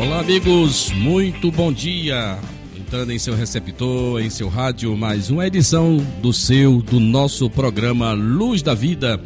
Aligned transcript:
Olá, 0.00 0.20
amigos, 0.20 0.92
muito 0.92 1.50
bom 1.50 1.72
dia. 1.72 2.38
Entrando 2.78 3.10
em 3.10 3.18
seu 3.18 3.34
receptor, 3.34 4.20
em 4.22 4.30
seu 4.30 4.48
rádio, 4.48 4.96
mais 4.96 5.28
uma 5.28 5.44
edição 5.44 5.96
do 6.22 6.32
seu, 6.32 6.80
do 6.80 7.00
nosso 7.00 7.50
programa 7.50 8.12
Luz 8.12 8.62
da 8.62 8.74
Vida, 8.74 9.20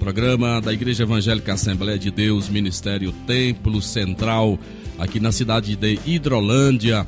programa 0.00 0.60
da 0.60 0.72
Igreja 0.72 1.04
Evangélica 1.04 1.54
Assembleia 1.54 1.96
de 1.96 2.10
Deus, 2.10 2.48
Ministério 2.48 3.12
Templo 3.28 3.80
Central, 3.80 4.58
aqui 4.98 5.20
na 5.20 5.30
cidade 5.30 5.76
de 5.76 6.00
Hidrolândia. 6.04 7.06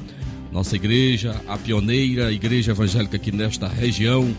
Nossa 0.52 0.76
igreja, 0.76 1.34
a 1.48 1.58
pioneira 1.58 2.30
igreja 2.30 2.70
evangélica 2.70 3.16
aqui 3.16 3.32
nesta 3.32 3.66
região. 3.66 4.32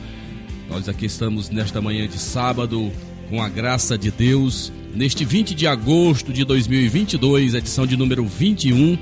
Nós 0.70 0.88
aqui 0.88 1.07
estamos 1.07 1.49
nesta 1.49 1.81
manhã 1.81 2.07
de 2.07 2.17
sábado, 2.17 2.90
com 3.29 3.43
a 3.43 3.49
graça 3.49 3.98
de 3.98 4.12
Deus 4.12 4.71
neste 4.93 5.23
20 5.25 5.55
de 5.55 5.67
agosto 5.67 6.34
de 6.34 6.43
2022, 6.43 7.53
edição 7.53 7.85
de 7.85 7.95
número 7.95 8.25
21. 8.25 8.98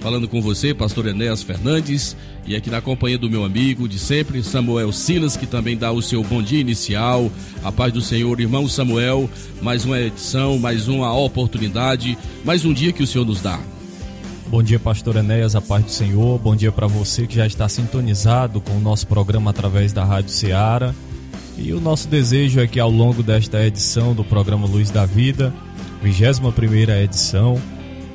Falando 0.00 0.26
com 0.26 0.42
você, 0.42 0.74
pastor 0.74 1.06
Enéas 1.06 1.44
Fernandes, 1.44 2.16
e 2.44 2.56
aqui 2.56 2.68
na 2.68 2.80
companhia 2.80 3.16
do 3.16 3.30
meu 3.30 3.44
amigo 3.44 3.88
de 3.88 4.00
sempre, 4.00 4.42
Samuel 4.42 4.90
Silas, 4.92 5.36
que 5.36 5.46
também 5.46 5.76
dá 5.76 5.92
o 5.92 6.02
seu 6.02 6.24
bom 6.24 6.42
dia 6.42 6.60
inicial. 6.60 7.30
A 7.62 7.70
paz 7.70 7.92
do 7.92 8.00
Senhor, 8.00 8.40
irmão 8.40 8.68
Samuel, 8.68 9.30
mais 9.60 9.84
uma 9.84 10.00
edição, 10.00 10.58
mais 10.58 10.88
uma 10.88 11.14
oportunidade, 11.16 12.18
mais 12.44 12.64
um 12.64 12.72
dia 12.72 12.92
que 12.92 13.02
o 13.02 13.06
Senhor 13.06 13.24
nos 13.24 13.40
dá. 13.40 13.60
Bom 14.48 14.62
dia, 14.62 14.80
pastor 14.80 15.16
Enéas, 15.16 15.54
a 15.54 15.60
paz 15.60 15.84
do 15.84 15.90
Senhor. 15.90 16.36
Bom 16.38 16.56
dia 16.56 16.72
para 16.72 16.88
você 16.88 17.26
que 17.26 17.36
já 17.36 17.46
está 17.46 17.68
sintonizado 17.68 18.60
com 18.60 18.72
o 18.72 18.80
nosso 18.80 19.06
programa 19.06 19.50
através 19.50 19.92
da 19.92 20.04
Rádio 20.04 20.30
Ceará. 20.30 20.92
E 21.56 21.72
o 21.72 21.80
nosso 21.80 22.08
desejo 22.08 22.60
é 22.60 22.66
que 22.66 22.80
ao 22.80 22.90
longo 22.90 23.22
desta 23.22 23.64
edição 23.64 24.14
do 24.14 24.24
programa 24.24 24.66
Luz 24.66 24.90
da 24.90 25.04
Vida, 25.04 25.52
21ª 26.02 27.02
edição, 27.02 27.60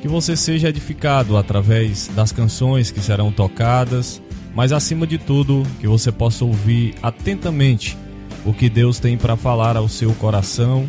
que 0.02 0.08
você 0.08 0.36
seja 0.36 0.68
edificado 0.68 1.36
através 1.36 2.08
das 2.08 2.32
canções 2.32 2.90
que 2.90 3.00
serão 3.00 3.32
tocadas, 3.32 4.20
mas 4.54 4.72
acima 4.72 5.06
de 5.06 5.18
tudo, 5.18 5.62
que 5.80 5.86
você 5.86 6.10
possa 6.10 6.44
ouvir 6.44 6.94
atentamente 7.02 7.96
o 8.44 8.52
que 8.52 8.68
Deus 8.68 8.98
tem 8.98 9.16
para 9.16 9.36
falar 9.36 9.76
ao 9.76 9.88
seu 9.88 10.12
coração 10.14 10.88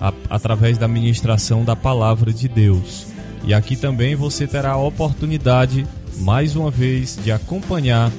a, 0.00 0.12
através 0.30 0.78
da 0.78 0.88
ministração 0.88 1.64
da 1.64 1.76
palavra 1.76 2.32
de 2.32 2.48
Deus. 2.48 3.06
E 3.44 3.54
aqui 3.54 3.76
também 3.76 4.14
você 4.14 4.46
terá 4.46 4.72
a 4.72 4.76
oportunidade, 4.76 5.86
mais 6.18 6.56
uma 6.56 6.70
vez, 6.70 7.18
de 7.22 7.30
acompanhar 7.30 8.10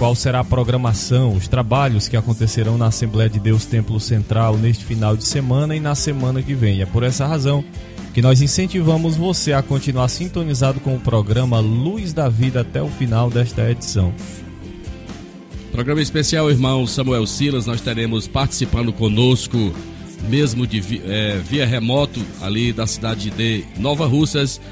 qual 0.00 0.14
será 0.14 0.40
a 0.40 0.44
programação, 0.44 1.34
os 1.34 1.46
trabalhos 1.46 2.08
que 2.08 2.16
acontecerão 2.16 2.78
na 2.78 2.86
Assembleia 2.86 3.28
de 3.28 3.38
Deus 3.38 3.66
Templo 3.66 4.00
Central 4.00 4.56
neste 4.56 4.82
final 4.82 5.14
de 5.14 5.22
semana 5.26 5.76
e 5.76 5.80
na 5.80 5.94
semana 5.94 6.42
que 6.42 6.54
vem. 6.54 6.80
É 6.80 6.86
por 6.86 7.02
essa 7.02 7.26
razão 7.26 7.62
que 8.14 8.22
nós 8.22 8.40
incentivamos 8.40 9.14
você 9.14 9.52
a 9.52 9.60
continuar 9.60 10.08
sintonizado 10.08 10.80
com 10.80 10.96
o 10.96 11.00
programa 11.00 11.60
Luz 11.60 12.14
da 12.14 12.30
Vida 12.30 12.62
até 12.62 12.82
o 12.82 12.88
final 12.88 13.28
desta 13.28 13.70
edição. 13.70 14.10
Programa 15.70 16.00
especial, 16.00 16.50
irmão 16.50 16.86
Samuel 16.86 17.26
Silas, 17.26 17.66
nós 17.66 17.82
teremos 17.82 18.26
participando 18.26 18.94
conosco, 18.94 19.70
mesmo 20.30 20.66
de 20.66 21.02
é, 21.04 21.38
via 21.46 21.66
remoto, 21.66 22.22
ali 22.40 22.72
da 22.72 22.86
cidade 22.86 23.28
de 23.28 23.66
Nova 23.76 24.06
Russas, 24.06 24.62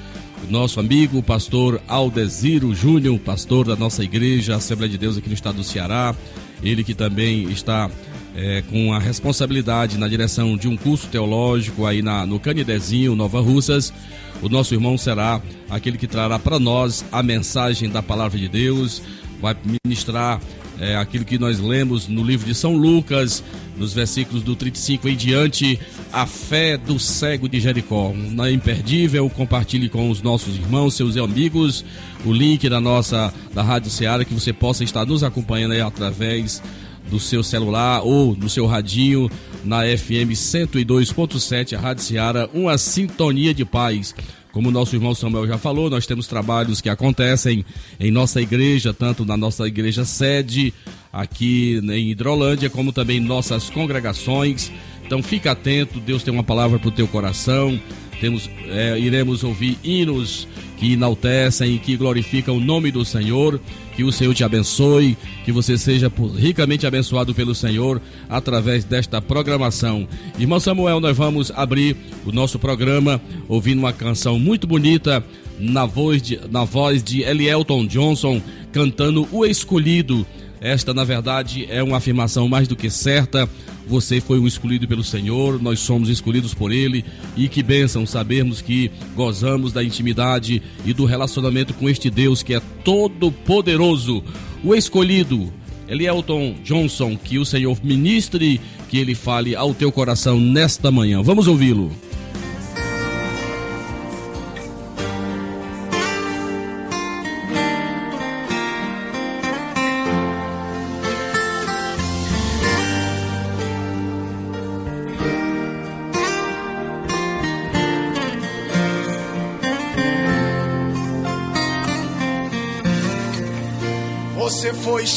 nosso 0.48 0.80
amigo, 0.80 1.22
pastor 1.22 1.80
Aldeziro 1.86 2.74
Júnior, 2.74 3.18
pastor 3.18 3.66
da 3.66 3.76
nossa 3.76 4.02
igreja, 4.02 4.56
Assembleia 4.56 4.90
de 4.90 4.98
Deus 4.98 5.16
aqui 5.16 5.28
no 5.28 5.34
estado 5.34 5.56
do 5.56 5.64
Ceará. 5.64 6.14
Ele 6.62 6.82
que 6.82 6.94
também 6.94 7.50
está 7.50 7.90
é, 8.34 8.62
com 8.62 8.92
a 8.92 8.98
responsabilidade 8.98 9.98
na 9.98 10.08
direção 10.08 10.56
de 10.56 10.68
um 10.68 10.76
curso 10.76 11.08
teológico 11.08 11.86
aí 11.86 12.02
na, 12.02 12.24
no 12.24 12.38
Canidezinho, 12.38 13.16
Nova 13.16 13.40
Russas. 13.40 13.92
O 14.40 14.48
nosso 14.48 14.74
irmão 14.74 14.96
será 14.96 15.42
aquele 15.68 15.98
que 15.98 16.06
trará 16.06 16.38
para 16.38 16.58
nós 16.58 17.04
a 17.10 17.22
mensagem 17.22 17.88
da 17.90 18.02
palavra 18.02 18.38
de 18.38 18.48
Deus, 18.48 19.02
vai 19.40 19.56
ministrar 19.84 20.40
é, 20.80 20.96
aquilo 20.96 21.24
que 21.24 21.38
nós 21.38 21.58
lemos 21.58 22.06
no 22.08 22.22
livro 22.22 22.46
de 22.46 22.54
São 22.54 22.76
Lucas, 22.76 23.42
nos 23.76 23.92
versículos 23.92 24.42
do 24.42 24.56
35 24.56 25.08
em 25.08 25.16
diante, 25.16 25.78
a 26.12 26.26
fé 26.26 26.76
do 26.76 26.98
cego 26.98 27.48
de 27.48 27.60
Jericó. 27.60 28.12
Na 28.14 28.50
imperdível, 28.50 29.28
compartilhe 29.30 29.88
com 29.88 30.10
os 30.10 30.22
nossos 30.22 30.56
irmãos, 30.56 30.94
seus 30.94 31.16
amigos, 31.16 31.84
o 32.24 32.32
link 32.32 32.68
da 32.68 32.80
nossa 32.80 33.32
da 33.54 33.62
Rádio 33.62 33.90
Ceará 33.90 34.24
que 34.24 34.34
você 34.34 34.52
possa 34.52 34.84
estar 34.84 35.04
nos 35.06 35.22
acompanhando 35.22 35.72
aí 35.72 35.80
através 35.80 36.62
do 37.08 37.18
seu 37.18 37.42
celular 37.42 38.02
ou 38.02 38.36
no 38.36 38.48
seu 38.48 38.66
radinho 38.66 39.30
na 39.64 39.82
FM 39.82 40.32
102.7, 40.32 41.76
a 41.76 41.80
Rádio 41.80 42.04
Ceará, 42.04 42.48
uma 42.52 42.76
sintonia 42.78 43.52
de 43.52 43.64
paz. 43.64 44.14
Como 44.52 44.68
o 44.68 44.72
nosso 44.72 44.96
irmão 44.96 45.14
Samuel 45.14 45.46
já 45.46 45.58
falou, 45.58 45.90
nós 45.90 46.06
temos 46.06 46.26
trabalhos 46.26 46.80
que 46.80 46.88
acontecem 46.88 47.64
em 48.00 48.10
nossa 48.10 48.40
igreja, 48.40 48.94
tanto 48.94 49.24
na 49.24 49.36
nossa 49.36 49.66
igreja 49.66 50.04
sede, 50.04 50.72
aqui 51.12 51.80
em 51.82 52.10
Hidrolândia, 52.10 52.70
como 52.70 52.92
também 52.92 53.20
nossas 53.20 53.68
congregações. 53.68 54.72
Então 55.04 55.22
fica 55.22 55.52
atento, 55.52 56.00
Deus 56.00 56.22
tem 56.22 56.32
uma 56.32 56.44
palavra 56.44 56.78
para 56.78 56.88
o 56.88 56.92
teu 56.92 57.06
coração. 57.08 57.78
Temos, 58.20 58.50
é, 58.68 58.98
iremos 58.98 59.44
ouvir 59.44 59.78
hinos 59.82 60.48
que 60.76 60.92
enaltecem 60.92 61.74
e 61.74 61.78
que 61.78 61.96
glorificam 61.96 62.56
o 62.56 62.60
nome 62.60 62.90
do 62.90 63.04
Senhor. 63.04 63.60
Que 63.96 64.04
o 64.04 64.12
Senhor 64.12 64.32
te 64.32 64.44
abençoe, 64.44 65.16
que 65.44 65.50
você 65.50 65.76
seja 65.76 66.10
ricamente 66.36 66.86
abençoado 66.86 67.34
pelo 67.34 67.52
Senhor 67.52 68.00
através 68.28 68.84
desta 68.84 69.20
programação. 69.20 70.06
Irmão 70.38 70.60
Samuel, 70.60 71.00
nós 71.00 71.16
vamos 71.16 71.50
abrir 71.50 71.96
o 72.24 72.30
nosso 72.30 72.60
programa 72.60 73.20
ouvindo 73.48 73.80
uma 73.80 73.92
canção 73.92 74.38
muito 74.38 74.68
bonita 74.68 75.24
na 75.58 75.84
voz 75.84 76.22
de, 76.22 76.38
na 76.48 76.62
voz 76.62 77.02
de 77.02 77.22
Elielton 77.22 77.86
Johnson 77.86 78.40
cantando 78.72 79.26
O 79.32 79.44
Escolhido. 79.44 80.24
Esta, 80.60 80.92
na 80.92 81.04
verdade, 81.04 81.66
é 81.70 81.82
uma 81.82 81.98
afirmação 81.98 82.48
mais 82.48 82.66
do 82.66 82.74
que 82.74 82.90
certa. 82.90 83.48
Você 83.86 84.20
foi 84.20 84.38
um 84.38 84.46
escolhido 84.46 84.86
pelo 84.86 85.04
Senhor, 85.04 85.60
nós 85.62 85.80
somos 85.80 86.08
escolhidos 86.08 86.52
por 86.52 86.72
Ele. 86.72 87.04
E 87.36 87.48
que 87.48 87.62
bênção 87.62 88.04
sabermos 88.04 88.60
que 88.60 88.90
gozamos 89.14 89.72
da 89.72 89.82
intimidade 89.82 90.62
e 90.84 90.92
do 90.92 91.04
relacionamento 91.04 91.72
com 91.74 91.88
este 91.88 92.10
Deus 92.10 92.42
que 92.42 92.54
é 92.54 92.60
todo-poderoso. 92.84 94.22
O 94.64 94.74
escolhido, 94.74 95.52
Elielton 95.86 96.56
Johnson, 96.64 97.16
que 97.16 97.38
o 97.38 97.44
Senhor 97.44 97.78
ministre, 97.82 98.60
que 98.88 98.98
Ele 98.98 99.14
fale 99.14 99.54
ao 99.54 99.72
teu 99.72 99.92
coração 99.92 100.40
nesta 100.40 100.90
manhã. 100.90 101.22
Vamos 101.22 101.46
ouvi-lo. 101.46 102.07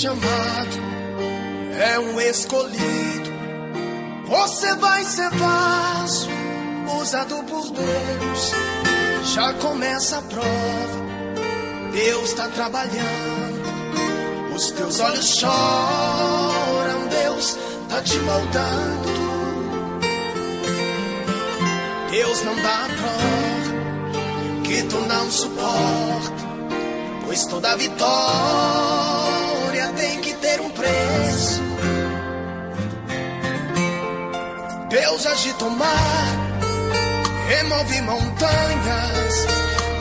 Chamado, 0.01 0.79
é 1.79 1.99
um 1.99 2.19
escolhido. 2.19 3.29
Você 4.25 4.75
vai 4.77 5.03
ser 5.03 5.29
vaso, 5.29 6.27
usado 6.99 7.35
por 7.43 7.69
Deus. 7.69 8.51
Já 9.35 9.53
começa 9.53 10.17
a 10.17 10.21
prova, 10.23 11.01
Deus 11.93 12.29
está 12.29 12.47
trabalhando. 12.47 13.61
Os 14.55 14.71
teus 14.71 14.99
olhos 14.99 15.35
choram, 15.35 17.07
Deus 17.07 17.57
está 17.83 18.01
te 18.01 18.17
moldando. 18.17 19.11
Deus 22.09 22.43
não 22.43 22.55
dá 22.55 22.85
a 22.85 22.89
prova 22.89 24.63
que 24.63 24.81
tu 24.83 24.97
não 25.01 25.29
suporta. 25.29 26.41
Pois 27.23 27.45
toda 27.45 27.77
vitória 27.77 29.40
tem 29.91 30.21
que 30.21 30.33
ter 30.35 30.61
um 30.61 30.69
preço. 30.69 31.61
Deus 34.89 35.25
agita 35.25 35.65
o 35.65 35.71
mar, 35.71 36.27
remove 37.47 38.01
montanhas. 38.01 39.47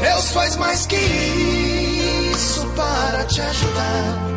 Deus 0.03 0.31
faz 0.33 0.57
mais 0.57 0.87
que 0.87 0.97
isso 0.97 2.67
para 2.75 3.25
te 3.25 3.41
ajudar. 3.41 4.31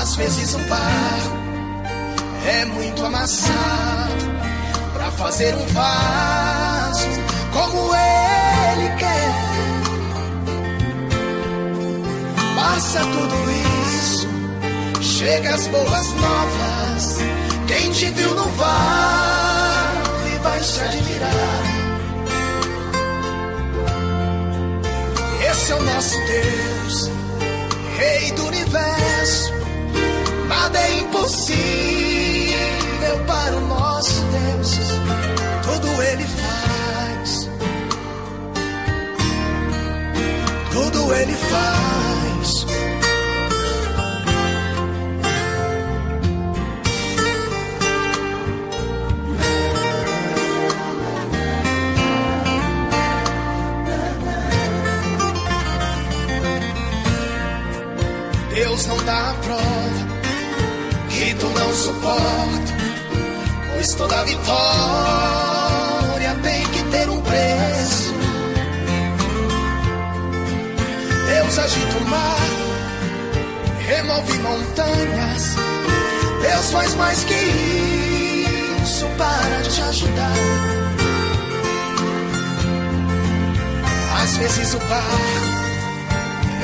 Às 0.00 0.16
vezes 0.16 0.54
um 0.54 0.68
barco 0.68 1.38
é 2.46 2.64
muito 2.66 3.04
amassado 3.04 4.28
para 4.92 5.10
fazer 5.12 5.54
um 5.54 5.66
vaso 5.66 7.08
como 7.52 7.94
ele 7.94 8.96
quer. 8.98 9.47
Passa 12.70 13.00
tudo 13.00 13.34
isso, 13.86 14.28
chega 15.00 15.54
as 15.54 15.66
boas 15.68 16.06
novas. 16.12 17.16
Quem 17.66 17.90
te 17.92 18.10
viu 18.10 18.34
no 18.34 18.44
vale 18.44 20.38
vai 20.42 20.62
se 20.62 20.80
admirar. 20.82 21.62
Esse 25.50 25.72
é 25.72 25.74
o 25.76 25.82
nosso 25.82 26.18
Deus, 26.26 27.10
Rei 27.96 28.32
do 28.32 28.46
universo. 28.46 29.52
Nada 30.46 30.78
é 30.78 30.98
impossível 30.98 31.58
para 33.26 33.56
o 33.56 33.66
nosso 33.66 34.20
Deus. 34.20 34.78
Tudo 35.64 36.02
Ele 36.02 36.26
faz. 36.26 37.48
Tudo 40.70 41.14
Ele 41.14 41.32
faz. 41.32 41.77
Suporta, 61.78 62.74
pois 63.72 63.94
toda 63.94 64.24
vitória 64.24 64.48
tem 66.42 66.66
que 66.66 66.82
ter 66.90 67.08
um 67.08 67.20
preço. 67.20 68.14
Deus 71.26 71.58
agita 71.58 71.98
o 71.98 72.08
mar, 72.08 72.48
remove 73.86 74.38
montanhas. 74.38 75.56
Deus 76.42 76.70
faz 76.72 76.94
mais 76.96 77.24
que 77.24 77.34
isso 78.82 79.06
para 79.16 79.62
te 79.62 79.80
ajudar. 79.82 80.32
Às 84.20 84.36
vezes 84.36 84.74
o 84.74 84.78
barco 84.78 85.58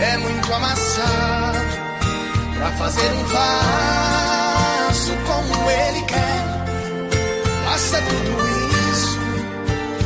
é 0.03 0.17
muito 0.19 0.53
amassado 0.53 1.59
para 2.57 2.71
fazer 2.73 3.13
um 3.13 3.25
vaso 5.05 5.13
como 5.27 5.71
ele 5.71 6.03
quer. 6.03 6.45
Passa 7.65 7.99
tudo 7.99 8.31
isso, 8.93 9.19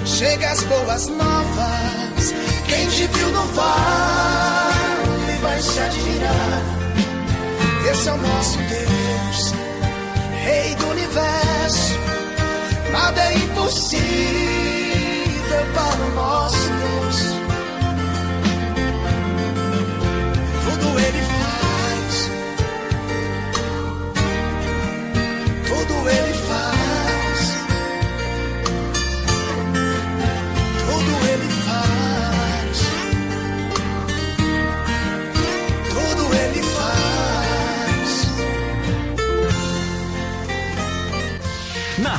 chega 0.04 0.50
as 0.50 0.62
boas 0.64 1.08
novas. 1.08 2.34
Quem 2.66 2.88
te 2.88 3.06
viu 3.06 3.28
no 3.28 3.42
vale 3.52 5.38
vai 5.40 5.62
se 5.62 5.80
admirar. 5.80 6.62
Esse 7.90 8.08
é 8.08 8.12
o 8.12 8.16
nosso 8.16 8.58
Deus, 8.58 9.54
Rei 10.44 10.74
do 10.74 10.88
universo. 10.88 11.98
Nada 12.92 13.20
é 13.20 13.34
impossível 13.36 13.98
para 15.74 16.04
o 16.04 16.14
nosso 16.14 16.68
Deus. 16.68 17.07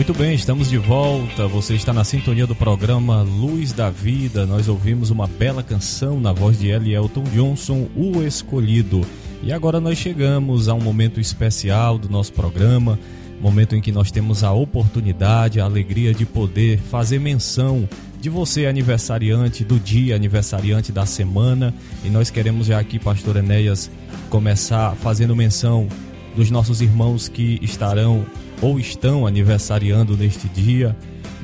Muito 0.00 0.14
bem, 0.14 0.34
estamos 0.34 0.70
de 0.70 0.78
volta. 0.78 1.46
Você 1.46 1.74
está 1.74 1.92
na 1.92 2.04
sintonia 2.04 2.46
do 2.46 2.54
programa 2.54 3.20
Luz 3.20 3.70
da 3.70 3.90
Vida. 3.90 4.46
Nós 4.46 4.66
ouvimos 4.66 5.10
uma 5.10 5.26
bela 5.26 5.62
canção 5.62 6.18
na 6.18 6.32
voz 6.32 6.58
de. 6.58 6.70
Elton 6.70 7.24
Johnson, 7.24 7.86
O 7.94 8.22
Escolhido. 8.22 9.02
E 9.42 9.52
agora 9.52 9.78
nós 9.78 9.98
chegamos 9.98 10.70
a 10.70 10.74
um 10.74 10.80
momento 10.80 11.20
especial 11.20 11.98
do 11.98 12.08
nosso 12.08 12.32
programa, 12.32 12.98
momento 13.42 13.76
em 13.76 13.82
que 13.82 13.92
nós 13.92 14.10
temos 14.10 14.42
a 14.42 14.50
oportunidade, 14.52 15.60
a 15.60 15.66
alegria 15.66 16.14
de 16.14 16.24
poder 16.24 16.78
fazer 16.78 17.20
menção 17.20 17.86
de 18.18 18.30
você 18.30 18.64
aniversariante 18.64 19.64
do 19.64 19.78
dia, 19.78 20.16
aniversariante 20.16 20.90
da 20.90 21.04
semana. 21.04 21.74
E 22.02 22.08
nós 22.08 22.30
queremos 22.30 22.68
já 22.68 22.80
aqui, 22.80 22.98
pastor 22.98 23.36
Enéas, 23.36 23.90
começar 24.30 24.96
fazendo 24.96 25.36
menção 25.36 25.86
dos 26.34 26.50
nossos 26.50 26.80
irmãos 26.80 27.28
que 27.28 27.58
estarão 27.60 28.24
ou 28.60 28.78
estão 28.78 29.26
aniversariando 29.26 30.16
neste 30.16 30.48
dia. 30.48 30.96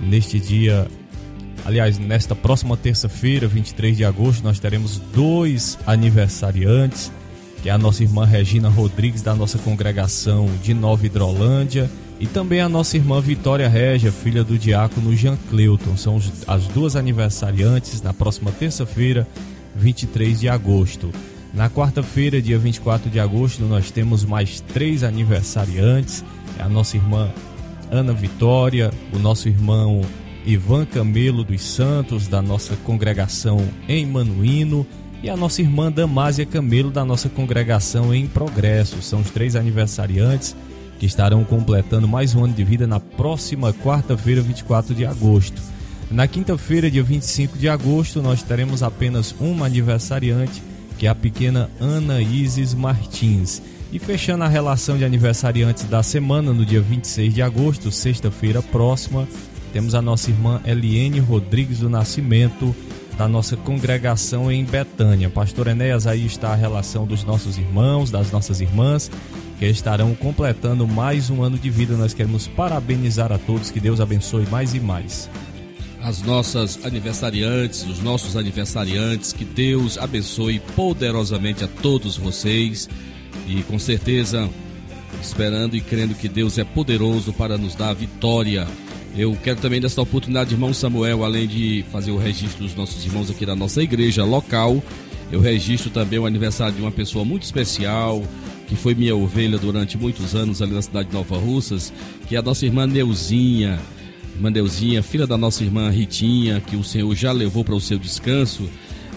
Neste 0.02 0.38
dia, 0.38 0.86
aliás, 1.64 1.98
nesta 1.98 2.34
próxima 2.34 2.76
terça-feira, 2.76 3.48
23 3.48 3.96
de 3.96 4.04
agosto, 4.04 4.44
nós 4.44 4.58
teremos 4.58 4.98
dois 5.14 5.78
aniversariantes, 5.86 7.10
que 7.62 7.68
é 7.68 7.72
a 7.72 7.78
nossa 7.78 8.02
irmã 8.02 8.24
Regina 8.24 8.68
Rodrigues 8.68 9.22
da 9.22 9.34
nossa 9.34 9.58
congregação 9.58 10.48
de 10.62 10.74
Nova 10.74 11.06
Hidrolândia 11.06 11.90
e 12.18 12.26
também 12.26 12.60
a 12.60 12.68
nossa 12.68 12.96
irmã 12.96 13.20
Vitória 13.20 13.68
Régia, 13.68 14.10
filha 14.10 14.42
do 14.42 14.58
diácono 14.58 15.14
Jean 15.14 15.36
Cleuton. 15.50 15.96
São 15.96 16.20
as 16.46 16.66
duas 16.68 16.96
aniversariantes 16.96 18.00
na 18.00 18.12
próxima 18.12 18.50
terça-feira, 18.52 19.26
23 19.74 20.40
de 20.40 20.48
agosto. 20.48 21.10
Na 21.52 21.70
quarta-feira, 21.70 22.40
dia 22.40 22.58
24 22.58 23.10
de 23.10 23.18
agosto, 23.18 23.64
nós 23.64 23.90
temos 23.90 24.24
mais 24.24 24.60
três 24.60 25.02
aniversariantes. 25.02 26.24
A 26.58 26.68
nossa 26.68 26.96
irmã 26.96 27.30
Ana 27.90 28.12
Vitória, 28.12 28.90
o 29.12 29.18
nosso 29.18 29.48
irmão 29.48 30.02
Ivan 30.44 30.84
Camelo 30.86 31.44
dos 31.44 31.62
Santos, 31.62 32.28
da 32.28 32.40
nossa 32.40 32.76
congregação 32.76 33.66
em 33.88 34.06
Manuíno, 34.06 34.86
e 35.22 35.30
a 35.30 35.36
nossa 35.36 35.60
irmã 35.60 35.90
Damásia 35.90 36.46
Camelo, 36.46 36.90
da 36.90 37.04
nossa 37.04 37.28
congregação 37.28 38.14
em 38.14 38.26
Progresso. 38.26 39.02
São 39.02 39.20
os 39.20 39.30
três 39.30 39.56
aniversariantes 39.56 40.54
que 40.98 41.06
estarão 41.06 41.44
completando 41.44 42.06
mais 42.06 42.34
um 42.34 42.44
ano 42.44 42.54
de 42.54 42.64
vida 42.64 42.86
na 42.86 43.00
próxima 43.00 43.72
quarta-feira, 43.72 44.40
24 44.40 44.94
de 44.94 45.04
agosto. 45.04 45.60
Na 46.10 46.26
quinta-feira, 46.28 46.90
dia 46.90 47.02
25 47.02 47.58
de 47.58 47.68
agosto, 47.68 48.22
nós 48.22 48.42
teremos 48.42 48.82
apenas 48.82 49.34
uma 49.40 49.66
aniversariante, 49.66 50.62
que 50.96 51.06
é 51.06 51.10
a 51.10 51.14
pequena 51.14 51.68
Ana 51.80 52.20
Isis 52.20 52.72
Martins. 52.72 53.60
E 53.92 53.98
fechando 53.98 54.44
a 54.44 54.48
relação 54.48 54.98
de 54.98 55.04
aniversariantes 55.04 55.84
da 55.84 56.02
semana, 56.02 56.52
no 56.52 56.66
dia 56.66 56.80
26 56.80 57.32
de 57.32 57.40
agosto, 57.40 57.90
sexta-feira 57.90 58.60
próxima, 58.60 59.28
temos 59.72 59.94
a 59.94 60.02
nossa 60.02 60.30
irmã 60.30 60.60
Eliene 60.64 61.20
Rodrigues 61.20 61.78
do 61.78 61.88
Nascimento, 61.88 62.74
da 63.16 63.28
nossa 63.28 63.56
congregação 63.56 64.50
em 64.50 64.64
Betânia. 64.64 65.30
Pastor 65.30 65.68
Enéas, 65.68 66.06
aí 66.06 66.26
está 66.26 66.52
a 66.52 66.56
relação 66.56 67.06
dos 67.06 67.24
nossos 67.24 67.58
irmãos, 67.58 68.10
das 68.10 68.30
nossas 68.30 68.60
irmãs, 68.60 69.10
que 69.58 69.66
estarão 69.66 70.14
completando 70.14 70.86
mais 70.86 71.30
um 71.30 71.42
ano 71.42 71.56
de 71.56 71.70
vida. 71.70 71.96
Nós 71.96 72.12
queremos 72.12 72.46
parabenizar 72.48 73.32
a 73.32 73.38
todos, 73.38 73.70
que 73.70 73.80
Deus 73.80 74.00
abençoe 74.00 74.46
mais 74.46 74.74
e 74.74 74.80
mais. 74.80 75.30
As 76.02 76.22
nossas 76.22 76.84
aniversariantes, 76.84 77.86
os 77.86 78.00
nossos 78.00 78.36
aniversariantes, 78.36 79.32
que 79.32 79.44
Deus 79.44 79.96
abençoe 79.96 80.60
poderosamente 80.74 81.64
a 81.64 81.68
todos 81.68 82.16
vocês. 82.16 82.88
E 83.46 83.62
com 83.62 83.78
certeza, 83.78 84.48
esperando 85.22 85.76
e 85.76 85.80
crendo 85.80 86.14
que 86.14 86.28
Deus 86.28 86.58
é 86.58 86.64
poderoso 86.64 87.32
para 87.32 87.56
nos 87.56 87.74
dar 87.74 87.90
a 87.90 87.94
vitória. 87.94 88.66
Eu 89.16 89.36
quero 89.42 89.60
também 89.60 89.80
dessa 89.80 90.02
oportunidade, 90.02 90.52
irmão 90.52 90.74
Samuel, 90.74 91.24
além 91.24 91.46
de 91.46 91.84
fazer 91.90 92.10
o 92.10 92.18
registro 92.18 92.64
dos 92.64 92.74
nossos 92.74 93.04
irmãos 93.04 93.30
aqui 93.30 93.46
da 93.46 93.56
nossa 93.56 93.82
igreja 93.82 94.24
local, 94.24 94.82
eu 95.32 95.40
registro 95.40 95.90
também 95.90 96.18
o 96.18 96.26
aniversário 96.26 96.74
de 96.74 96.82
uma 96.82 96.90
pessoa 96.90 97.24
muito 97.24 97.42
especial, 97.42 98.22
que 98.68 98.76
foi 98.76 98.94
minha 98.94 99.16
ovelha 99.16 99.58
durante 99.58 99.96
muitos 99.96 100.34
anos 100.34 100.60
ali 100.60 100.72
na 100.72 100.82
cidade 100.82 101.08
de 101.08 101.14
Nova 101.14 101.36
Russas, 101.38 101.92
que 102.28 102.36
é 102.36 102.38
a 102.38 102.42
nossa 102.42 102.66
irmã 102.66 102.86
Neuzinha. 102.86 103.78
Irmã 104.34 104.50
Neuzinha, 104.50 105.02
filha 105.02 105.26
da 105.26 105.38
nossa 105.38 105.64
irmã 105.64 105.88
Ritinha, 105.88 106.60
que 106.60 106.76
o 106.76 106.84
Senhor 106.84 107.14
já 107.14 107.32
levou 107.32 107.64
para 107.64 107.74
o 107.74 107.80
seu 107.80 107.98
descanso. 107.98 108.68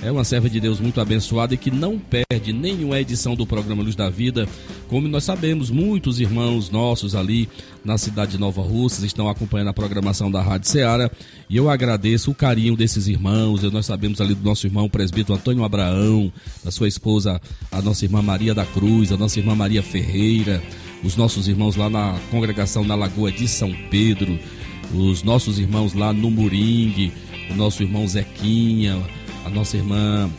É 0.02 0.10
uma 0.10 0.24
serva 0.24 0.50
de 0.50 0.62
Deus 0.62 0.80
muito 0.80 1.02
abençoada 1.02 1.54
e 1.54 1.58
que 1.58 1.70
não 1.70 2.00
perde 2.00 2.54
nenhuma 2.54 3.00
edição 3.02 3.36
do 3.36 3.46
programa 3.46 3.84
Luz 3.84 3.98
da 3.98 4.10
Vida. 4.10 4.48
Como 4.88 5.10
nós 5.10 5.26
sabemos, 5.26 5.70
muitos 5.70 6.22
irmãos 6.22 6.70
nossos 6.70 7.16
ali 7.16 7.50
na 7.84 7.98
cidade 7.98 8.32
de 8.32 8.38
Nova 8.38 8.62
Russas 8.62 9.04
estão 9.04 9.30
acompanhando 9.30 9.68
a 9.68 9.74
programação 9.74 10.32
da 10.32 10.42
Rádio 10.42 10.70
Ceará 10.70 11.12
e 11.50 11.58
eu 11.58 11.70
agradeço 11.70 12.32
o 12.32 12.36
carinho 12.36 12.78
desses 12.78 13.08
irmãos. 13.08 13.62
Nós 13.64 13.86
sabemos 13.86 14.22
ali 14.22 14.34
do 14.34 14.44
nosso 14.44 14.66
irmão 14.66 14.88
presbítero 14.88 15.38
Antônio 15.38 15.66
Abraão, 15.66 16.32
da 16.64 16.72
sua 16.72 16.88
esposa, 16.88 17.42
a 17.70 17.82
nossa 17.82 18.06
irmã 18.06 18.22
Maria 18.22 18.56
da 18.56 18.66
Cruz, 18.66 19.12
a 19.12 19.18
nossa 19.18 19.38
irmã 19.38 19.54
Maria 19.54 19.84
Ferreira, 19.84 20.64
os 21.04 21.18
nossos 21.18 21.50
irmãos 21.50 21.76
lá 21.76 21.90
na 21.90 22.18
congregação 22.32 22.86
na 22.86 22.96
Lagoa 22.96 23.34
de 23.34 23.50
São 23.50 23.76
Pedro, 23.92 24.40
os 24.94 25.24
nossos 25.24 25.60
irmãos 25.60 25.94
lá 25.94 26.14
no 26.14 26.32
Moringue, 26.32 27.12
o 27.52 27.56
nosso 27.56 27.84
irmão 27.84 28.08
Zequinha 28.08 29.19
a 29.46 29.50
nossa 29.50 29.78
irmã 29.78 30.30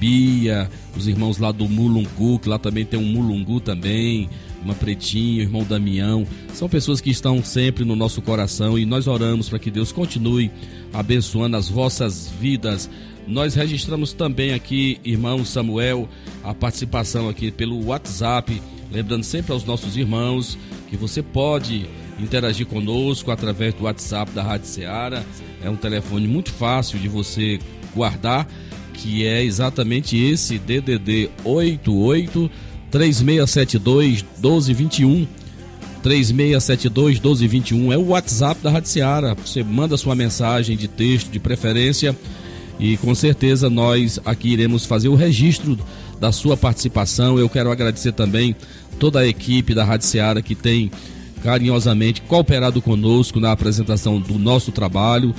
Bia, 0.00 0.70
os 0.96 1.06
irmãos 1.06 1.36
lá 1.36 1.52
do 1.52 1.68
Mulungu, 1.68 2.38
que 2.38 2.48
lá 2.48 2.58
também 2.58 2.86
tem 2.86 2.98
um 2.98 3.04
Mulungu 3.04 3.60
também, 3.60 4.30
uma 4.64 4.74
Pretinha, 4.74 5.40
o 5.40 5.42
irmão 5.42 5.62
Damião. 5.62 6.26
São 6.54 6.70
pessoas 6.70 7.02
que 7.02 7.10
estão 7.10 7.44
sempre 7.44 7.84
no 7.84 7.94
nosso 7.94 8.22
coração 8.22 8.78
e 8.78 8.86
nós 8.86 9.06
oramos 9.06 9.50
para 9.50 9.58
que 9.58 9.70
Deus 9.70 9.92
continue 9.92 10.50
abençoando 10.92 11.56
as 11.56 11.68
vossas 11.68 12.32
vidas. 12.40 12.88
Nós 13.26 13.54
registramos 13.54 14.14
também 14.14 14.54
aqui, 14.54 14.98
irmão 15.04 15.44
Samuel, 15.44 16.08
a 16.42 16.54
participação 16.54 17.28
aqui 17.28 17.50
pelo 17.50 17.84
WhatsApp, 17.84 18.60
lembrando 18.90 19.22
sempre 19.22 19.52
aos 19.52 19.64
nossos 19.64 19.98
irmãos 19.98 20.56
que 20.88 20.96
você 20.96 21.22
pode 21.22 21.86
interagir 22.18 22.66
conosco 22.66 23.30
através 23.30 23.74
do 23.74 23.84
WhatsApp 23.84 24.32
da 24.32 24.42
Rádio 24.42 24.66
Ceará. 24.66 25.22
É 25.62 25.68
um 25.68 25.76
telefone 25.76 26.26
muito 26.26 26.50
fácil 26.50 26.98
de 26.98 27.08
você 27.08 27.58
guardar, 27.94 28.46
que 28.94 29.26
é 29.26 29.42
exatamente 29.42 30.16
esse 30.16 30.58
DDD 30.58 31.30
88 31.44 32.50
3672 32.90 34.24
1221. 34.42 35.26
3672 36.02 37.14
1221 37.20 37.92
é 37.92 37.98
o 37.98 38.08
WhatsApp 38.08 38.62
da 38.62 38.70
Rádio 38.70 38.88
Seara. 38.88 39.34
Você 39.34 39.62
manda 39.62 39.96
sua 39.96 40.14
mensagem 40.14 40.76
de 40.76 40.88
texto 40.88 41.30
de 41.30 41.38
preferência 41.38 42.16
e 42.78 42.96
com 42.96 43.14
certeza 43.14 43.68
nós 43.68 44.18
aqui 44.24 44.48
iremos 44.48 44.86
fazer 44.86 45.08
o 45.08 45.14
registro 45.14 45.78
da 46.18 46.32
sua 46.32 46.56
participação. 46.56 47.38
Eu 47.38 47.48
quero 47.48 47.70
agradecer 47.70 48.12
também 48.12 48.56
toda 48.98 49.20
a 49.20 49.26
equipe 49.26 49.74
da 49.74 49.84
Rádio 49.84 50.06
Seara 50.06 50.40
que 50.40 50.54
tem 50.54 50.90
carinhosamente 51.42 52.22
cooperado 52.22 52.80
conosco 52.80 53.38
na 53.40 53.52
apresentação 53.52 54.18
do 54.18 54.38
nosso 54.38 54.72
trabalho. 54.72 55.34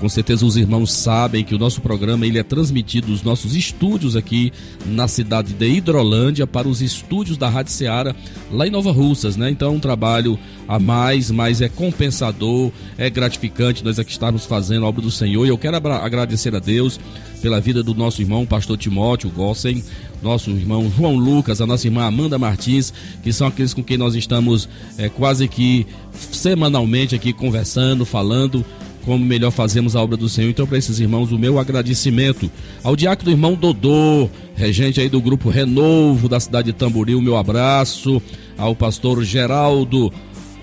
Com 0.00 0.08
certeza 0.08 0.46
os 0.46 0.56
irmãos 0.56 0.90
sabem 0.92 1.44
que 1.44 1.54
o 1.54 1.58
nosso 1.58 1.82
programa 1.82 2.26
ele 2.26 2.38
é 2.38 2.42
transmitido 2.42 3.08
dos 3.08 3.22
nossos 3.22 3.54
estúdios 3.54 4.16
aqui 4.16 4.50
na 4.86 5.06
cidade 5.06 5.52
de 5.52 5.68
Hidrolândia 5.68 6.46
para 6.46 6.66
os 6.66 6.80
estúdios 6.80 7.36
da 7.36 7.50
Rádio 7.50 7.72
Ceará 7.72 8.16
lá 8.50 8.66
em 8.66 8.70
Nova 8.70 8.90
Russas, 8.92 9.36
né? 9.36 9.50
Então 9.50 9.68
é 9.68 9.76
um 9.76 9.78
trabalho 9.78 10.38
a 10.66 10.78
mais, 10.78 11.30
mas 11.30 11.60
é 11.60 11.68
compensador, 11.68 12.72
é 12.96 13.10
gratificante 13.10 13.84
nós 13.84 13.98
aqui 13.98 14.10
estarmos 14.10 14.46
fazendo 14.46 14.86
a 14.86 14.88
obra 14.88 15.02
do 15.02 15.10
Senhor. 15.10 15.44
E 15.44 15.50
eu 15.50 15.58
quero 15.58 15.76
agradecer 15.76 16.56
a 16.56 16.60
Deus 16.60 16.98
pela 17.42 17.60
vida 17.60 17.82
do 17.82 17.94
nosso 17.94 18.22
irmão 18.22 18.46
pastor 18.46 18.78
Timóteo 18.78 19.28
Gossen, 19.28 19.84
nosso 20.22 20.50
irmão 20.50 20.90
João 20.96 21.14
Lucas, 21.14 21.60
a 21.60 21.66
nossa 21.66 21.86
irmã 21.86 22.04
Amanda 22.04 22.38
Martins, 22.38 22.90
que 23.22 23.34
são 23.34 23.46
aqueles 23.46 23.74
com 23.74 23.82
quem 23.82 23.98
nós 23.98 24.14
estamos 24.14 24.66
é, 24.96 25.10
quase 25.10 25.46
que 25.46 25.86
semanalmente 26.12 27.14
aqui 27.14 27.34
conversando, 27.34 28.06
falando 28.06 28.64
como 29.04 29.24
melhor 29.24 29.50
fazemos 29.50 29.96
a 29.96 30.02
obra 30.02 30.16
do 30.16 30.28
Senhor. 30.28 30.50
Então, 30.50 30.66
para 30.66 30.78
esses 30.78 30.98
irmãos, 30.98 31.32
o 31.32 31.38
meu 31.38 31.58
agradecimento. 31.58 32.50
Ao 32.82 32.94
diácono 32.94 33.30
irmão 33.30 33.54
Dodô, 33.54 34.28
regente 34.54 35.00
aí 35.00 35.08
do 35.08 35.20
grupo 35.20 35.48
Renovo 35.48 36.28
da 36.28 36.38
cidade 36.38 36.66
de 36.66 36.78
Tamboril, 36.78 37.20
meu 37.20 37.36
abraço. 37.36 38.20
Ao 38.58 38.74
pastor 38.74 39.24
Geraldo, 39.24 40.12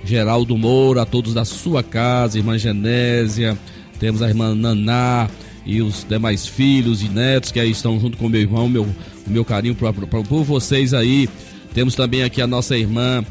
Geraldo 0.04 0.58
Moura, 0.58 1.02
a 1.02 1.06
todos 1.06 1.34
da 1.34 1.44
sua 1.44 1.82
casa, 1.82 2.38
irmã 2.38 2.58
Genésia, 2.58 3.58
temos 4.00 4.22
a 4.22 4.28
irmã 4.28 4.54
Naná 4.54 5.28
e 5.66 5.82
os 5.82 6.06
demais 6.08 6.48
filhos 6.48 7.02
e 7.02 7.10
netos 7.10 7.52
que 7.52 7.60
aí 7.60 7.72
estão 7.72 8.00
junto 8.00 8.18
com 8.18 8.30
meu 8.30 8.40
irmão, 8.40 8.70
meu, 8.70 8.84
o 8.84 9.30
meu 9.30 9.44
carinho 9.44 9.76
por, 9.76 9.92
por, 9.94 10.24
por 10.24 10.44
vocês 10.44 10.94
aí. 10.94 11.28
Temos 11.74 11.96
também 11.96 12.24
aqui 12.24 12.42
a 12.42 12.48
nossa 12.48 12.78
irmã 12.78 13.24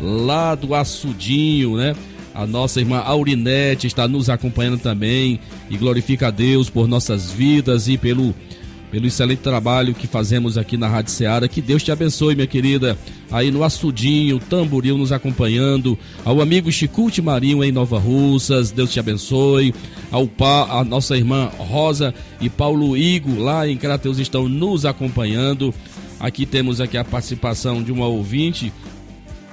lá 0.00 0.54
do 0.54 0.74
Açudinho, 0.74 1.76
né? 1.76 1.94
A 2.34 2.46
nossa 2.46 2.80
irmã 2.80 2.98
Aurinete 2.98 3.86
está 3.86 4.08
nos 4.08 4.30
acompanhando 4.30 4.78
também 4.78 5.38
e 5.68 5.76
glorifica 5.76 6.28
a 6.28 6.30
Deus 6.30 6.70
por 6.70 6.88
nossas 6.88 7.30
vidas 7.30 7.88
e 7.88 7.98
pelo, 7.98 8.34
pelo 8.90 9.06
excelente 9.06 9.40
trabalho 9.40 9.94
que 9.94 10.06
fazemos 10.06 10.56
aqui 10.56 10.76
na 10.76 10.88
Rádio 10.88 11.12
Seara. 11.12 11.46
Que 11.46 11.60
Deus 11.60 11.82
te 11.82 11.92
abençoe, 11.92 12.34
minha 12.34 12.46
querida. 12.46 12.96
Aí 13.30 13.50
no 13.50 13.62
Açudinho, 13.62 14.38
Tamboril 14.38 14.96
nos 14.96 15.12
acompanhando. 15.12 15.98
Ao 16.24 16.40
amigo 16.40 16.72
Chicute 16.72 17.20
Marinho 17.20 17.62
em 17.62 17.70
Nova 17.70 17.98
Russas, 17.98 18.70
Deus 18.70 18.90
te 18.90 18.98
abençoe. 18.98 19.74
Ao 20.10 20.26
pa, 20.26 20.80
a 20.80 20.84
nossa 20.84 21.16
irmã 21.16 21.50
Rosa 21.58 22.14
e 22.40 22.48
Paulo 22.48 22.96
Igo 22.96 23.38
lá 23.38 23.68
em 23.68 23.76
Crateus 23.76 24.18
estão 24.18 24.48
nos 24.48 24.86
acompanhando. 24.86 25.72
Aqui 26.18 26.46
temos 26.46 26.80
aqui 26.80 26.96
a 26.96 27.04
participação 27.04 27.82
de 27.82 27.92
uma 27.92 28.06
ouvinte. 28.06 28.72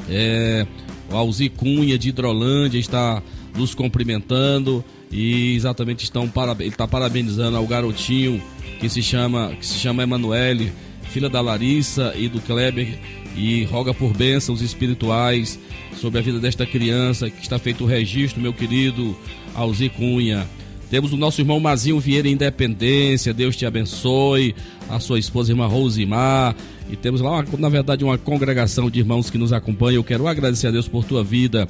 É, 0.10 0.66
o 1.12 1.16
Alzi 1.16 1.50
Cunha 1.50 1.98
de 1.98 2.10
Hidrolândia 2.10 2.80
está 2.80 3.22
nos 3.56 3.74
cumprimentando 3.74 4.84
e 5.12 5.56
exatamente 5.56 6.04
estão 6.04 6.32
ele 6.60 6.70
está 6.70 6.88
parabenizando 6.88 7.58
ao 7.58 7.66
garotinho 7.66 8.42
que 8.80 8.88
se 8.88 9.02
chama 9.02 9.56
que 9.56 9.66
se 9.66 9.80
chama 9.80 10.04
Emanuele, 10.04 10.72
filha 11.10 11.30
da 11.30 11.42
Larissa 11.42 12.14
e 12.16 12.28
do 12.28 12.40
Kleber 12.42 13.00
e 13.36 13.64
roga 13.66 13.94
por 13.94 14.16
bênçãos 14.16 14.62
espirituais 14.62 15.60
sobre 16.00 16.20
a 16.20 16.22
vida 16.22 16.40
desta 16.40 16.66
criança 16.66 17.30
que 17.30 17.42
está 17.42 17.58
feito 17.58 17.84
o 17.84 17.88
registro, 17.88 18.42
meu 18.42 18.54
querido 18.54 19.18
Alzi 19.56 19.90
Cunha. 19.90 20.48
Temos 20.90 21.14
o 21.14 21.18
nosso 21.18 21.40
irmão 21.40 21.60
Mazinho 21.60 22.00
Vieira 22.00 22.28
Independência, 22.28 23.34
Deus 23.34 23.56
te 23.56 23.66
abençoe. 23.66 24.56
A 24.90 25.00
sua 25.00 25.20
esposa, 25.20 25.52
irmã 25.52 25.68
Rosimar. 25.68 26.56
E 26.90 26.96
temos 26.96 27.22
lá, 27.22 27.46
na 27.58 27.70
verdade, 27.70 28.04
uma 28.04 28.18
congregação 28.18 28.90
de 28.90 29.00
irmãos 29.00 29.30
que 29.30 29.38
nos 29.38 29.54
acompanham. 29.54 29.98
Eu 29.98 30.04
quero 30.04 30.28
agradecer 30.28 30.68
a 30.68 30.72
Deus 30.72 30.88
por 30.88 31.06
tua 31.06 31.24
vida. 31.24 31.68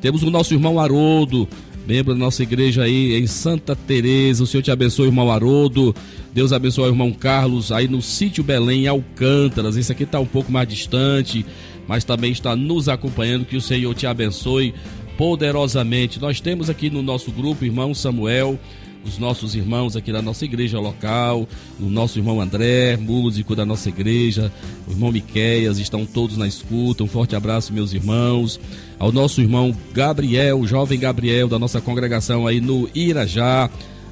Temos 0.00 0.22
o 0.22 0.30
nosso 0.30 0.54
irmão 0.54 0.80
Haroldo, 0.80 1.46
membro 1.86 2.14
da 2.14 2.18
nossa 2.18 2.42
igreja 2.42 2.84
aí 2.84 3.14
em 3.14 3.26
Santa 3.26 3.76
Teresa. 3.76 4.42
O 4.42 4.46
Senhor 4.46 4.62
te 4.62 4.70
abençoe, 4.70 5.06
irmão 5.06 5.30
Haroldo. 5.30 5.94
Deus 6.32 6.52
abençoe 6.52 6.84
o 6.84 6.92
irmão 6.92 7.12
Carlos 7.12 7.70
aí 7.70 7.86
no 7.86 8.00
sítio 8.00 8.42
Belém, 8.42 8.86
Alcântaras. 8.86 9.76
Esse 9.76 9.92
aqui 9.92 10.04
está 10.04 10.18
um 10.18 10.26
pouco 10.26 10.50
mais 10.50 10.66
distante, 10.66 11.44
mas 11.86 12.02
também 12.02 12.32
está 12.32 12.56
nos 12.56 12.88
acompanhando. 12.88 13.44
Que 13.44 13.56
o 13.56 13.60
Senhor 13.60 13.94
te 13.94 14.06
abençoe 14.06 14.74
poderosamente. 15.16 16.20
Nós 16.20 16.40
temos 16.40 16.70
aqui 16.70 16.88
no 16.90 17.02
nosso 17.02 17.30
grupo 17.30 17.64
irmão 17.64 17.94
Samuel, 17.94 18.58
os 19.04 19.18
nossos 19.18 19.54
irmãos 19.54 19.96
aqui 19.96 20.12
da 20.12 20.22
nossa 20.22 20.44
igreja 20.44 20.78
local, 20.78 21.48
o 21.80 21.84
nosso 21.86 22.18
irmão 22.18 22.40
André, 22.40 22.96
músico 22.96 23.56
da 23.56 23.64
nossa 23.64 23.88
igreja, 23.88 24.52
o 24.86 24.92
irmão 24.92 25.12
Miqueias, 25.12 25.78
estão 25.78 26.06
todos 26.06 26.36
na 26.36 26.46
escuta. 26.46 27.04
Um 27.04 27.08
forte 27.08 27.34
abraço, 27.34 27.72
meus 27.72 27.92
irmãos. 27.92 28.60
Ao 28.98 29.10
nosso 29.10 29.40
irmão 29.40 29.74
Gabriel, 29.92 30.60
o 30.60 30.66
jovem 30.66 30.98
Gabriel 30.98 31.48
da 31.48 31.58
nossa 31.58 31.80
congregação 31.80 32.46
aí 32.46 32.60
no 32.60 32.88
Irajá. 32.94 33.68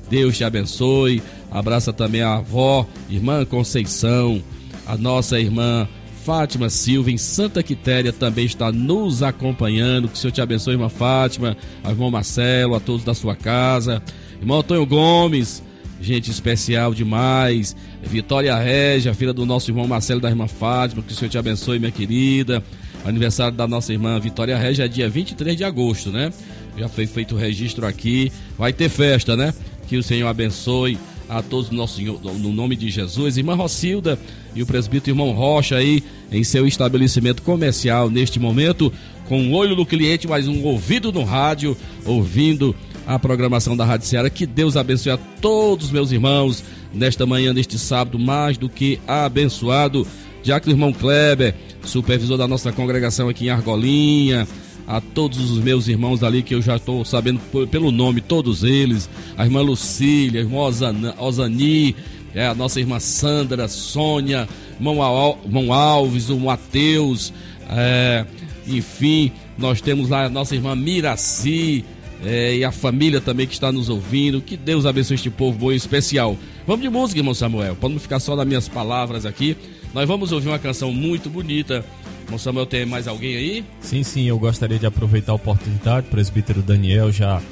Deus 0.08 0.36
te 0.36 0.44
abençoe. 0.44 1.22
Abraça 1.50 1.92
também 1.92 2.22
a 2.22 2.36
avó, 2.36 2.86
irmã 3.08 3.44
Conceição, 3.44 4.40
a 4.86 4.96
nossa 4.96 5.38
irmã 5.40 5.88
Fátima 6.24 6.68
Silva, 6.68 7.10
em 7.10 7.16
Santa 7.16 7.62
Quitéria, 7.62 8.12
também 8.12 8.44
está 8.44 8.70
nos 8.70 9.22
acompanhando. 9.22 10.08
Que 10.08 10.14
o 10.14 10.16
Senhor 10.16 10.32
te 10.32 10.40
abençoe, 10.40 10.74
irmã 10.74 10.88
Fátima, 10.88 11.56
ao 11.82 11.92
irmão 11.92 12.10
Marcelo, 12.10 12.74
a 12.74 12.80
todos 12.80 13.04
da 13.04 13.14
sua 13.14 13.34
casa. 13.34 14.02
Irmão 14.40 14.60
Antônio 14.60 14.86
Gomes, 14.86 15.62
gente 16.00 16.30
especial 16.30 16.94
demais. 16.94 17.76
Vitória 18.02 18.56
Régia, 18.56 19.12
filha 19.12 19.34
do 19.34 19.44
nosso 19.44 19.70
irmão 19.70 19.86
Marcelo 19.86 20.20
da 20.20 20.30
irmã 20.30 20.48
Fátima. 20.48 21.02
Que 21.02 21.12
o 21.12 21.16
Senhor 21.16 21.30
te 21.30 21.36
abençoe, 21.36 21.78
minha 21.78 21.92
querida. 21.92 22.64
Aniversário 23.04 23.56
da 23.56 23.68
nossa 23.68 23.92
irmã 23.92 24.18
Vitória 24.18 24.56
Régia 24.56 24.86
é 24.86 24.88
dia 24.88 25.08
23 25.08 25.56
de 25.56 25.64
agosto, 25.64 26.10
né? 26.10 26.32
Já 26.76 26.88
foi 26.88 27.06
feito 27.06 27.34
o 27.34 27.38
registro 27.38 27.86
aqui. 27.86 28.32
Vai 28.56 28.72
ter 28.72 28.88
festa, 28.88 29.36
né? 29.36 29.52
Que 29.88 29.98
o 29.98 30.02
Senhor 30.02 30.28
abençoe 30.28 30.98
a 31.28 31.42
todos 31.42 31.70
no, 31.70 31.76
nosso, 31.76 32.00
no 32.00 32.52
nome 32.52 32.76
de 32.76 32.90
Jesus. 32.90 33.36
Irmã 33.36 33.54
Rocilda 33.54 34.18
e 34.54 34.62
o 34.62 34.66
presbítero 34.66 35.12
irmão 35.12 35.32
Rocha 35.32 35.76
aí 35.76 36.02
em 36.32 36.42
seu 36.42 36.66
estabelecimento 36.66 37.42
comercial 37.42 38.08
neste 38.08 38.40
momento, 38.40 38.92
com 39.28 39.40
um 39.40 39.54
olho 39.54 39.76
no 39.76 39.86
cliente, 39.86 40.26
mas 40.26 40.48
um 40.48 40.64
ouvido 40.64 41.12
no 41.12 41.24
rádio, 41.24 41.76
ouvindo 42.04 42.74
a 43.06 43.18
programação 43.18 43.76
da 43.76 43.84
Rádio 43.84 44.06
Ceará. 44.06 44.30
Que 44.30 44.46
Deus 44.46 44.76
abençoe 44.76 45.12
a 45.12 45.18
todos 45.40 45.86
os 45.86 45.92
meus 45.92 46.12
irmãos 46.12 46.62
nesta 46.92 47.26
manhã, 47.26 47.52
neste 47.52 47.78
sábado, 47.78 48.18
mais 48.18 48.56
do 48.56 48.68
que 48.68 49.00
abençoado. 49.06 50.06
Já 50.42 50.58
que 50.58 50.68
o 50.68 50.72
irmão 50.72 50.92
Kleber, 50.92 51.54
supervisor 51.84 52.38
da 52.38 52.48
nossa 52.48 52.72
congregação 52.72 53.28
aqui 53.28 53.46
em 53.46 53.50
Argolinha, 53.50 54.46
a 54.86 55.00
todos 55.00 55.50
os 55.50 55.58
meus 55.58 55.86
irmãos 55.86 56.24
ali 56.24 56.42
que 56.42 56.54
eu 56.54 56.62
já 56.62 56.76
estou 56.76 57.04
sabendo 57.04 57.40
pelo 57.68 57.92
nome, 57.92 58.20
todos 58.20 58.64
eles, 58.64 59.08
a 59.36 59.44
irmã 59.44 59.60
Lucília, 59.60 60.40
a 60.40 60.44
irmã 60.44 61.14
Osani, 61.18 61.94
é, 62.34 62.46
a 62.46 62.54
nossa 62.54 62.80
irmã 62.80 62.98
Sandra, 62.98 63.68
Sônia, 63.68 64.48
irmão 64.74 65.72
Alves, 65.72 66.28
o 66.28 66.38
Mateus, 66.38 67.32
é, 67.68 68.24
enfim, 68.66 69.30
nós 69.58 69.80
temos 69.80 70.08
lá 70.08 70.24
a 70.24 70.28
nossa 70.28 70.54
irmã 70.54 70.74
Miraci, 70.74 71.84
é, 72.24 72.56
e 72.56 72.64
a 72.64 72.72
família 72.72 73.20
também 73.20 73.46
que 73.46 73.54
está 73.54 73.72
nos 73.72 73.88
ouvindo. 73.88 74.40
Que 74.40 74.56
Deus 74.56 74.86
abençoe 74.86 75.14
este 75.14 75.30
povo 75.30 75.58
bom 75.58 75.72
e 75.72 75.76
especial. 75.76 76.36
Vamos 76.66 76.82
de 76.82 76.90
música, 76.90 77.20
irmão 77.20 77.34
Samuel, 77.34 77.76
para 77.76 77.88
não 77.88 77.98
ficar 77.98 78.20
só 78.20 78.36
nas 78.36 78.46
minhas 78.46 78.68
palavras 78.68 79.24
aqui. 79.24 79.56
Nós 79.94 80.06
vamos 80.06 80.32
ouvir 80.32 80.48
uma 80.48 80.58
canção 80.58 80.92
muito 80.92 81.28
bonita. 81.30 81.84
Irmão 82.24 82.38
Samuel, 82.38 82.66
tem 82.66 82.86
mais 82.86 83.08
alguém 83.08 83.36
aí? 83.36 83.64
Sim, 83.80 84.02
sim, 84.02 84.24
eu 84.28 84.38
gostaria 84.38 84.78
de 84.78 84.86
aproveitar 84.86 85.32
a 85.32 85.34
oportunidade. 85.34 86.06
O 86.06 86.10
presbítero 86.10 86.62
Daniel 86.62 87.10
já 87.10 87.42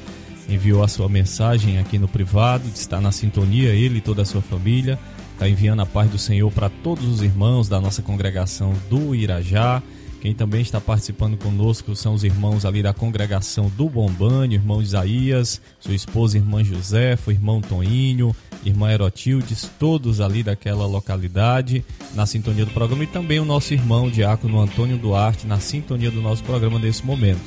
enviou 0.49 0.83
a 0.83 0.89
sua 0.89 1.09
mensagem 1.09 1.79
aqui 1.79 1.99
no 1.99 2.09
privado, 2.09 2.65
está 2.75 3.01
na 3.01 3.13
sintonia, 3.13 3.71
ele 3.71 3.99
e 3.99 4.01
toda 4.01 4.23
a 4.23 4.25
sua 4.25 4.41
família. 4.41 4.99
Está 5.33 5.49
enviando 5.49 5.81
a 5.81 5.87
paz 5.87 6.11
do 6.11 6.19
Senhor 6.19 6.51
para 6.51 6.69
todos 6.69 7.07
os 7.07 7.23
irmãos 7.23 7.69
da 7.69 7.81
nossa 7.81 8.03
congregação 8.03 8.75
do 8.91 9.15
Irajá 9.15 9.83
quem 10.21 10.35
também 10.35 10.61
está 10.61 10.81
participando 10.81 11.37
conosco 11.37 11.95
são 11.95 12.15
os 12.15 12.25
irmãos 12.25 12.65
ali 12.65 12.83
da 12.83 12.93
congregação 12.93 13.71
do 13.77 13.89
Bombânio, 13.89 14.57
irmão 14.57 14.83
Isaías, 14.83 15.61
sua 15.79 15.95
esposa 15.95 16.37
irmã 16.37 16.65
Josefa, 16.65 17.31
irmão 17.31 17.61
Toninho, 17.61 18.35
irmã 18.65 18.91
Erotildes, 18.91 19.71
todos 19.79 20.21
ali 20.21 20.43
daquela 20.43 20.87
localidade 20.87 21.85
na 22.15 22.27
sintonia 22.27 22.65
do 22.65 22.73
programa 22.73 23.05
e 23.05 23.07
também 23.07 23.39
o 23.39 23.45
nosso 23.45 23.73
irmão 23.73 24.11
Diácono 24.11 24.61
Antônio 24.61 24.99
Duarte 24.99 25.47
na 25.47 25.61
sintonia 25.61 26.11
do 26.11 26.21
nosso 26.21 26.43
programa 26.43 26.79
nesse 26.79 27.07
momento. 27.07 27.41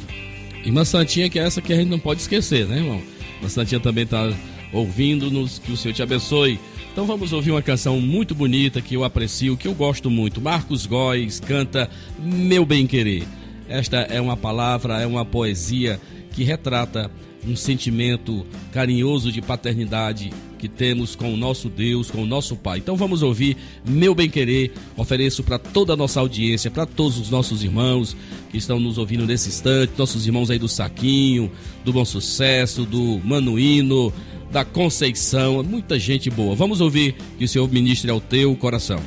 Irmã 0.63 0.86
Santinha, 0.86 1.30
que 1.30 1.40
é 1.40 1.44
essa 1.44 1.62
que 1.62 1.74
a 1.74 1.75
gente 1.75 1.90
não 1.90 2.00
pode 2.00 2.22
esquecer, 2.22 2.66
né, 2.68 2.78
irmão? 2.78 3.01
Irmã 3.38 3.50
Santinha 3.50 3.82
também 3.82 4.06
está 4.06 4.32
ouvindo-nos, 4.72 5.60
que 5.60 5.72
o 5.72 5.78
Senhor 5.78 5.94
te 5.94 6.04
abençoe. 6.04 6.60
Então 6.91 7.05
vamos 7.05 7.31
ouvir 7.31 7.51
uma 7.51 7.62
canção 7.62 8.01
muito 8.01 8.36
bonita 8.36 8.81
que 8.81 8.95
eu 8.95 9.05
aprecio, 9.05 9.55
que 9.55 9.65
eu 9.65 9.74
gosto 9.74 10.10
muito. 10.10 10.41
Marcos 10.41 10.86
Góes 10.86 11.39
canta 11.39 11.89
Meu 12.19 12.65
Bem 12.65 12.86
Querer. 12.86 13.24
Esta 13.69 14.00
é 14.00 14.19
uma 14.19 14.36
palavra, 14.36 15.01
é 15.01 15.07
uma 15.07 15.24
poesia 15.24 16.01
que 16.33 16.43
retrata 16.43 17.10
um 17.48 17.55
sentimento 17.55 18.45
carinhoso 18.74 19.31
de 19.31 19.41
paternidade 19.41 20.31
que 20.60 20.67
temos 20.67 21.15
com 21.15 21.33
o 21.33 21.38
nosso 21.38 21.69
Deus, 21.69 22.12
com 22.12 22.21
o 22.21 22.25
nosso 22.25 22.57
Pai. 22.57 22.79
Então 22.79 22.98
vamos 22.98 23.24
ouvir 23.24 23.55
Meu 23.88 24.13
Bem 24.13 24.29
Querer. 24.29 24.74
Ofereço 24.98 25.43
para 25.43 25.57
toda 25.57 25.93
a 25.93 25.98
nossa 25.98 26.19
audiência, 26.19 26.69
para 26.69 26.86
todos 26.86 27.17
os 27.17 27.29
nossos 27.29 27.63
irmãos 27.63 28.15
que 28.51 28.57
estão 28.57 28.81
nos 28.81 28.98
ouvindo 28.98 29.25
nesse 29.25 29.48
instante, 29.48 29.93
nossos 29.98 30.27
irmãos 30.27 30.51
aí 30.51 30.60
do 30.60 30.67
Saquinho, 30.67 31.50
do 31.86 31.93
Bom 31.93 32.03
Sucesso, 32.03 32.83
do 32.83 33.19
Manuíno, 33.24 34.13
da 34.51 34.65
Conceição, 34.65 35.63
muita 35.63 35.98
gente 35.98 36.29
boa. 36.29 36.53
Vamos 36.53 36.81
ouvir 36.81 37.15
que 37.38 37.46
o 37.46 37.48
Senhor 37.48 37.72
ministre 37.72 38.12
ao 38.12 38.20
teu 38.20 38.55
coração. 38.55 39.01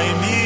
I 0.00 0.20
need. 0.22 0.39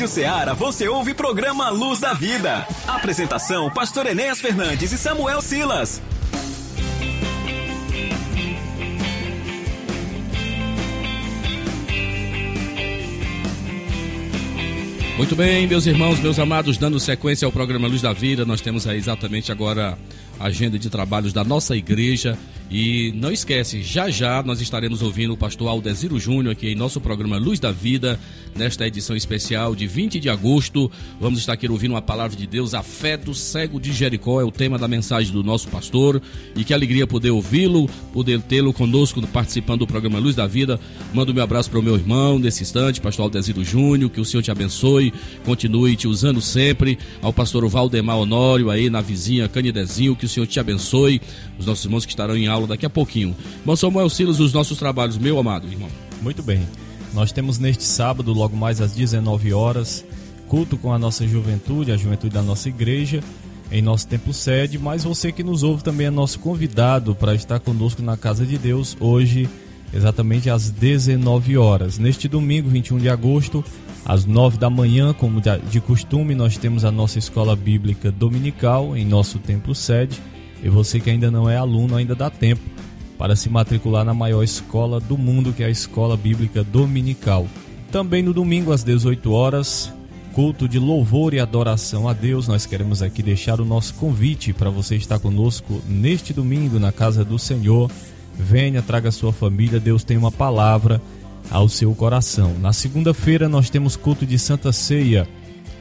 Rádio 0.00 0.14
Ceará 0.14 0.54
você 0.54 0.88
ouve 0.88 1.12
programa 1.12 1.68
Luz 1.68 2.00
da 2.00 2.14
Vida. 2.14 2.66
Apresentação: 2.86 3.68
Pastor 3.68 4.06
Enéas 4.06 4.40
Fernandes 4.40 4.92
e 4.92 4.96
Samuel 4.96 5.42
Silas. 5.42 6.00
Muito 15.18 15.36
bem, 15.36 15.66
meus 15.66 15.84
irmãos, 15.84 16.18
meus 16.18 16.38
amados, 16.38 16.78
dando 16.78 16.98
sequência 16.98 17.44
ao 17.44 17.52
programa 17.52 17.86
Luz 17.86 18.00
da 18.00 18.14
Vida, 18.14 18.46
nós 18.46 18.62
temos 18.62 18.86
aí 18.86 18.96
exatamente 18.96 19.52
agora 19.52 19.98
agenda 20.40 20.78
de 20.78 20.88
trabalhos 20.88 21.32
da 21.32 21.44
nossa 21.44 21.76
igreja. 21.76 22.36
E 22.72 23.12
não 23.16 23.32
esquece, 23.32 23.82
já 23.82 24.08
já 24.10 24.44
nós 24.44 24.60
estaremos 24.60 25.02
ouvindo 25.02 25.34
o 25.34 25.36
pastor 25.36 25.66
Aldeziro 25.66 26.20
Júnior 26.20 26.52
aqui 26.52 26.68
em 26.68 26.76
nosso 26.76 27.00
programa 27.00 27.36
Luz 27.36 27.58
da 27.58 27.72
Vida, 27.72 28.16
nesta 28.54 28.86
edição 28.86 29.16
especial 29.16 29.74
de 29.74 29.88
20 29.88 30.20
de 30.20 30.28
agosto. 30.30 30.88
Vamos 31.20 31.40
estar 31.40 31.54
aqui 31.54 31.68
ouvindo 31.68 31.94
uma 31.94 32.02
palavra 32.02 32.36
de 32.36 32.46
Deus, 32.46 32.72
a 32.72 32.80
fé 32.80 33.16
do 33.16 33.34
cego 33.34 33.80
de 33.80 33.92
Jericó 33.92 34.40
é 34.40 34.44
o 34.44 34.52
tema 34.52 34.78
da 34.78 34.86
mensagem 34.86 35.32
do 35.32 35.42
nosso 35.42 35.66
pastor. 35.66 36.22
E 36.54 36.62
que 36.62 36.72
alegria 36.72 37.08
poder 37.08 37.32
ouvi-lo, 37.32 37.90
poder 38.12 38.40
tê-lo 38.40 38.72
conosco 38.72 39.20
participando 39.26 39.80
do 39.80 39.86
programa 39.88 40.20
Luz 40.20 40.36
da 40.36 40.46
Vida. 40.46 40.78
Mando 41.12 41.34
meu 41.34 41.42
abraço 41.42 41.68
para 41.70 41.80
o 41.80 41.82
meu 41.82 41.96
irmão 41.96 42.38
nesse 42.38 42.62
instante, 42.62 43.00
pastor 43.00 43.24
Aldeziro 43.24 43.64
Júnior, 43.64 44.10
que 44.10 44.20
o 44.20 44.24
Senhor 44.24 44.44
te 44.44 44.50
abençoe, 44.52 45.12
continue 45.44 45.96
te 45.96 46.06
usando 46.06 46.40
sempre. 46.40 46.96
Ao 47.20 47.32
pastor 47.32 47.66
Valdemar 47.68 48.16
Honório 48.16 48.70
aí 48.70 48.88
na 48.88 49.00
vizinha 49.00 49.48
Canidezinho, 49.48 50.14
que 50.14 50.29
o 50.30 50.34
Senhor 50.34 50.46
te 50.46 50.60
abençoe. 50.60 51.20
Os 51.58 51.66
nossos 51.66 51.84
irmãos 51.84 52.06
que 52.06 52.12
estarão 52.12 52.36
em 52.36 52.46
aula 52.46 52.66
daqui 52.66 52.86
a 52.86 52.90
pouquinho. 52.90 53.36
Irmão 53.60 53.76
Samuel 53.76 54.08
Silas, 54.08 54.40
os 54.40 54.52
nossos 54.52 54.78
trabalhos, 54.78 55.18
meu 55.18 55.38
amado 55.38 55.66
irmão. 55.66 55.88
Muito 56.22 56.42
bem. 56.42 56.66
Nós 57.12 57.32
temos 57.32 57.58
neste 57.58 57.82
sábado, 57.82 58.32
logo 58.32 58.56
mais 58.56 58.80
às 58.80 58.92
19 58.92 59.52
horas, 59.52 60.04
culto 60.46 60.76
com 60.76 60.92
a 60.92 60.98
nossa 60.98 61.26
juventude, 61.26 61.90
a 61.90 61.96
juventude 61.96 62.32
da 62.32 62.42
nossa 62.42 62.68
igreja, 62.68 63.20
em 63.72 63.82
nosso 63.82 64.06
templo 64.06 64.32
sede, 64.32 64.78
mas 64.78 65.04
você 65.04 65.32
que 65.32 65.42
nos 65.42 65.62
ouve 65.62 65.82
também 65.82 66.06
é 66.06 66.10
nosso 66.10 66.38
convidado 66.38 67.14
para 67.14 67.34
estar 67.34 67.58
conosco 67.58 68.02
na 68.02 68.16
casa 68.16 68.46
de 68.46 68.58
Deus 68.58 68.96
hoje, 69.00 69.48
exatamente 69.92 70.48
às 70.48 70.70
19 70.70 71.56
horas. 71.56 71.98
Neste 71.98 72.28
domingo, 72.28 72.68
21 72.68 72.98
de 72.98 73.08
agosto, 73.08 73.64
às 74.04 74.24
9 74.24 74.58
da 74.58 74.70
manhã, 74.70 75.12
como 75.12 75.40
de 75.40 75.80
costume, 75.80 76.34
nós 76.34 76.56
temos 76.56 76.84
a 76.84 76.90
nossa 76.90 77.18
escola 77.18 77.54
bíblica 77.54 78.10
dominical 78.10 78.96
em 78.96 79.04
nosso 79.04 79.38
templo 79.38 79.74
sede. 79.74 80.20
E 80.62 80.68
você 80.68 81.00
que 81.00 81.10
ainda 81.10 81.30
não 81.30 81.48
é 81.48 81.56
aluno, 81.56 81.96
ainda 81.96 82.14
dá 82.14 82.30
tempo 82.30 82.62
para 83.18 83.36
se 83.36 83.50
matricular 83.50 84.04
na 84.04 84.14
maior 84.14 84.42
escola 84.42 84.98
do 84.98 85.18
mundo, 85.18 85.52
que 85.52 85.62
é 85.62 85.66
a 85.66 85.70
Escola 85.70 86.16
Bíblica 86.16 86.64
Dominical. 86.64 87.46
Também 87.92 88.22
no 88.22 88.32
domingo 88.32 88.72
às 88.72 88.82
18 88.82 89.30
horas, 89.30 89.92
culto 90.32 90.66
de 90.66 90.78
louvor 90.78 91.34
e 91.34 91.38
adoração 91.38 92.08
a 92.08 92.14
Deus. 92.14 92.48
Nós 92.48 92.64
queremos 92.64 93.02
aqui 93.02 93.22
deixar 93.22 93.60
o 93.60 93.64
nosso 93.64 93.92
convite 93.94 94.54
para 94.54 94.70
você 94.70 94.96
estar 94.96 95.18
conosco 95.18 95.82
neste 95.86 96.32
domingo 96.32 96.78
na 96.78 96.92
casa 96.92 97.22
do 97.22 97.38
Senhor. 97.38 97.90
Venha, 98.38 98.80
traga 98.80 99.10
sua 99.10 99.34
família, 99.34 99.78
Deus 99.78 100.02
tem 100.02 100.16
uma 100.16 100.32
palavra 100.32 101.00
ao 101.50 101.68
seu 101.68 101.94
coração. 101.94 102.54
Na 102.60 102.72
segunda-feira 102.72 103.48
nós 103.48 103.70
temos 103.70 103.96
culto 103.96 104.26
de 104.26 104.38
Santa 104.38 104.72
Ceia 104.72 105.28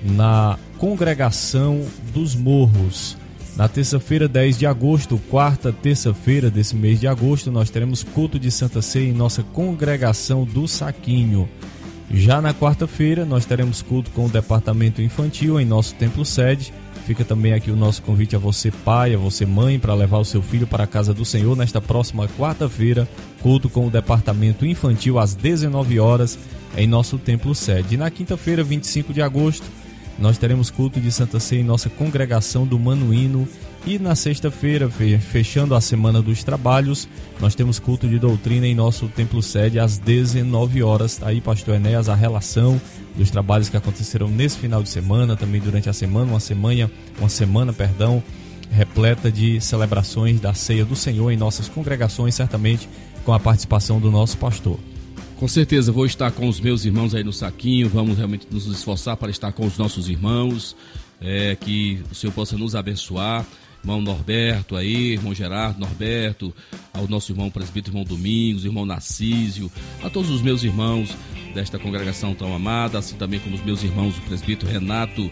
na 0.03 0.57
congregação 0.77 1.85
dos 2.13 2.35
Morros. 2.35 3.17
Na 3.55 3.67
terça-feira, 3.67 4.27
10 4.27 4.57
de 4.57 4.65
agosto, 4.65 5.19
quarta 5.29 5.73
terça-feira 5.73 6.49
desse 6.49 6.75
mês 6.75 6.99
de 6.99 7.07
agosto, 7.07 7.51
nós 7.51 7.69
teremos 7.69 8.03
culto 8.03 8.39
de 8.39 8.49
Santa 8.49 8.81
Ceia 8.81 9.09
em 9.09 9.13
nossa 9.13 9.43
congregação 9.43 10.45
do 10.45 10.65
Saquinho. 10.67 11.49
Já 12.11 12.41
na 12.41 12.53
quarta-feira, 12.53 13.25
nós 13.25 13.45
teremos 13.45 13.81
culto 13.81 14.11
com 14.11 14.25
o 14.25 14.29
departamento 14.29 15.01
infantil 15.01 15.59
em 15.59 15.65
nosso 15.65 15.93
templo 15.95 16.23
sede. 16.23 16.73
Fica 17.09 17.25
também 17.25 17.53
aqui 17.53 17.71
o 17.71 17.75
nosso 17.75 18.03
convite 18.03 18.35
a 18.35 18.39
você, 18.39 18.69
pai, 18.69 19.15
a 19.15 19.17
você, 19.17 19.43
mãe, 19.43 19.79
para 19.79 19.95
levar 19.95 20.19
o 20.19 20.23
seu 20.23 20.43
filho 20.43 20.67
para 20.67 20.83
a 20.83 20.87
casa 20.87 21.11
do 21.11 21.25
Senhor 21.25 21.57
nesta 21.57 21.81
próxima 21.81 22.27
quarta-feira. 22.27 23.09
Culto 23.41 23.67
com 23.67 23.87
o 23.87 23.89
departamento 23.89 24.63
infantil 24.63 25.17
às 25.17 25.33
19 25.33 25.99
horas 25.99 26.37
em 26.77 26.85
nosso 26.85 27.17
templo 27.17 27.55
sede. 27.55 27.95
E 27.95 27.97
na 27.97 28.11
quinta-feira, 28.11 28.63
25 28.63 29.11
de 29.11 29.23
agosto, 29.23 29.65
nós 30.19 30.37
teremos 30.37 30.69
culto 30.69 31.01
de 31.01 31.11
Santa 31.11 31.39
Ceia 31.39 31.61
em 31.61 31.63
nossa 31.63 31.89
congregação 31.89 32.67
do 32.67 32.77
Manuíno. 32.77 33.47
E 33.87 33.97
na 33.97 34.13
sexta-feira, 34.13 34.87
fechando 35.31 35.73
a 35.73 35.81
semana 35.81 36.21
dos 36.21 36.43
trabalhos, 36.43 37.09
nós 37.39 37.55
temos 37.55 37.79
culto 37.79 38.07
de 38.07 38.19
doutrina 38.19 38.67
em 38.67 38.75
nosso 38.75 39.07
templo 39.07 39.41
sede 39.41 39.79
às 39.79 39.97
19 39.97 40.83
horas. 40.83 41.17
Tá 41.17 41.29
aí, 41.29 41.41
pastor 41.41 41.73
Enéas, 41.73 42.07
a 42.07 42.13
relação 42.13 42.79
dos 43.19 43.29
trabalhos 43.29 43.67
que 43.67 43.75
aconteceram 43.75 44.29
nesse 44.29 44.57
final 44.57 44.81
de 44.81 44.87
semana, 44.87 45.35
também 45.35 45.59
durante 45.59 45.89
a 45.89 45.93
semana, 45.93 46.31
uma 46.31 46.39
semana, 46.39 46.89
uma 47.19 47.27
semana, 47.27 47.73
perdão, 47.73 48.23
repleta 48.71 49.29
de 49.29 49.59
celebrações 49.59 50.39
da 50.39 50.53
ceia 50.53 50.85
do 50.85 50.95
Senhor 50.95 51.29
em 51.29 51.35
nossas 51.35 51.67
congregações, 51.67 52.33
certamente 52.33 52.87
com 53.25 53.33
a 53.33 53.39
participação 53.39 53.99
do 53.99 54.09
nosso 54.09 54.37
pastor. 54.37 54.79
Com 55.37 55.49
certeza 55.49 55.91
vou 55.91 56.05
estar 56.05 56.31
com 56.31 56.47
os 56.47 56.61
meus 56.61 56.85
irmãos 56.85 57.13
aí 57.13 57.23
no 57.23 57.33
saquinho. 57.33 57.89
Vamos 57.89 58.17
realmente 58.17 58.47
nos 58.49 58.67
esforçar 58.67 59.17
para 59.17 59.29
estar 59.29 59.51
com 59.51 59.65
os 59.65 59.77
nossos 59.77 60.07
irmãos. 60.07 60.75
É, 61.21 61.57
que 61.59 62.01
o 62.09 62.15
Senhor 62.15 62.31
possa 62.31 62.57
nos 62.57 62.75
abençoar. 62.75 63.45
Irmão 63.81 64.01
Norberto 64.01 64.75
aí, 64.75 65.13
irmão 65.13 65.33
Gerardo, 65.33 65.79
Norberto, 65.79 66.53
ao 66.93 67.07
nosso 67.07 67.31
irmão 67.31 67.49
presbítero, 67.49 67.95
irmão 67.95 68.03
Domingos, 68.03 68.65
irmão 68.65 68.85
Narcísio, 68.85 69.71
a 70.03 70.09
todos 70.09 70.29
os 70.29 70.41
meus 70.41 70.63
irmãos 70.63 71.15
desta 71.53 71.79
congregação 71.79 72.33
tão 72.33 72.53
amada, 72.53 72.99
assim 72.99 73.15
também 73.15 73.39
como 73.39 73.55
os 73.55 73.63
meus 73.63 73.83
irmãos, 73.83 74.17
o 74.17 74.21
presbítero 74.21 74.71
Renato 74.71 75.29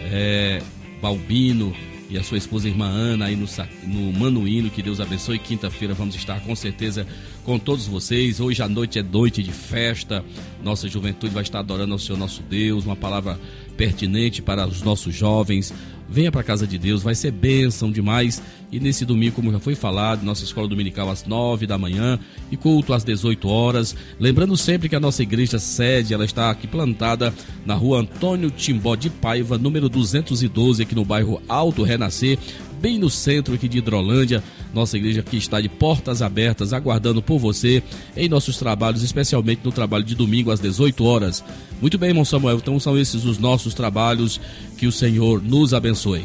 é, 0.00 0.62
Balbino, 1.00 1.74
e 2.08 2.16
a 2.16 2.22
sua 2.22 2.38
esposa 2.38 2.68
irmã 2.68 2.86
Ana 2.86 3.26
aí 3.26 3.36
no, 3.36 3.46
no 3.84 4.12
Manuíno, 4.12 4.70
que 4.70 4.82
Deus 4.82 5.00
abençoe. 5.00 5.38
Quinta-feira 5.38 5.92
vamos 5.92 6.14
estar 6.14 6.40
com 6.40 6.54
certeza 6.54 7.06
com 7.44 7.58
todos 7.58 7.86
vocês. 7.86 8.38
Hoje 8.38 8.62
à 8.62 8.68
noite 8.68 8.98
é 8.98 9.02
noite 9.02 9.42
de 9.42 9.50
festa. 9.50 10.24
Nossa 10.62 10.88
juventude 10.88 11.34
vai 11.34 11.42
estar 11.42 11.58
adorando 11.58 11.92
ao 11.92 11.98
Senhor 11.98 12.16
nosso 12.16 12.42
Deus. 12.42 12.84
Uma 12.84 12.94
palavra 12.94 13.38
pertinente 13.76 14.40
para 14.40 14.66
os 14.66 14.82
nossos 14.82 15.14
jovens. 15.14 15.74
Venha 16.08 16.30
para 16.30 16.40
a 16.40 16.44
casa 16.44 16.66
de 16.66 16.78
Deus, 16.78 17.02
vai 17.02 17.14
ser 17.14 17.32
bênção 17.32 17.90
demais. 17.90 18.40
E 18.70 18.78
nesse 18.78 19.04
domingo, 19.04 19.36
como 19.36 19.52
já 19.52 19.58
foi 19.58 19.74
falado, 19.74 20.24
nossa 20.24 20.44
escola 20.44 20.68
dominical 20.68 21.10
às 21.10 21.24
9 21.24 21.66
da 21.66 21.76
manhã 21.76 22.18
e 22.50 22.56
culto 22.56 22.92
às 22.92 23.04
18 23.04 23.48
horas. 23.48 23.96
Lembrando 24.18 24.56
sempre 24.56 24.88
que 24.88 24.96
a 24.96 25.00
nossa 25.00 25.22
igreja 25.22 25.58
sede, 25.58 26.14
ela 26.14 26.24
está 26.24 26.50
aqui 26.50 26.66
plantada 26.66 27.34
na 27.64 27.74
rua 27.74 28.00
Antônio 28.00 28.50
Timbó 28.50 28.94
de 28.94 29.10
Paiva, 29.10 29.58
número 29.58 29.88
212, 29.88 30.82
aqui 30.82 30.94
no 30.94 31.04
bairro 31.04 31.40
Alto 31.48 31.82
Renascer, 31.82 32.38
bem 32.80 32.98
no 32.98 33.10
centro 33.10 33.54
aqui 33.54 33.68
de 33.68 33.78
Hidrolândia. 33.78 34.42
Nossa 34.74 34.96
igreja 34.96 35.20
aqui 35.20 35.36
está 35.36 35.60
de 35.60 35.68
portas 35.68 36.20
abertas, 36.20 36.72
aguardando 36.72 37.22
por 37.22 37.38
você 37.38 37.82
em 38.16 38.28
nossos 38.28 38.58
trabalhos, 38.58 39.02
especialmente 39.02 39.62
no 39.64 39.72
trabalho 39.72 40.04
de 40.04 40.14
domingo 40.14 40.50
às 40.50 40.60
18 40.60 41.04
horas. 41.04 41.42
Muito 41.80 41.98
bem, 41.98 42.10
irmão 42.10 42.24
Samuel, 42.24 42.58
então 42.58 42.78
são 42.78 42.98
esses 42.98 43.24
os 43.24 43.38
nossos 43.38 43.74
trabalhos. 43.74 44.40
Que 44.76 44.86
o 44.86 44.92
Senhor 44.92 45.42
nos 45.42 45.72
abençoe. 45.72 46.24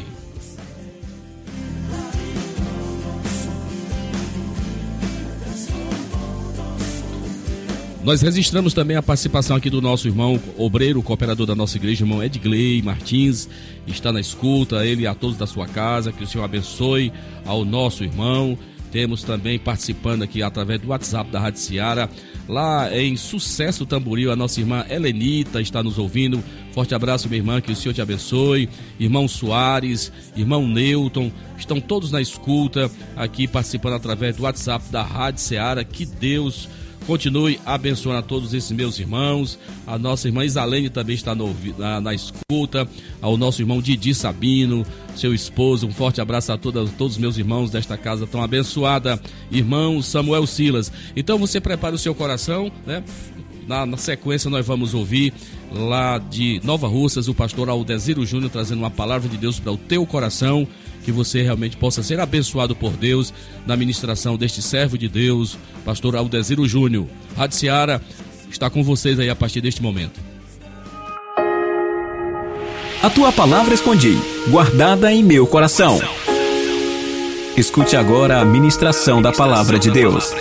Nós 8.04 8.20
registramos 8.20 8.74
também 8.74 8.96
a 8.96 9.02
participação 9.02 9.56
aqui 9.56 9.70
do 9.70 9.80
nosso 9.80 10.08
irmão 10.08 10.38
obreiro, 10.58 11.00
cooperador 11.02 11.46
da 11.46 11.54
nossa 11.54 11.76
igreja, 11.76 12.02
irmão 12.02 12.22
Edgley 12.22 12.82
Martins, 12.82 13.48
está 13.86 14.12
na 14.12 14.20
escuta, 14.20 14.84
ele 14.84 15.02
e 15.02 15.06
a 15.06 15.14
todos 15.14 15.36
da 15.36 15.46
sua 15.46 15.68
casa, 15.68 16.10
que 16.10 16.24
o 16.24 16.26
Senhor 16.26 16.42
abençoe 16.44 17.12
ao 17.46 17.64
nosso 17.64 18.02
irmão, 18.02 18.58
Temos 18.92 19.22
também 19.22 19.58
participando 19.58 20.22
aqui 20.22 20.42
através 20.42 20.78
do 20.78 20.88
WhatsApp 20.88 21.30
da 21.30 21.40
Rádio 21.40 21.60
Seara, 21.60 22.10
lá 22.48 22.94
em 22.96 23.16
Sucesso 23.16 23.86
Tamboril, 23.86 24.30
a 24.30 24.36
nossa 24.36 24.60
irmã 24.60 24.84
Helenita 24.88 25.60
está 25.60 25.82
nos 25.82 25.98
ouvindo. 25.98 26.42
Forte 26.72 26.94
abraço, 26.94 27.28
minha 27.28 27.40
irmã, 27.40 27.60
que 27.60 27.72
o 27.72 27.76
Senhor 27.76 27.94
te 27.94 28.00
abençoe. 28.00 28.68
Irmão 28.98 29.28
Soares, 29.28 30.12
irmão 30.36 30.66
Newton, 30.66 31.30
estão 31.58 31.80
todos 31.80 32.10
na 32.10 32.20
escuta 32.20 32.90
aqui 33.16 33.46
participando 33.46 33.94
através 33.94 34.36
do 34.36 34.42
WhatsApp 34.42 34.84
da 34.90 35.02
Rádio 35.02 35.40
Seara. 35.40 35.84
Que 35.84 36.06
Deus 36.06 36.68
Continue 37.06 37.58
abençoando 37.66 38.18
a 38.18 38.22
todos 38.22 38.54
esses 38.54 38.70
meus 38.70 38.98
irmãos. 38.98 39.58
A 39.86 39.98
nossa 39.98 40.28
irmã 40.28 40.44
Isalene 40.44 40.88
também 40.88 41.14
está 41.14 41.34
no, 41.34 41.54
na, 41.76 42.00
na, 42.00 42.14
escuta. 42.14 42.88
Ao 43.20 43.36
nosso 43.36 43.60
irmão 43.60 43.82
Didi 43.82 44.14
Sabino, 44.14 44.84
seu 45.16 45.34
esposo. 45.34 45.86
Um 45.86 45.92
forte 45.92 46.20
abraço 46.20 46.52
a 46.52 46.58
todos, 46.58 46.90
todos 46.92 47.14
os 47.14 47.18
meus 47.18 47.36
irmãos 47.36 47.70
desta 47.70 47.96
casa 47.96 48.26
tão 48.26 48.42
abençoada. 48.42 49.20
Irmão 49.50 50.00
Samuel 50.00 50.46
Silas. 50.46 50.92
Então 51.16 51.38
você 51.38 51.60
prepare 51.60 51.94
o 51.94 51.98
seu 51.98 52.14
coração, 52.14 52.70
né? 52.86 53.02
Na, 53.66 53.86
na, 53.86 53.96
sequência, 53.96 54.50
nós 54.50 54.66
vamos 54.66 54.92
ouvir 54.92 55.32
lá 55.72 56.18
de 56.18 56.60
Nova 56.64 56.88
Russas 56.88 57.28
o 57.28 57.34
pastor 57.34 57.68
Aldeziro 57.68 58.26
Júnior 58.26 58.50
trazendo 58.50 58.80
uma 58.80 58.90
palavra 58.90 59.28
de 59.28 59.36
Deus 59.36 59.60
para 59.60 59.70
o 59.70 59.76
teu 59.76 60.04
coração 60.04 60.66
que 61.04 61.12
você 61.12 61.42
realmente 61.42 61.76
possa 61.76 62.02
ser 62.02 62.20
abençoado 62.20 62.74
por 62.74 62.92
Deus 62.92 63.32
na 63.66 63.76
ministração 63.76 64.36
deste 64.36 64.62
servo 64.62 64.96
de 64.96 65.08
Deus, 65.08 65.58
pastor 65.84 66.16
Aldeziro 66.16 66.66
Júnior. 66.66 67.06
Rádio 67.36 67.58
Seara 67.58 68.00
está 68.50 68.70
com 68.70 68.82
vocês 68.82 69.18
aí 69.18 69.28
a 69.28 69.36
partir 69.36 69.60
deste 69.60 69.82
momento. 69.82 70.20
A 73.02 73.10
tua 73.10 73.32
palavra 73.32 73.74
escondi, 73.74 74.16
guardada 74.48 75.12
em 75.12 75.24
meu 75.24 75.44
coração. 75.44 76.00
Escute 77.56 77.96
agora 77.96 78.40
a 78.40 78.44
ministração 78.44 79.20
da 79.20 79.32
palavra 79.32 79.78
de 79.78 79.90
Deus. 79.90 80.32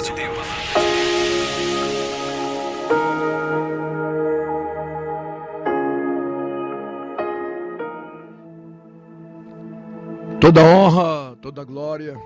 Toda 10.41 10.63
honra, 10.63 11.35
toda 11.39 11.63
glória, 11.63 12.19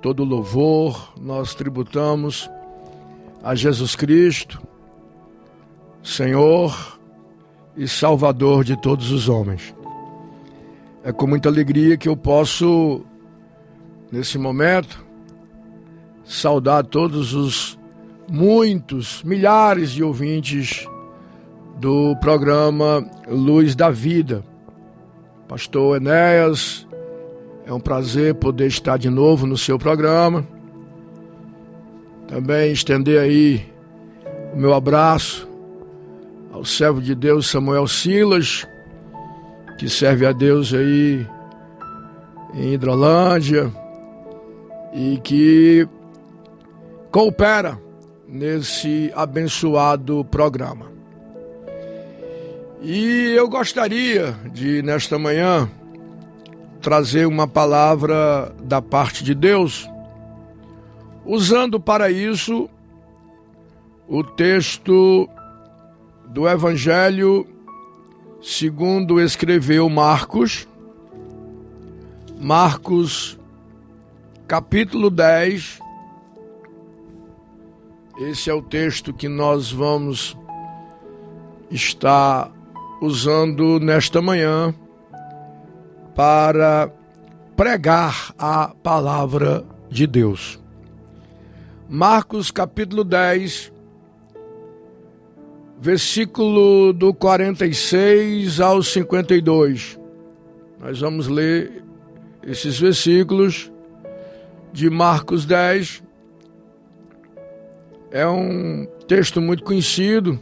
todo 0.00 0.22
louvor 0.22 1.12
nós 1.20 1.52
tributamos 1.52 2.48
a 3.42 3.56
Jesus 3.56 3.96
Cristo, 3.96 4.62
Senhor 6.00 7.00
e 7.76 7.88
Salvador 7.88 8.62
de 8.62 8.80
todos 8.80 9.10
os 9.10 9.28
homens. 9.28 9.74
É 11.02 11.10
com 11.10 11.26
muita 11.26 11.48
alegria 11.48 11.96
que 11.96 12.08
eu 12.08 12.16
posso, 12.16 13.04
nesse 14.12 14.38
momento, 14.38 15.04
saudar 16.24 16.86
todos 16.86 17.34
os 17.34 17.76
muitos, 18.30 19.24
milhares 19.24 19.90
de 19.90 20.04
ouvintes 20.04 20.86
do 21.80 22.14
programa 22.20 23.04
Luz 23.26 23.74
da 23.74 23.90
Vida. 23.90 24.44
Pastor 25.48 25.96
Enéas, 25.96 26.86
é 27.70 27.72
um 27.72 27.78
prazer 27.78 28.34
poder 28.34 28.66
estar 28.66 28.96
de 28.96 29.08
novo 29.08 29.46
no 29.46 29.56
seu 29.56 29.78
programa. 29.78 30.44
Também 32.26 32.72
estender 32.72 33.20
aí 33.20 33.64
o 34.52 34.56
meu 34.56 34.74
abraço 34.74 35.48
ao 36.52 36.64
servo 36.64 37.00
de 37.00 37.14
Deus 37.14 37.48
Samuel 37.48 37.86
Silas, 37.86 38.66
que 39.78 39.88
serve 39.88 40.26
a 40.26 40.32
Deus 40.32 40.74
aí 40.74 41.24
em 42.54 42.72
Hidrolândia 42.74 43.72
e 44.92 45.20
que 45.22 45.86
coopera 47.12 47.80
nesse 48.26 49.12
abençoado 49.14 50.24
programa. 50.24 50.90
E 52.82 53.32
eu 53.36 53.48
gostaria 53.48 54.34
de, 54.52 54.82
nesta 54.82 55.16
manhã, 55.20 55.70
trazer 56.80 57.26
uma 57.26 57.46
palavra 57.46 58.54
da 58.62 58.80
parte 58.80 59.22
de 59.22 59.34
Deus, 59.34 59.88
usando 61.24 61.78
para 61.78 62.10
isso 62.10 62.68
o 64.08 64.24
texto 64.24 65.28
do 66.28 66.48
Evangelho 66.48 67.46
segundo 68.42 69.20
escreveu 69.20 69.88
Marcos, 69.88 70.66
Marcos 72.40 73.38
capítulo 74.48 75.10
10. 75.10 75.78
Esse 78.20 78.50
é 78.50 78.54
o 78.54 78.62
texto 78.62 79.12
que 79.12 79.28
nós 79.28 79.70
vamos 79.70 80.36
estar 81.70 82.50
usando 83.00 83.78
nesta 83.78 84.20
manhã 84.20 84.74
para 86.20 86.92
pregar 87.56 88.34
a 88.38 88.74
palavra 88.82 89.64
de 89.88 90.06
Deus. 90.06 90.60
Marcos 91.88 92.50
capítulo 92.50 93.04
10, 93.04 93.72
versículo 95.80 96.92
do 96.92 97.14
46 97.14 98.60
ao 98.60 98.82
52. 98.82 99.98
Nós 100.78 101.00
vamos 101.00 101.26
ler 101.26 101.82
esses 102.42 102.78
versículos 102.78 103.72
de 104.74 104.90
Marcos 104.90 105.46
10. 105.46 106.02
É 108.10 108.28
um 108.28 108.86
texto 109.08 109.40
muito 109.40 109.64
conhecido, 109.64 110.38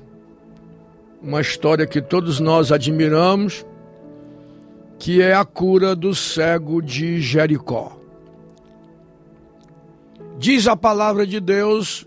uma 1.22 1.40
história 1.40 1.86
que 1.86 2.02
todos 2.02 2.40
nós 2.40 2.72
admiramos 2.72 3.64
que 4.98 5.22
é 5.22 5.34
a 5.34 5.44
cura 5.44 5.94
do 5.94 6.14
cego 6.14 6.82
de 6.82 7.20
Jericó. 7.20 7.98
Diz 10.38 10.66
a 10.66 10.76
palavra 10.76 11.26
de 11.26 11.40
Deus 11.40 12.06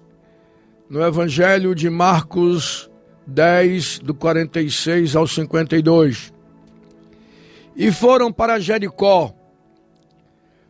no 0.90 1.02
Evangelho 1.02 1.74
de 1.74 1.90
Marcos 1.90 2.90
10, 3.26 4.00
do 4.00 4.14
46 4.14 5.16
ao 5.16 5.26
52. 5.26 6.34
E 7.76 7.92
foram 7.92 8.32
para 8.32 8.60
Jericó. 8.60 9.34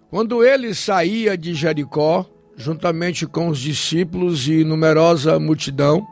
Quando 0.09 0.43
ele 0.43 0.75
saía 0.75 1.37
de 1.37 1.53
Jericó, 1.53 2.25
juntamente 2.55 3.25
com 3.25 3.47
os 3.47 3.59
discípulos 3.59 4.47
e 4.47 4.63
numerosa 4.63 5.39
multidão, 5.39 6.05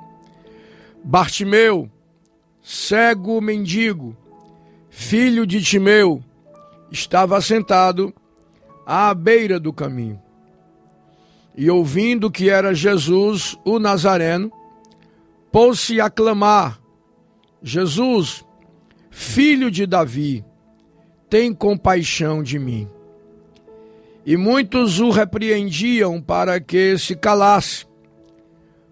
Bartimeu, 1.03 1.89
cego 2.63 3.39
mendigo, 3.39 4.17
filho 4.89 5.45
de 5.45 5.61
Timeu, 5.61 6.23
estava 6.91 7.39
sentado 7.41 8.13
à 8.85 9.13
beira 9.13 9.59
do 9.59 9.71
caminho. 9.71 10.19
E 11.55 11.69
ouvindo 11.69 12.31
que 12.31 12.49
era 12.49 12.73
Jesus 12.73 13.57
o 13.65 13.79
Nazareno, 13.79 14.51
pôs-se 15.51 15.99
a 15.99 16.09
clamar: 16.09 16.79
Jesus, 17.61 18.45
filho 19.09 19.69
de 19.69 19.85
Davi, 19.85 20.45
tem 21.29 21.53
compaixão 21.53 22.41
de 22.41 22.57
mim. 22.57 22.87
E 24.25 24.37
muitos 24.37 24.99
o 24.99 25.09
repreendiam 25.09 26.21
para 26.21 26.59
que 26.59 26.97
se 26.97 27.15
calasse, 27.15 27.85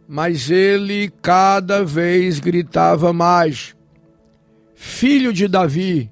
mas 0.07 0.49
ele 0.49 1.11
cada 1.21 1.85
vez 1.85 2.39
gritava 2.39 3.13
mais: 3.13 3.76
Filho 4.79 5.33
de 5.33 5.47
Davi, 5.47 6.09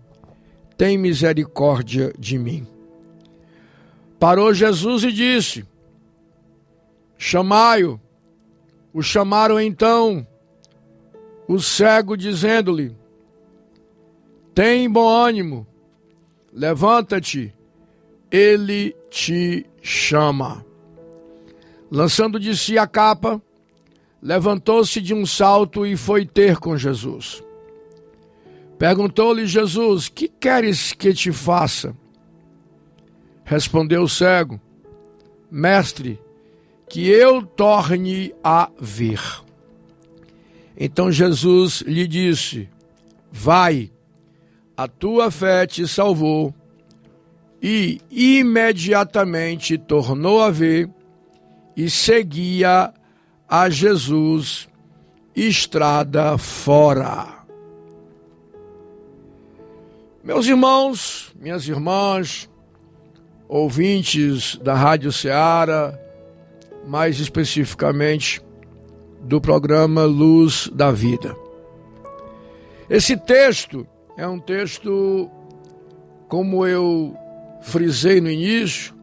tem 0.75 0.97
misericórdia 0.97 2.11
de 2.17 2.35
mim. 2.35 2.67
Parou 4.19 4.51
Jesus 4.55 5.03
e 5.03 5.11
disse: 5.11 5.63
Chamai-o. 7.15 8.01
O 8.91 9.03
chamaram 9.03 9.59
então 9.59 10.25
o 11.47 11.59
cego, 11.59 12.17
dizendo-lhe: 12.17 12.97
Tem 14.55 14.89
bom 14.89 15.07
ânimo, 15.07 15.67
levanta-te, 16.51 17.53
ele 18.31 18.95
te 19.11 19.63
chama. 19.79 20.65
Lançando 21.91 22.39
de 22.39 22.57
si 22.57 22.79
a 22.79 22.87
capa, 22.87 23.39
levantou-se 24.19 24.99
de 24.99 25.13
um 25.13 25.23
salto 25.23 25.85
e 25.85 25.95
foi 25.95 26.25
ter 26.25 26.57
com 26.57 26.75
Jesus. 26.75 27.44
Perguntou-lhe 28.85 29.47
Jesus: 29.47 30.09
Que 30.09 30.27
queres 30.27 30.93
que 30.93 31.11
te 31.11 31.31
faça? 31.31 31.97
Respondeu 33.43 34.03
o 34.03 34.07
cego: 34.07 34.61
Mestre, 35.49 36.21
que 36.87 37.09
eu 37.09 37.41
torne 37.43 38.31
a 38.43 38.69
ver. 38.79 39.19
Então 40.77 41.11
Jesus 41.11 41.81
lhe 41.81 42.07
disse: 42.07 42.69
Vai, 43.31 43.91
a 44.77 44.87
tua 44.87 45.31
fé 45.31 45.65
te 45.65 45.87
salvou. 45.87 46.53
E 47.59 47.99
imediatamente 48.11 49.79
tornou 49.79 50.43
a 50.43 50.51
ver 50.51 50.87
e 51.75 51.89
seguia 51.89 52.93
a 53.49 53.67
Jesus 53.67 54.69
estrada 55.35 56.37
fora. 56.37 57.34
Meus 60.25 60.47
irmãos, 60.47 61.31
minhas 61.39 61.67
irmãs, 61.67 62.49
ouvintes 63.47 64.57
da 64.57 64.73
Rádio 64.73 65.11
Ceará, 65.11 65.95
mais 66.87 67.19
especificamente 67.19 68.41
do 69.21 69.39
programa 69.39 70.03
Luz 70.05 70.67
da 70.73 70.91
Vida. 70.91 71.35
Esse 72.89 73.15
texto 73.15 73.85
é 74.17 74.27
um 74.27 74.39
texto, 74.39 75.29
como 76.27 76.65
eu 76.65 77.15
frisei 77.61 78.19
no 78.19 78.31
início, 78.31 78.95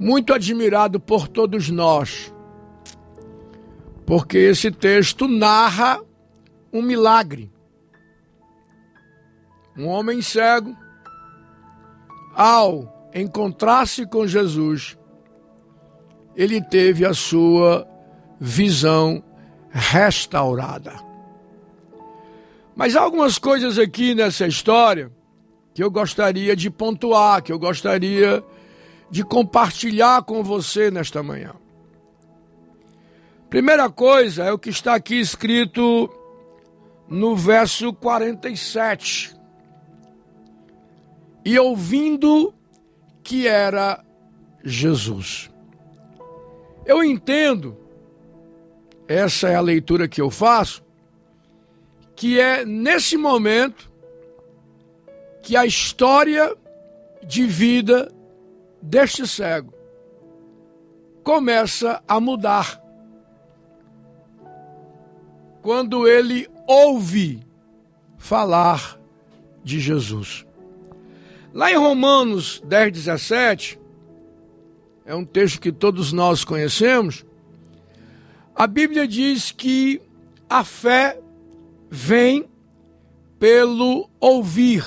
muito 0.00 0.34
admirado 0.34 0.98
por 0.98 1.28
todos 1.28 1.70
nós, 1.70 2.34
porque 4.04 4.36
esse 4.36 4.68
texto 4.72 5.28
narra 5.28 6.02
um 6.72 6.82
milagre. 6.82 7.52
Um 9.76 9.86
homem 9.86 10.20
cego, 10.20 10.76
ao 12.34 13.10
encontrar-se 13.14 14.06
com 14.06 14.26
Jesus, 14.26 14.98
ele 16.36 16.62
teve 16.62 17.04
a 17.04 17.14
sua 17.14 17.86
visão 18.40 19.22
restaurada. 19.70 20.92
Mas 22.74 22.96
há 22.96 23.00
algumas 23.00 23.38
coisas 23.38 23.78
aqui 23.78 24.14
nessa 24.14 24.46
história 24.46 25.10
que 25.74 25.82
eu 25.82 25.90
gostaria 25.90 26.54
de 26.54 26.70
pontuar, 26.70 27.42
que 27.42 27.52
eu 27.52 27.58
gostaria 27.58 28.42
de 29.10 29.22
compartilhar 29.22 30.22
com 30.22 30.42
você 30.42 30.90
nesta 30.90 31.22
manhã. 31.22 31.54
Primeira 33.48 33.90
coisa 33.90 34.44
é 34.44 34.52
o 34.52 34.58
que 34.58 34.70
está 34.70 34.94
aqui 34.94 35.20
escrito 35.20 36.08
no 37.08 37.36
verso 37.36 37.92
47. 37.92 39.41
E 41.44 41.58
ouvindo 41.58 42.54
que 43.22 43.46
era 43.46 44.04
Jesus. 44.64 45.50
Eu 46.84 47.02
entendo, 47.02 47.76
essa 49.06 49.48
é 49.48 49.54
a 49.54 49.60
leitura 49.60 50.08
que 50.08 50.20
eu 50.20 50.30
faço, 50.30 50.82
que 52.14 52.38
é 52.38 52.64
nesse 52.64 53.16
momento 53.16 53.90
que 55.42 55.56
a 55.56 55.66
história 55.66 56.56
de 57.26 57.46
vida 57.46 58.12
deste 58.80 59.26
cego 59.26 59.72
começa 61.22 62.02
a 62.06 62.20
mudar. 62.20 62.80
Quando 65.62 66.08
ele 66.08 66.48
ouve 66.66 67.44
falar 68.18 68.98
de 69.62 69.78
Jesus. 69.78 70.44
Lá 71.54 71.70
em 71.70 71.76
Romanos 71.76 72.62
10, 72.64 72.92
17, 72.92 73.78
é 75.04 75.14
um 75.14 75.24
texto 75.24 75.60
que 75.60 75.70
todos 75.70 76.12
nós 76.12 76.44
conhecemos, 76.44 77.24
a 78.54 78.66
Bíblia 78.66 79.06
diz 79.06 79.50
que 79.50 80.00
a 80.48 80.64
fé 80.64 81.18
vem 81.90 82.48
pelo 83.38 84.08
ouvir. 84.18 84.84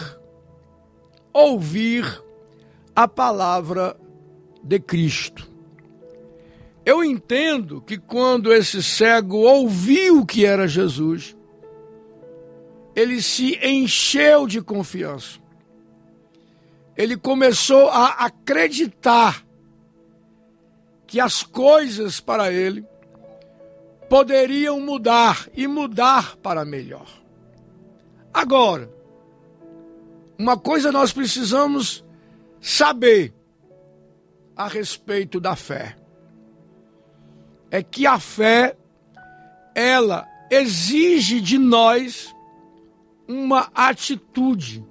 Ouvir 1.32 2.24
a 2.96 3.08
palavra 3.08 3.96
de 4.64 4.80
Cristo. 4.80 5.48
Eu 6.86 7.04
entendo 7.04 7.82
que 7.82 7.98
quando 7.98 8.54
esse 8.54 8.82
cego 8.82 9.38
ouviu 9.38 10.26
que 10.26 10.46
era 10.46 10.68
Jesus, 10.68 11.36
ele 12.96 13.22
se 13.22 13.60
encheu 13.62 14.48
de 14.48 14.62
confiança. 14.62 15.45
Ele 16.98 17.18
começou 17.18 17.90
a 17.90 18.26
acreditar 18.26 19.46
que 21.06 21.20
as 21.20 21.44
coisas 21.44 22.20
para 22.20 22.52
ele 22.52 22.86
poderiam 24.10 24.80
mudar 24.80 25.48
e 25.54 25.68
mudar 25.68 26.36
para 26.38 26.64
melhor. 26.64 27.08
Agora, 28.34 28.90
uma 30.38 30.58
coisa 30.58 30.92
nós 30.92 31.14
precisamos 31.14 32.04
saber 32.62 33.34
a 34.56 34.68
respeito 34.68 35.40
da 35.40 35.56
fé 35.56 35.98
é 37.72 37.84
que 37.84 38.08
a 38.08 38.20
fé 38.20 38.78
ela 39.74 40.28
exige 40.50 41.42
de 41.42 41.58
nós 41.58 42.34
uma 43.28 43.70
atitude. 43.74 44.86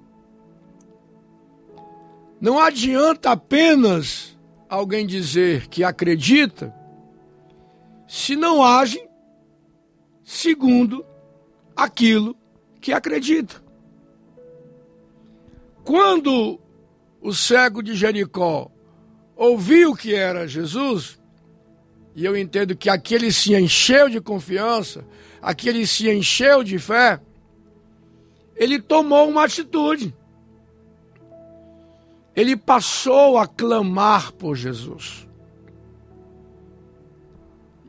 Não 2.45 2.59
adianta 2.59 3.31
apenas 3.31 4.37
alguém 4.69 5.03
dizer 5.07 5.67
que 5.67 5.83
acredita 5.83 6.71
se 8.07 8.35
não 8.35 8.63
age 8.63 9.03
segundo 10.23 11.03
aquilo 11.75 12.37
que 12.79 12.93
acredita. 12.93 13.63
Quando 15.83 16.59
o 17.19 17.33
cego 17.33 17.81
de 17.81 17.95
Jericó 17.95 18.69
ouviu 19.35 19.95
que 19.95 20.13
era 20.13 20.47
Jesus, 20.47 21.19
e 22.13 22.23
eu 22.23 22.37
entendo 22.37 22.77
que 22.77 22.91
aquele 22.91 23.31
se 23.31 23.55
encheu 23.55 24.07
de 24.07 24.21
confiança, 24.21 25.03
aquele 25.41 25.87
se 25.87 26.07
encheu 26.11 26.63
de 26.63 26.77
fé, 26.77 27.19
ele 28.55 28.79
tomou 28.79 29.27
uma 29.27 29.45
atitude. 29.45 30.13
Ele 32.35 32.57
passou 32.57 33.37
a 33.37 33.47
clamar 33.47 34.33
por 34.33 34.55
Jesus. 34.55 35.25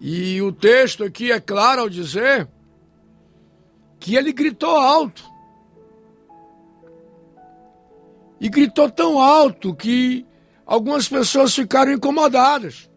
E 0.00 0.40
o 0.40 0.52
texto 0.52 1.02
aqui 1.02 1.32
é 1.32 1.40
claro 1.40 1.82
ao 1.82 1.88
dizer 1.88 2.48
que 3.98 4.14
ele 4.14 4.32
gritou 4.32 4.76
alto. 4.76 5.24
E 8.40 8.48
gritou 8.48 8.90
tão 8.90 9.20
alto 9.20 9.74
que 9.74 10.24
algumas 10.64 11.09
pessoas 11.09 11.54
ficaram 11.54 11.92
incomodadas. 11.92 12.90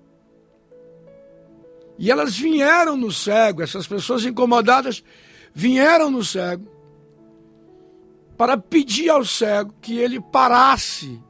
E 1.98 2.12
elas 2.12 2.38
vieram 2.38 2.96
no 2.96 3.12
cego, 3.12 3.62
essas 3.62 3.88
pessoas 3.88 4.24
incomodadas 4.24 5.04
vieram 5.54 6.12
no 6.12 6.24
cego 6.24 6.70
para 8.38 8.58
pedir 8.58 9.10
ao 9.10 9.26
cego 9.26 9.74
que 9.82 9.98
ele 9.98 10.22
parasse 10.22 11.22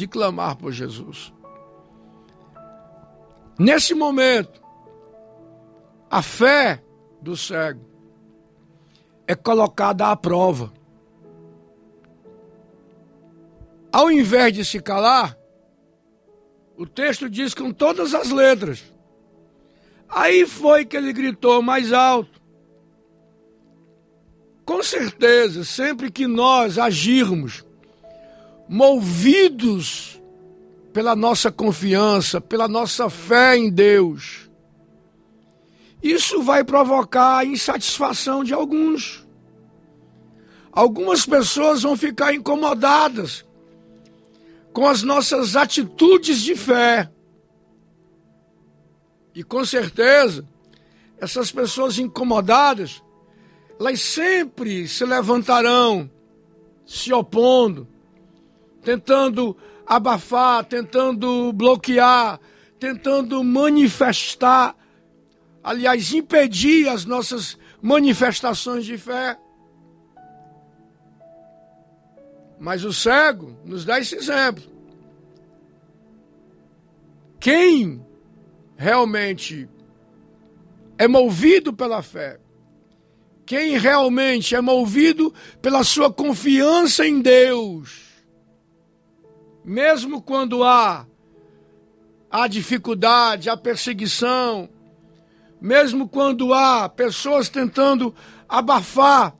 de 0.00 0.08
clamar 0.08 0.56
por 0.56 0.72
Jesus. 0.72 1.30
Nesse 3.58 3.92
momento, 3.92 4.58
a 6.10 6.22
fé 6.22 6.82
do 7.20 7.36
cego 7.36 7.84
é 9.26 9.34
colocada 9.34 10.10
à 10.10 10.16
prova. 10.16 10.72
Ao 13.92 14.10
invés 14.10 14.54
de 14.54 14.64
se 14.64 14.80
calar, 14.80 15.36
o 16.78 16.86
texto 16.86 17.28
diz 17.28 17.52
com 17.52 17.70
todas 17.70 18.14
as 18.14 18.30
letras. 18.30 18.82
Aí 20.08 20.46
foi 20.46 20.86
que 20.86 20.96
ele 20.96 21.12
gritou 21.12 21.60
mais 21.60 21.92
alto. 21.92 22.40
Com 24.64 24.82
certeza, 24.82 25.62
sempre 25.62 26.10
que 26.10 26.26
nós 26.26 26.78
agirmos 26.78 27.66
movidos 28.72 30.22
pela 30.92 31.16
nossa 31.16 31.50
confiança, 31.50 32.40
pela 32.40 32.68
nossa 32.68 33.10
fé 33.10 33.56
em 33.56 33.68
Deus, 33.68 34.48
isso 36.00 36.40
vai 36.40 36.62
provocar 36.62 37.38
a 37.38 37.44
insatisfação 37.44 38.44
de 38.44 38.54
alguns. 38.54 39.26
Algumas 40.70 41.26
pessoas 41.26 41.82
vão 41.82 41.96
ficar 41.96 42.32
incomodadas 42.32 43.44
com 44.72 44.86
as 44.86 45.02
nossas 45.02 45.56
atitudes 45.56 46.40
de 46.40 46.54
fé. 46.54 47.10
E 49.34 49.42
com 49.42 49.64
certeza, 49.64 50.46
essas 51.18 51.50
pessoas 51.50 51.98
incomodadas, 51.98 53.02
elas 53.80 54.00
sempre 54.00 54.86
se 54.86 55.04
levantarão 55.04 56.08
se 56.86 57.12
opondo, 57.12 57.88
tentando 58.82 59.56
abafar, 59.86 60.64
tentando 60.64 61.52
bloquear, 61.52 62.40
tentando 62.78 63.42
manifestar 63.44 64.76
aliás, 65.62 66.12
impedir 66.12 66.88
as 66.88 67.04
nossas 67.04 67.58
manifestações 67.80 68.84
de 68.84 68.96
fé. 68.98 69.38
Mas 72.58 72.84
o 72.84 72.92
cego 72.92 73.56
nos 73.64 73.84
dá 73.84 73.98
esse 73.98 74.16
exemplo. 74.16 74.64
Quem 77.38 78.04
realmente 78.76 79.68
é 80.98 81.08
movido 81.08 81.72
pela 81.72 82.02
fé, 82.02 82.38
quem 83.46 83.78
realmente 83.78 84.54
é 84.54 84.60
movido 84.60 85.32
pela 85.62 85.82
sua 85.82 86.12
confiança 86.12 87.06
em 87.06 87.20
Deus, 87.20 88.09
mesmo 89.70 90.20
quando 90.20 90.64
há 90.64 91.06
a 92.28 92.48
dificuldade, 92.48 93.48
a 93.48 93.56
perseguição, 93.56 94.68
mesmo 95.60 96.08
quando 96.08 96.52
há 96.52 96.88
pessoas 96.88 97.48
tentando 97.48 98.12
abafar 98.48 99.32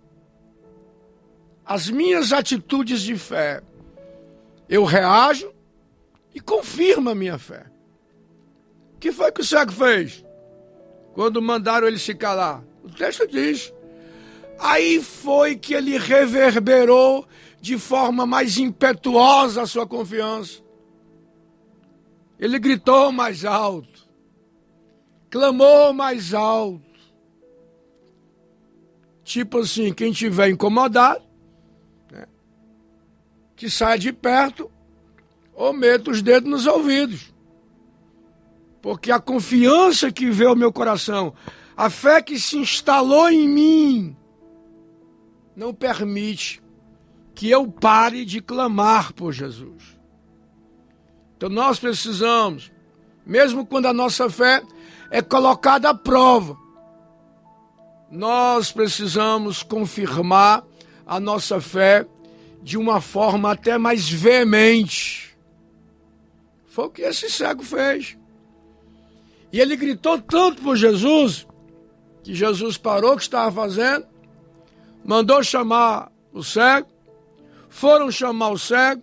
as 1.67 1.91
minhas 1.91 2.33
atitudes 2.33 3.01
de 3.03 3.19
fé, 3.19 3.61
eu 4.69 4.85
reajo 4.85 5.53
e 6.33 6.39
confirmo 6.39 7.11
a 7.11 7.15
minha 7.15 7.37
fé. 7.37 7.67
O 8.95 9.01
que 9.01 9.11
foi 9.11 9.33
que 9.33 9.41
o 9.41 9.45
cego 9.45 9.73
fez? 9.73 10.25
Quando 11.13 11.43
mandaram 11.43 11.89
ele 11.89 11.99
se 11.99 12.15
calar. 12.15 12.63
O 12.85 12.89
texto 12.89 13.27
diz. 13.27 13.75
Aí 14.61 15.03
foi 15.03 15.57
que 15.57 15.75
ele 15.75 15.99
reverberou 15.99 17.27
de 17.61 17.79
forma 17.79 18.25
mais 18.25 18.57
impetuosa 18.59 19.63
a 19.63 19.67
sua 19.67 19.87
confiança. 19.87 20.63
Ele 22.39 22.59
gritou 22.59 23.13
mais 23.13 23.45
alto, 23.45 24.09
clamou 25.29 25.93
mais 25.93 26.33
alto. 26.33 26.89
Tipo 29.23 29.59
assim, 29.59 29.93
quem 29.93 30.11
tiver 30.11 30.49
incomodado, 30.49 31.23
né, 32.11 32.27
que 33.55 33.69
saia 33.69 33.99
de 33.99 34.13
perto 34.13 34.71
ou 35.53 35.73
meta 35.73 36.11
os 36.11 36.23
dedos 36.23 36.51
nos 36.51 36.67
ouvidos. 36.67 37.33
Porque 38.81 39.13
a 39.13 39.21
confiança 39.21 40.11
que 40.11 40.31
veio 40.31 40.51
ao 40.51 40.57
meu 40.57 40.73
coração, 40.73 41.35
a 41.77 41.91
fé 41.91 42.23
que 42.23 42.39
se 42.39 42.57
instalou 42.57 43.29
em 43.29 43.47
mim, 43.47 44.17
não 45.55 45.75
permite 45.75 46.63
que 47.41 47.49
eu 47.49 47.67
pare 47.67 48.27
de 48.27 48.43
clamar 48.43 49.15
por 49.15 49.33
Jesus. 49.33 49.99
Então 51.35 51.49
nós 51.49 51.81
precisamos, 51.81 52.71
mesmo 53.25 53.65
quando 53.65 53.87
a 53.87 53.95
nossa 53.95 54.29
fé 54.29 54.63
é 55.11 55.23
colocada 55.23 55.89
à 55.89 55.95
prova, 55.95 56.55
nós 58.11 58.71
precisamos 58.71 59.63
confirmar 59.63 60.63
a 61.07 61.19
nossa 61.19 61.63
fé 61.63 62.07
de 62.63 62.77
uma 62.77 63.01
forma 63.01 63.53
até 63.53 63.79
mais 63.79 64.07
veemente. 64.07 65.35
Foi 66.67 66.89
o 66.89 66.91
que 66.91 67.01
esse 67.01 67.31
cego 67.31 67.63
fez. 67.63 68.19
E 69.51 69.59
ele 69.59 69.77
gritou 69.77 70.21
tanto 70.21 70.61
por 70.61 70.77
Jesus, 70.77 71.47
que 72.23 72.35
Jesus 72.35 72.77
parou 72.77 73.15
o 73.15 73.17
que 73.17 73.23
estava 73.23 73.51
fazendo, 73.51 74.07
mandou 75.03 75.43
chamar 75.43 76.13
o 76.35 76.45
cego, 76.45 77.00
foram 77.71 78.11
chamar 78.11 78.51
o 78.51 78.59
cego, 78.59 79.03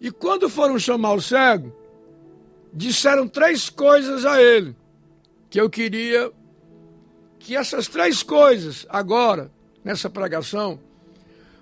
e 0.00 0.10
quando 0.10 0.48
foram 0.48 0.78
chamar 0.78 1.12
o 1.12 1.20
cego, 1.20 1.76
disseram 2.72 3.28
três 3.28 3.68
coisas 3.68 4.24
a 4.24 4.40
ele, 4.40 4.74
que 5.50 5.60
eu 5.60 5.68
queria 5.68 6.32
que 7.38 7.56
essas 7.56 7.88
três 7.88 8.22
coisas, 8.22 8.86
agora, 8.88 9.50
nessa 9.84 10.08
pregação, 10.08 10.78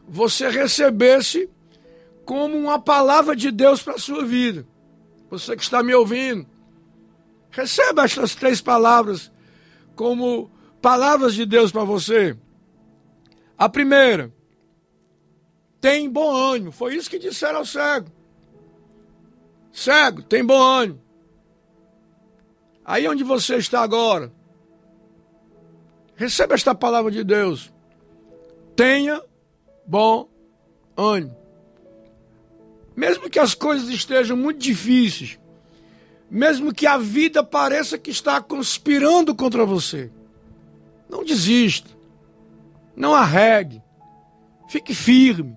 você 0.06 0.48
recebesse 0.50 1.48
como 2.24 2.56
uma 2.56 2.78
palavra 2.78 3.34
de 3.34 3.50
Deus 3.50 3.82
para 3.82 3.94
a 3.94 3.98
sua 3.98 4.24
vida. 4.24 4.66
Você 5.30 5.56
que 5.56 5.62
está 5.62 5.82
me 5.82 5.94
ouvindo, 5.94 6.46
receba 7.50 8.04
estas 8.04 8.34
três 8.34 8.60
palavras 8.60 9.32
como 9.96 10.50
palavras 10.82 11.34
de 11.34 11.46
Deus 11.46 11.72
para 11.72 11.84
você. 11.84 12.36
A 13.56 13.68
primeira, 13.68 14.32
tem 15.80 16.08
bom 16.08 16.34
ânimo. 16.34 16.72
Foi 16.72 16.94
isso 16.94 17.08
que 17.08 17.18
disseram 17.18 17.60
ao 17.60 17.66
cego. 17.66 18.10
Cego, 19.72 20.22
tem 20.22 20.44
bom 20.44 20.60
ânimo. 20.60 21.00
Aí 22.84 23.06
onde 23.08 23.22
você 23.22 23.56
está 23.56 23.82
agora, 23.82 24.32
receba 26.16 26.54
esta 26.54 26.74
palavra 26.74 27.10
de 27.10 27.22
Deus. 27.22 27.72
Tenha 28.74 29.22
bom 29.86 30.28
ânimo. 30.96 31.36
Mesmo 32.96 33.30
que 33.30 33.38
as 33.38 33.54
coisas 33.54 33.88
estejam 33.88 34.36
muito 34.36 34.58
difíceis, 34.58 35.38
mesmo 36.30 36.74
que 36.74 36.86
a 36.86 36.98
vida 36.98 37.42
pareça 37.42 37.96
que 37.96 38.10
está 38.10 38.40
conspirando 38.40 39.34
contra 39.34 39.64
você, 39.64 40.10
não 41.08 41.24
desista, 41.24 41.88
não 42.94 43.14
arregue, 43.14 43.82
fique 44.68 44.94
firme, 44.94 45.56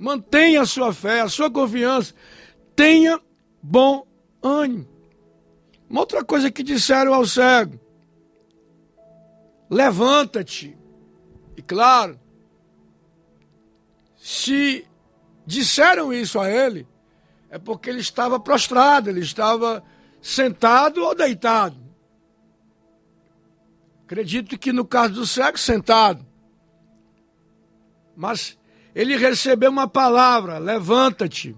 mantenha 0.00 0.62
a 0.62 0.66
sua 0.66 0.94
fé, 0.94 1.20
a 1.20 1.28
sua 1.28 1.50
confiança 1.50 2.14
tenha 2.74 3.20
bom 3.62 4.06
ânimo. 4.42 4.88
Uma 5.88 6.00
outra 6.00 6.24
coisa 6.24 6.50
que 6.50 6.62
disseram 6.62 7.12
ao 7.12 7.26
cego: 7.26 7.78
levanta-te. 9.68 10.76
E 11.54 11.60
claro, 11.60 12.18
se 14.16 14.86
disseram 15.44 16.10
isso 16.10 16.40
a 16.40 16.50
ele, 16.50 16.88
é 17.50 17.58
porque 17.58 17.90
ele 17.90 18.00
estava 18.00 18.40
prostrado, 18.40 19.10
ele 19.10 19.20
estava 19.20 19.84
sentado 20.22 21.04
ou 21.04 21.14
deitado. 21.14 21.76
Acredito 24.04 24.58
que 24.58 24.72
no 24.72 24.86
caso 24.86 25.12
do 25.14 25.26
cego, 25.26 25.58
sentado. 25.58 26.24
Mas 28.16 28.58
ele 29.00 29.16
recebeu 29.16 29.70
uma 29.70 29.88
palavra: 29.88 30.58
levanta-te. 30.58 31.56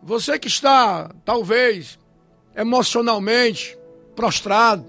Você 0.00 0.38
que 0.38 0.46
está, 0.46 1.10
talvez, 1.24 1.98
emocionalmente 2.54 3.76
prostrado, 4.14 4.86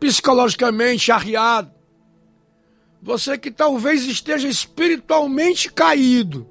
psicologicamente 0.00 1.12
arriado, 1.12 1.70
você 3.00 3.38
que 3.38 3.52
talvez 3.52 4.04
esteja 4.04 4.48
espiritualmente 4.48 5.72
caído, 5.72 6.44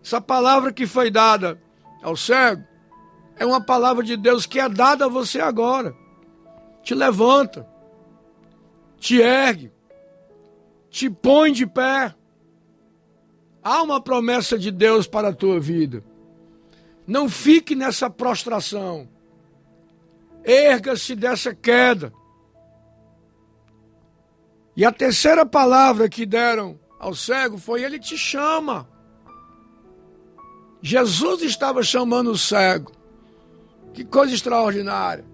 essa 0.00 0.20
palavra 0.20 0.72
que 0.72 0.86
foi 0.86 1.10
dada 1.10 1.60
ao 2.04 2.16
cego 2.16 2.62
é 3.36 3.44
uma 3.44 3.60
palavra 3.60 4.04
de 4.04 4.16
Deus 4.16 4.46
que 4.46 4.60
é 4.60 4.68
dada 4.68 5.06
a 5.06 5.08
você 5.08 5.40
agora. 5.40 5.92
Te 6.84 6.94
levanta, 6.94 7.68
te 8.96 9.20
ergue, 9.20 9.72
te 10.96 11.10
põe 11.10 11.52
de 11.52 11.66
pé. 11.66 12.14
Há 13.62 13.82
uma 13.82 14.00
promessa 14.00 14.58
de 14.58 14.70
Deus 14.70 15.06
para 15.06 15.28
a 15.28 15.34
tua 15.34 15.60
vida. 15.60 16.02
Não 17.06 17.28
fique 17.28 17.74
nessa 17.74 18.08
prostração. 18.08 19.06
Erga-se 20.42 21.14
dessa 21.14 21.54
queda. 21.54 22.14
E 24.74 24.86
a 24.86 24.90
terceira 24.90 25.44
palavra 25.44 26.08
que 26.08 26.24
deram 26.24 26.80
ao 26.98 27.14
cego 27.14 27.58
foi: 27.58 27.82
Ele 27.82 27.98
te 27.98 28.16
chama. 28.16 28.88
Jesus 30.80 31.42
estava 31.42 31.82
chamando 31.82 32.30
o 32.30 32.38
cego. 32.38 32.92
Que 33.92 34.02
coisa 34.02 34.32
extraordinária. 34.32 35.26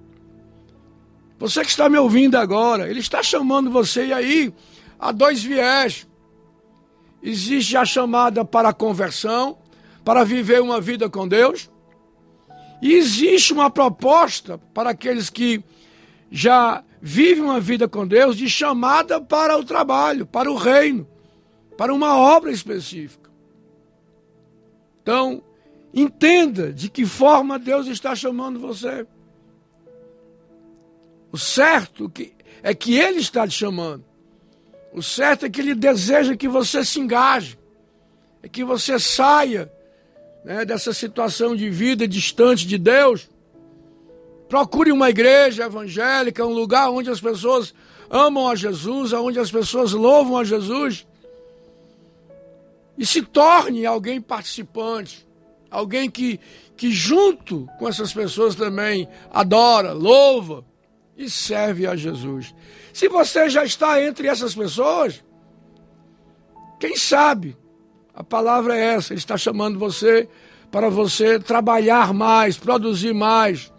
Você 1.38 1.60
que 1.62 1.70
está 1.70 1.88
me 1.88 1.98
ouvindo 1.98 2.36
agora, 2.36 2.88
ele 2.88 3.00
está 3.00 3.22
chamando 3.22 3.70
você, 3.70 4.06
e 4.06 4.12
aí 4.12 4.54
há 5.03 5.11
dois 5.11 5.42
viés. 5.42 6.07
Existe 7.20 7.76
a 7.76 7.84
chamada 7.84 8.44
para 8.44 8.68
a 8.68 8.72
conversão, 8.72 9.59
para 10.05 10.24
viver 10.24 10.62
uma 10.62 10.80
vida 10.80 11.11
com 11.11 11.26
Deus. 11.26 11.68
E 12.80 12.94
existe 12.94 13.53
uma 13.53 13.68
proposta 13.68 14.59
para 14.72 14.90
aqueles 14.90 15.28
que 15.28 15.62
já 16.30 16.84
vivem 17.00 17.42
uma 17.42 17.61
vida 17.61 17.88
com 17.88 18.07
Deus 18.07 18.36
de 18.36 18.48
chamada 18.48 19.20
para 19.20 19.59
o 19.59 19.64
trabalho, 19.64 20.24
para 20.24 20.50
o 20.50 20.57
reino, 20.57 21.07
para 21.76 21.92
uma 21.92 22.16
obra 22.16 22.53
específica. 22.53 23.30
Então, 25.03 25.42
entenda 25.92 26.72
de 26.72 26.88
que 26.88 27.05
forma 27.05 27.59
Deus 27.59 27.88
está 27.88 28.14
chamando 28.14 28.61
você. 28.61 29.05
O 31.32 31.38
certo 31.38 32.11
é 32.62 32.72
que 32.72 32.96
Ele 32.96 33.18
está 33.18 33.46
te 33.46 33.55
chamando. 33.55 34.11
O 34.93 35.03
certo 35.03 35.47
é 35.47 35.51
que 35.51 35.61
ele 35.61 35.74
deseja 35.74 36.36
que 36.36 36.49
você 36.49 36.84
se 36.84 37.01
engaje, 37.01 37.59
é 38.43 38.49
que 38.49 38.62
você 38.62 38.99
saia 38.99 39.72
né, 40.45 40.64
dessa 40.64 40.93
situação 40.93 41.57
de 41.57 41.70
vida 41.70 42.07
distante 42.07 42.66
de 42.66 42.76
Deus. 42.76 43.28
Procure 44.49 44.93
uma 44.93 45.09
igreja 45.09 45.64
evangélica, 45.64 46.47
um 46.47 46.53
lugar 46.53 46.90
onde 46.90 47.09
as 47.09 47.20
pessoas 47.20 47.72
amam 48.11 48.47
a 48.47 48.55
Jesus, 48.55 49.14
onde 49.14 49.38
as 49.38 49.51
pessoas 49.51 49.93
louvam 49.93 50.36
a 50.36 50.45
Jesus. 50.45 51.07
E 52.99 53.07
se 53.07 53.22
torne 53.22 53.86
alguém 53.86 54.20
participante, 54.20 55.26
alguém 55.70 56.11
que, 56.11 56.38
que 56.76 56.90
junto 56.90 57.66
com 57.78 57.88
essas 57.88 58.12
pessoas 58.12 58.55
também 58.55 59.09
adora, 59.30 59.93
louva 59.93 60.62
e 61.16 61.30
serve 61.30 61.86
a 61.86 61.97
Jesus. 61.97 62.55
Se 62.93 63.09
você 63.09 63.49
já 63.49 63.64
está 63.64 64.03
entre 64.03 64.28
essas 64.28 64.55
pessoas, 64.55 65.24
quem 66.78 66.97
sabe 66.97 67.57
a 68.14 68.22
palavra 68.22 68.76
é 68.76 68.95
essa, 68.95 69.12
ele 69.12 69.18
está 69.18 69.36
chamando 69.36 69.78
você 69.78 70.28
para 70.70 70.90
você 70.90 71.38
trabalhar 71.38 72.12
mais, 72.12 72.57
produzir 72.57 73.14
mais, 73.14 73.72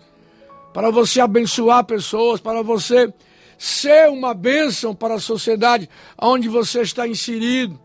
para 0.74 0.90
você 0.90 1.22
abençoar 1.22 1.84
pessoas, 1.84 2.40
para 2.40 2.62
você 2.64 3.14
ser 3.58 4.10
uma 4.10 4.34
bênção 4.34 4.96
para 4.96 5.16
a 5.16 5.20
sociedade 5.20 5.90
onde 6.20 6.50
você 6.50 6.82
está 6.82 7.08
inserido. 7.08 7.80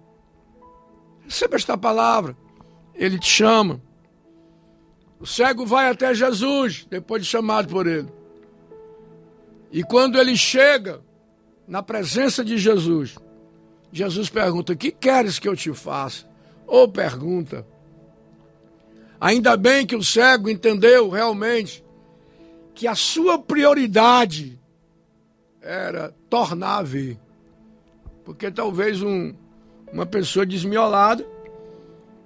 Receba 1.25 1.57
esta 1.57 1.77
palavra. 1.77 2.37
Ele 2.95 3.19
te 3.19 3.29
chama. 3.29 3.81
O 5.21 5.27
cego 5.27 5.67
vai 5.67 5.89
até 5.89 6.15
Jesus, 6.15 6.87
depois 6.89 7.23
de 7.23 7.29
chamado 7.29 7.69
por 7.69 7.87
ele. 7.87 8.09
E 9.71 9.83
quando 9.83 10.19
ele 10.19 10.37
chega 10.37 11.03
na 11.69 11.83
presença 11.83 12.43
de 12.43 12.57
Jesus, 12.57 13.17
Jesus 13.93 14.31
pergunta: 14.31 14.75
Que 14.75 14.91
queres 14.91 15.39
que 15.39 15.47
eu 15.47 15.55
te 15.55 15.73
faça? 15.75 16.27
Ou 16.67 16.89
pergunta. 16.89 17.67
Ainda 19.21 19.57
bem 19.57 19.87
que 19.87 19.97
o 19.97 20.03
cego 20.03 20.49
entendeu 20.49 21.11
realmente 21.11 21.85
que 22.75 22.87
a 22.87 22.95
sua 22.95 23.39
prioridade 23.39 24.59
era 25.61 26.15
tornar 26.31 26.79
a 26.79 26.83
ver. 26.83 27.19
Porque 28.25 28.51
talvez 28.51 29.03
um, 29.03 29.35
uma 29.93 30.07
pessoa 30.07 30.47
desmiolada 30.47 31.27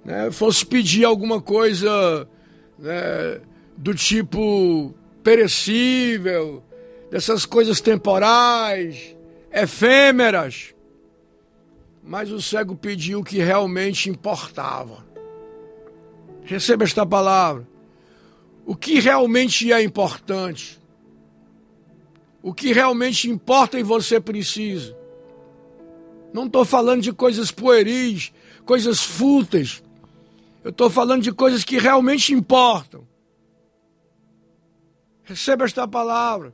né, 0.05 0.29
fosse 0.29 0.65
pedir 0.65 1.05
alguma 1.05 1.41
coisa 1.41 2.29
né, 2.77 3.41
do 3.75 3.95
tipo 3.95 4.93
perecível, 5.23 6.61
dessas 7.09 7.45
coisas 7.45 7.81
temporais, 7.81 9.15
efêmeras. 9.53 10.73
Mas 12.03 12.31
o 12.31 12.41
cego 12.41 12.75
pediu 12.75 13.19
o 13.19 13.23
que 13.23 13.37
realmente 13.37 14.09
importava. 14.09 15.05
Receba 16.43 16.83
esta 16.83 17.05
palavra. 17.05 17.65
O 18.65 18.75
que 18.75 18.99
realmente 18.99 19.71
é 19.71 19.81
importante. 19.81 20.81
O 22.41 22.53
que 22.53 22.73
realmente 22.73 23.29
importa 23.29 23.79
e 23.79 23.83
você 23.83 24.19
precisa. 24.19 24.97
Não 26.33 26.47
estou 26.47 26.65
falando 26.65 27.01
de 27.01 27.13
coisas 27.13 27.51
pueris, 27.51 28.33
coisas 28.65 29.01
fúteis. 29.01 29.81
Eu 30.63 30.71
estou 30.71 30.89
falando 30.89 31.21
de 31.21 31.31
coisas 31.31 31.63
que 31.63 31.77
realmente 31.77 32.33
importam. 32.33 33.07
Receba 35.23 35.63
esta 35.63 35.87
palavra. 35.87 36.53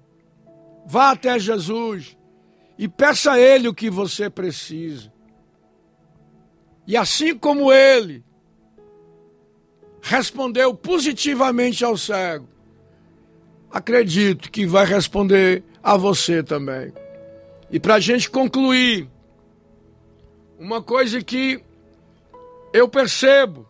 Vá 0.86 1.12
até 1.12 1.39
Jesus 1.39 2.18
e 2.80 2.88
peça 2.88 3.34
a 3.34 3.39
Ele 3.39 3.67
o 3.67 3.73
que 3.73 3.89
você 3.89 4.30
precisa. 4.30 5.11
E 6.88 6.95
assim 6.95 7.38
como 7.38 7.73
Ele 7.73 8.23
respondeu 10.01 10.73
positivamente 10.73 11.84
ao 11.84 11.97
cego, 11.97 12.47
acredito 13.69 14.49
que 14.49 14.65
vai 14.65 14.86
responder 14.86 15.61
a 15.84 15.97
você 15.97 16.41
também. 16.41 16.93
E 17.69 17.82
para 17.82 17.95
a 17.95 17.99
gente 17.99 18.30
concluir, 18.30 19.09
uma 20.57 20.82
coisa 20.82 21.21
que 21.21 21.61
eu 22.71 22.88
percebo, 22.88 23.67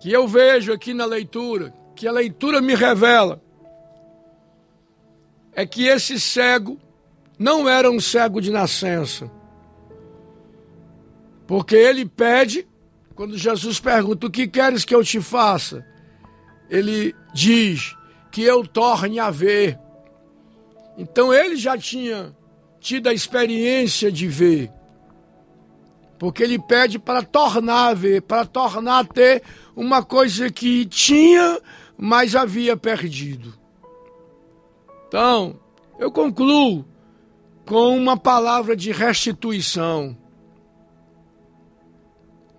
que 0.00 0.10
eu 0.10 0.26
vejo 0.26 0.72
aqui 0.72 0.94
na 0.94 1.04
leitura, 1.04 1.74
que 1.94 2.08
a 2.08 2.12
leitura 2.12 2.62
me 2.62 2.74
revela, 2.74 3.42
é 5.52 5.66
que 5.66 5.84
esse 5.84 6.18
cego 6.18 6.80
não 7.40 7.66
era 7.66 7.90
um 7.90 7.98
cego 7.98 8.38
de 8.38 8.50
nascença. 8.50 9.30
Porque 11.46 11.74
ele 11.74 12.04
pede, 12.04 12.68
quando 13.14 13.38
Jesus 13.38 13.80
pergunta: 13.80 14.26
O 14.26 14.30
que 14.30 14.46
queres 14.46 14.84
que 14.84 14.94
eu 14.94 15.02
te 15.02 15.22
faça? 15.22 15.82
Ele 16.68 17.16
diz: 17.32 17.96
Que 18.30 18.42
eu 18.42 18.66
torne 18.66 19.18
a 19.18 19.30
ver. 19.30 19.78
Então 20.98 21.32
ele 21.32 21.56
já 21.56 21.78
tinha 21.78 22.36
tido 22.78 23.08
a 23.08 23.14
experiência 23.14 24.12
de 24.12 24.28
ver. 24.28 24.70
Porque 26.18 26.42
ele 26.42 26.58
pede 26.58 26.98
para 26.98 27.22
tornar 27.22 27.86
a 27.86 27.94
ver, 27.94 28.20
para 28.20 28.44
tornar 28.44 28.98
a 28.98 29.04
ter 29.04 29.42
uma 29.74 30.04
coisa 30.04 30.50
que 30.50 30.84
tinha, 30.84 31.58
mas 31.96 32.36
havia 32.36 32.76
perdido. 32.76 33.54
Então, 35.08 35.58
eu 35.98 36.12
concluo 36.12 36.84
com 37.70 37.96
uma 37.96 38.16
palavra 38.16 38.74
de 38.74 38.90
restituição. 38.90 40.18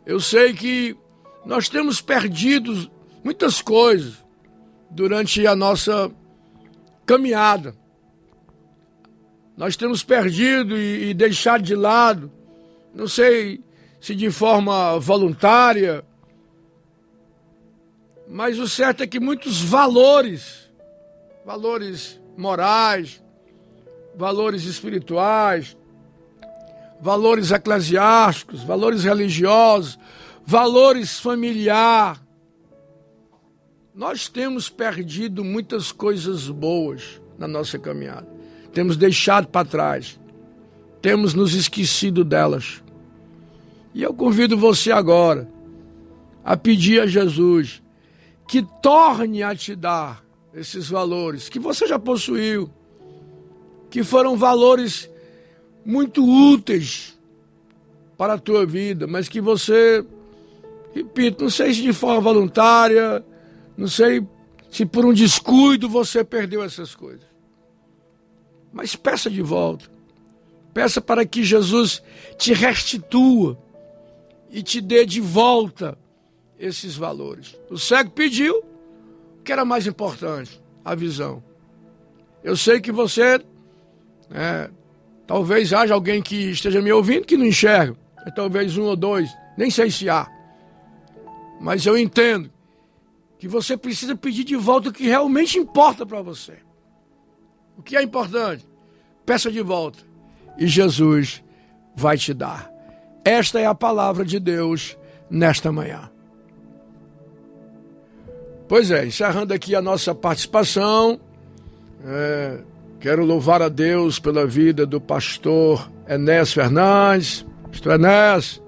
Eu 0.05 0.21
sei 0.21 0.53
que 0.53 0.95
nós 1.45 1.67
temos 1.67 1.99
perdido 1.99 2.89
muitas 3.21 3.61
coisas 3.61 4.25
durante 4.89 5.45
a 5.45 5.53
nossa 5.53 6.09
caminhada. 7.05 7.75
Nós 9.57 9.75
temos 9.75 10.01
perdido 10.01 10.77
e, 10.77 11.09
e 11.09 11.13
deixado 11.13 11.61
de 11.61 11.75
lado, 11.75 12.31
não 12.95 13.05
sei 13.05 13.61
se 13.99 14.15
de 14.15 14.31
forma 14.31 14.97
voluntária, 14.97 16.05
mas 18.29 18.57
o 18.57 18.65
certo 18.69 19.03
é 19.03 19.07
que 19.07 19.19
muitos 19.19 19.61
valores, 19.61 20.71
valores 21.45 22.17
morais, 22.37 23.20
valores 24.15 24.65
espirituais, 24.65 25.77
valores 27.01 27.51
eclesiásticos, 27.51 28.63
valores 28.63 29.03
religiosos, 29.03 29.97
valores 30.45 31.19
familiar. 31.19 32.21
Nós 33.93 34.27
temos 34.27 34.69
perdido 34.69 35.43
muitas 35.43 35.91
coisas 35.91 36.47
boas 36.47 37.21
na 37.37 37.47
nossa 37.47 37.77
caminhada. 37.79 38.27
Temos 38.73 38.95
deixado 38.95 39.47
para 39.47 39.67
trás. 39.67 40.19
Temos 41.01 41.33
nos 41.33 41.53
esquecido 41.53 42.23
delas. 42.23 42.83
E 43.93 44.03
eu 44.03 44.13
convido 44.13 44.57
você 44.57 44.91
agora 44.91 45.49
a 46.43 46.55
pedir 46.55 47.01
a 47.01 47.07
Jesus 47.07 47.81
que 48.47 48.61
torne 48.81 49.43
a 49.43 49.55
te 49.55 49.75
dar 49.75 50.23
esses 50.53 50.89
valores 50.89 51.49
que 51.49 51.59
você 51.59 51.87
já 51.87 51.97
possuiu, 51.97 52.69
que 53.91 54.03
foram 54.03 54.37
valores 54.37 55.09
muito 55.85 56.23
úteis 56.25 57.19
para 58.17 58.33
a 58.33 58.39
tua 58.39 58.65
vida, 58.65 59.05
mas 59.05 59.27
que 59.27 59.41
você, 59.41 60.03
repito, 60.95 61.43
não 61.43 61.51
sei 61.51 61.73
se 61.73 61.81
de 61.81 61.91
forma 61.91 62.21
voluntária, 62.21 63.23
não 63.75 63.87
sei 63.87 64.25
se 64.69 64.85
por 64.85 65.05
um 65.05 65.13
descuido 65.13 65.89
você 65.89 66.23
perdeu 66.23 66.63
essas 66.63 66.95
coisas. 66.95 67.25
Mas 68.71 68.95
peça 68.95 69.29
de 69.29 69.41
volta. 69.41 69.91
Peça 70.73 71.01
para 71.01 71.25
que 71.25 71.43
Jesus 71.43 72.01
te 72.37 72.53
restitua 72.53 73.61
e 74.49 74.63
te 74.63 74.79
dê 74.79 75.05
de 75.05 75.19
volta 75.19 75.97
esses 76.57 76.95
valores. 76.95 77.59
O 77.69 77.77
cego 77.77 78.11
pediu 78.11 78.63
o 79.39 79.43
que 79.43 79.51
era 79.51 79.65
mais 79.65 79.85
importante, 79.85 80.61
a 80.85 80.95
visão. 80.95 81.43
Eu 82.41 82.55
sei 82.55 82.79
que 82.79 82.91
você 82.91 83.41
é, 84.33 84.69
Talvez 85.31 85.71
haja 85.71 85.93
alguém 85.93 86.21
que 86.21 86.51
esteja 86.51 86.81
me 86.81 86.91
ouvindo 86.91 87.25
que 87.25 87.37
não 87.37 87.45
enxerga. 87.45 87.95
É 88.25 88.31
talvez 88.31 88.77
um 88.77 88.83
ou 88.83 88.97
dois, 88.97 89.33
nem 89.57 89.71
sei 89.71 89.89
se 89.89 90.09
há. 90.09 90.29
Mas 91.57 91.85
eu 91.85 91.97
entendo 91.97 92.51
que 93.39 93.47
você 93.47 93.77
precisa 93.77 94.13
pedir 94.13 94.43
de 94.43 94.57
volta 94.57 94.89
o 94.89 94.91
que 94.91 95.05
realmente 95.05 95.57
importa 95.57 96.05
para 96.05 96.21
você. 96.21 96.57
O 97.77 97.81
que 97.81 97.95
é 97.95 98.03
importante? 98.03 98.67
Peça 99.25 99.49
de 99.49 99.61
volta. 99.61 99.99
E 100.57 100.67
Jesus 100.67 101.41
vai 101.95 102.17
te 102.17 102.33
dar. 102.33 102.69
Esta 103.23 103.57
é 103.57 103.65
a 103.65 103.73
palavra 103.73 104.25
de 104.25 104.37
Deus 104.37 104.97
nesta 105.29 105.71
manhã. 105.71 106.11
Pois 108.67 108.91
é, 108.91 109.05
encerrando 109.05 109.53
aqui 109.53 109.73
a 109.75 109.81
nossa 109.81 110.13
participação. 110.13 111.21
É, 112.03 112.59
Quero 113.01 113.25
louvar 113.25 113.63
a 113.63 113.67
Deus 113.67 114.19
pela 114.19 114.45
vida 114.45 114.85
do 114.85 115.01
pastor 115.01 115.89
Enés 116.07 116.53
Fernandes. 116.53 117.43
Pastor 117.71 117.93
Enés, 117.93 118.61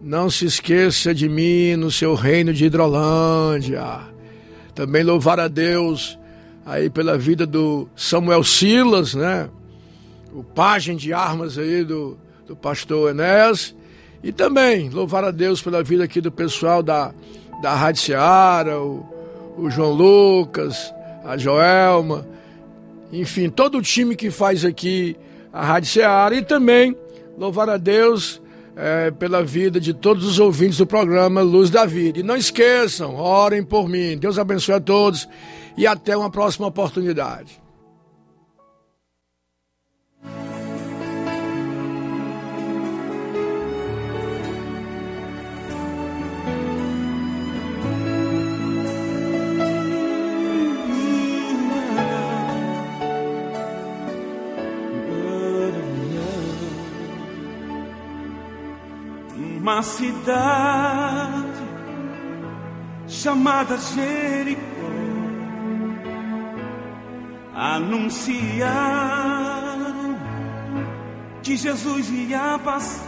não 0.00 0.30
se 0.30 0.44
esqueça 0.44 1.12
de 1.12 1.28
mim 1.28 1.74
no 1.74 1.90
seu 1.90 2.14
reino 2.14 2.54
de 2.54 2.66
Hidrolândia. 2.66 4.02
Também 4.72 5.02
louvar 5.02 5.40
a 5.40 5.48
Deus 5.48 6.16
aí 6.64 6.88
pela 6.88 7.18
vida 7.18 7.44
do 7.44 7.88
Samuel 7.96 8.44
Silas, 8.44 9.14
né? 9.14 9.50
O 10.32 10.44
pajem 10.44 10.94
de 10.94 11.12
armas 11.12 11.58
aí 11.58 11.82
do, 11.82 12.16
do 12.46 12.54
pastor 12.54 13.10
Enés. 13.10 13.74
E 14.22 14.30
também 14.30 14.88
louvar 14.90 15.24
a 15.24 15.32
Deus 15.32 15.60
pela 15.60 15.82
vida 15.82 16.04
aqui 16.04 16.20
do 16.20 16.30
pessoal 16.30 16.84
da, 16.84 17.12
da 17.60 17.74
Rádio 17.74 18.00
Seara, 18.00 18.80
o, 18.80 19.04
o 19.58 19.68
João 19.68 19.90
Lucas, 19.90 20.94
a 21.24 21.36
Joelma, 21.36 22.29
enfim, 23.12 23.48
todo 23.50 23.78
o 23.78 23.82
time 23.82 24.14
que 24.14 24.30
faz 24.30 24.64
aqui 24.64 25.16
a 25.52 25.64
Rádio 25.64 25.90
Seara 25.90 26.34
e 26.34 26.42
também 26.42 26.96
louvar 27.36 27.68
a 27.68 27.76
Deus 27.76 28.40
é, 28.76 29.10
pela 29.10 29.42
vida 29.42 29.80
de 29.80 29.92
todos 29.92 30.24
os 30.24 30.38
ouvintes 30.38 30.78
do 30.78 30.86
programa 30.86 31.42
Luz 31.42 31.70
da 31.70 31.84
Vida. 31.84 32.20
E 32.20 32.22
não 32.22 32.36
esqueçam, 32.36 33.16
orem 33.16 33.62
por 33.62 33.88
mim. 33.88 34.16
Deus 34.16 34.38
abençoe 34.38 34.74
a 34.76 34.80
todos 34.80 35.28
e 35.76 35.86
até 35.86 36.16
uma 36.16 36.30
próxima 36.30 36.66
oportunidade. 36.66 37.59
Uma 59.70 59.82
cidade 59.84 61.62
chamada 63.06 63.78
Jericó 63.78 64.60
anunciaram 67.54 68.66
que 71.42 71.56
Jesus 71.56 72.10
ia 72.10 72.58
passar. 72.64 73.06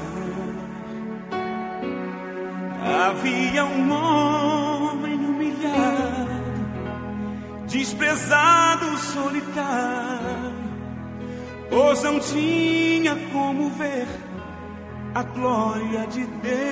Havia 3.08 3.64
um 3.64 3.90
homem 3.92 5.14
humilhado, 5.14 6.30
desprezado, 7.66 8.96
solitário, 8.98 10.52
pois 11.68 12.02
não 12.04 12.20
tinha 12.20 13.16
como 13.32 13.68
ver 13.70 14.06
a 15.14 15.22
glória 15.22 16.06
de 16.06 16.24
Deus. 16.24 16.62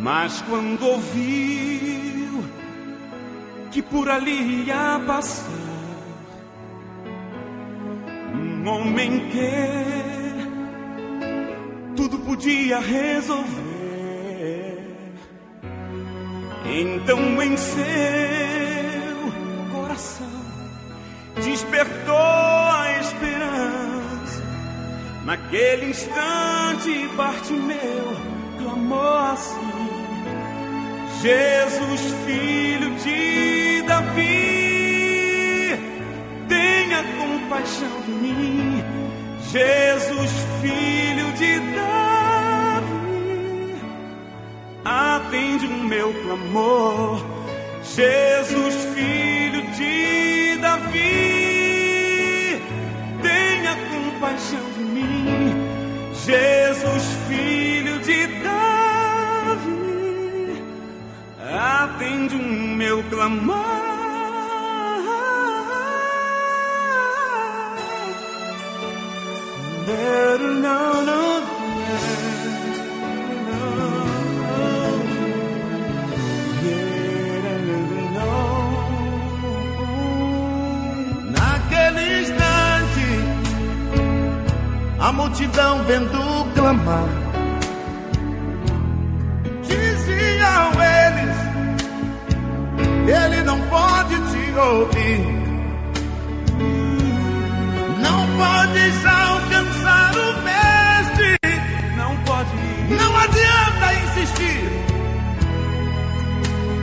Mas 0.00 0.42
quando 0.42 0.86
ouviu 0.86 2.44
que 3.70 3.82
por 3.82 4.08
ali 4.08 4.64
ia 4.64 5.00
passar 5.06 5.48
um 8.34 8.68
homem 8.68 9.28
que 9.30 9.60
tudo 11.96 12.18
podia 12.20 12.80
resolver, 12.80 13.60
então 16.64 17.42
em 17.42 17.56
seu 17.56 18.49
despertou 21.70 22.16
a 22.16 22.98
esperança. 23.00 24.42
Naquele 25.24 25.90
instante, 25.90 27.08
Bartimeu 27.16 28.16
clamou 28.58 29.16
assim: 29.18 29.88
Jesus, 31.22 32.00
filho 32.26 32.90
de 32.96 33.82
Davi, 33.82 35.78
tenha 36.48 37.04
compaixão 37.18 38.00
de 38.04 38.10
mim. 38.10 38.84
Jesus, 39.52 40.30
filho 40.60 41.32
de 41.32 41.60
Davi, 41.74 42.90
atende 44.84 45.66
o 45.66 45.84
meu 45.84 46.12
clamor. 46.22 47.24
Jesus, 47.82 48.74
filho 48.94 49.62
de 49.72 50.56
Davi, 50.60 51.39
compaixão 54.30 54.60
de 54.76 54.84
mim. 54.84 55.26
Jesus, 56.14 57.04
filho 57.28 57.98
de 58.00 58.26
Davi, 58.42 59.82
atende 61.38 62.36
o 62.36 62.38
meu 62.38 63.02
clamor. 63.04 63.80
No, 70.38 71.02
no, 71.02 71.29
a 85.10 85.12
multidão 85.12 85.82
vendo 85.88 86.46
clamar, 86.54 87.08
diziam 89.60 90.72
eles: 91.02 91.36
Ele 93.08 93.42
não 93.42 93.60
pode 93.62 94.14
te 94.14 94.52
ouvir. 94.56 95.26
Não 98.06 98.20
podes 98.38 99.04
alcançar 99.04 100.12
o 100.16 100.28
mestre. 100.48 101.36
não 101.96 102.16
pode 102.18 102.54
ir. 102.54 102.94
Não 102.96 103.16
adianta 103.16 103.92
insistir, 104.04 104.62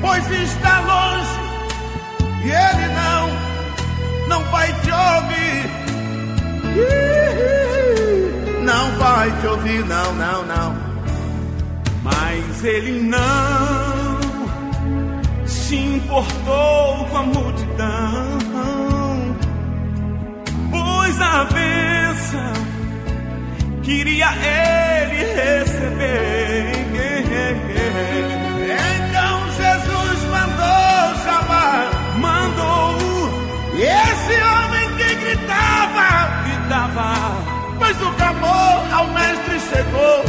pois 0.01 0.29
está 0.31 0.81
longe 0.81 1.39
e 2.43 2.49
ele 2.49 2.87
não, 2.93 3.29
não 4.27 4.43
vai 4.51 4.67
te 4.81 4.91
ouvir. 4.91 5.67
Vai 9.27 9.41
te 9.41 9.47
ouvir, 9.47 9.85
não, 9.85 10.13
não, 10.13 10.45
não. 10.45 10.75
Mas 12.01 12.63
ele 12.63 13.01
não 13.01 14.19
se 15.45 15.75
importou 15.75 17.05
com 17.09 17.17
a 17.17 17.23
multidão, 17.23 18.37
pois 20.71 21.21
a 21.21 21.43
bênção 21.43 22.53
queria 23.83 24.29
ele 24.31 25.25
receber. 25.33 26.71
Então 28.79 29.51
Jesus 29.51 30.23
mandou 30.31 31.15
chamar. 31.25 31.89
Mandou. 32.17 32.95
Esse 33.75 34.41
homem 34.41 34.87
que 34.95 35.15
gritava, 35.15 36.07
e 36.47 36.69
pois 37.97 38.01
o 38.01 38.11
clamor 38.13 38.93
ao 38.93 39.07
mestre 39.07 39.59
chegou, 39.59 40.23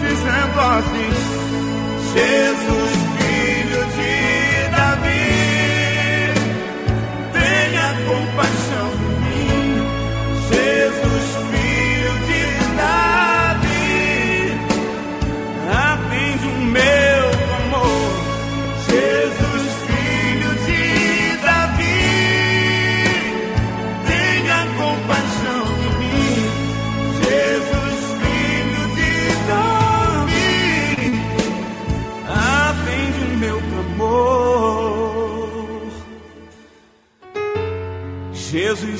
dizendo 0.00 0.60
assim: 0.60 1.10
Jesus, 2.14 3.13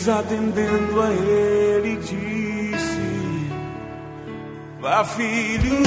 Atendendo 0.06 1.00
a 1.00 1.14
ele 1.14 1.96
disse: 1.96 3.48
Vá, 4.78 5.02
filho, 5.02 5.82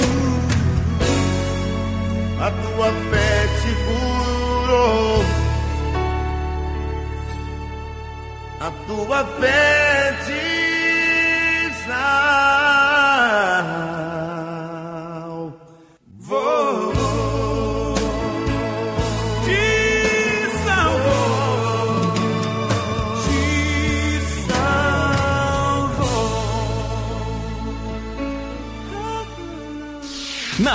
A 2.39 2.49
tua 2.51 2.91
fé 3.11 3.47
te 3.61 3.76
curou. 3.86 5.24
A 8.59 8.72
tua 8.88 9.24
fé 9.39 10.15
te 10.26 10.41
salvou. 11.86 13.87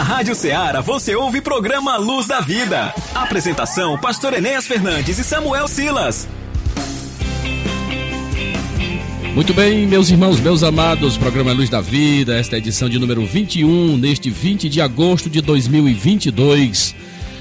Rádio 0.00 0.34
Ceará 0.34 0.80
você 0.80 1.14
ouve 1.14 1.40
programa 1.40 1.96
Luz 1.96 2.26
da 2.26 2.40
Vida. 2.40 2.94
Apresentação: 3.14 3.98
Pastor 3.98 4.34
Enéas 4.34 4.66
Fernandes 4.66 5.18
e 5.18 5.24
Samuel 5.24 5.68
Silas. 5.68 6.28
Muito 9.34 9.54
bem, 9.54 9.86
meus 9.86 10.10
irmãos, 10.10 10.38
meus 10.40 10.62
amados, 10.62 11.16
programa 11.16 11.52
Luz 11.52 11.70
da 11.70 11.80
Vida, 11.80 12.36
esta 12.36 12.54
é 12.54 12.56
a 12.56 12.58
edição 12.58 12.86
de 12.86 12.98
número 12.98 13.24
21, 13.24 13.96
neste 13.96 14.28
20 14.28 14.68
de 14.68 14.80
agosto 14.80 15.30
de 15.30 15.40
2022. 15.40 16.94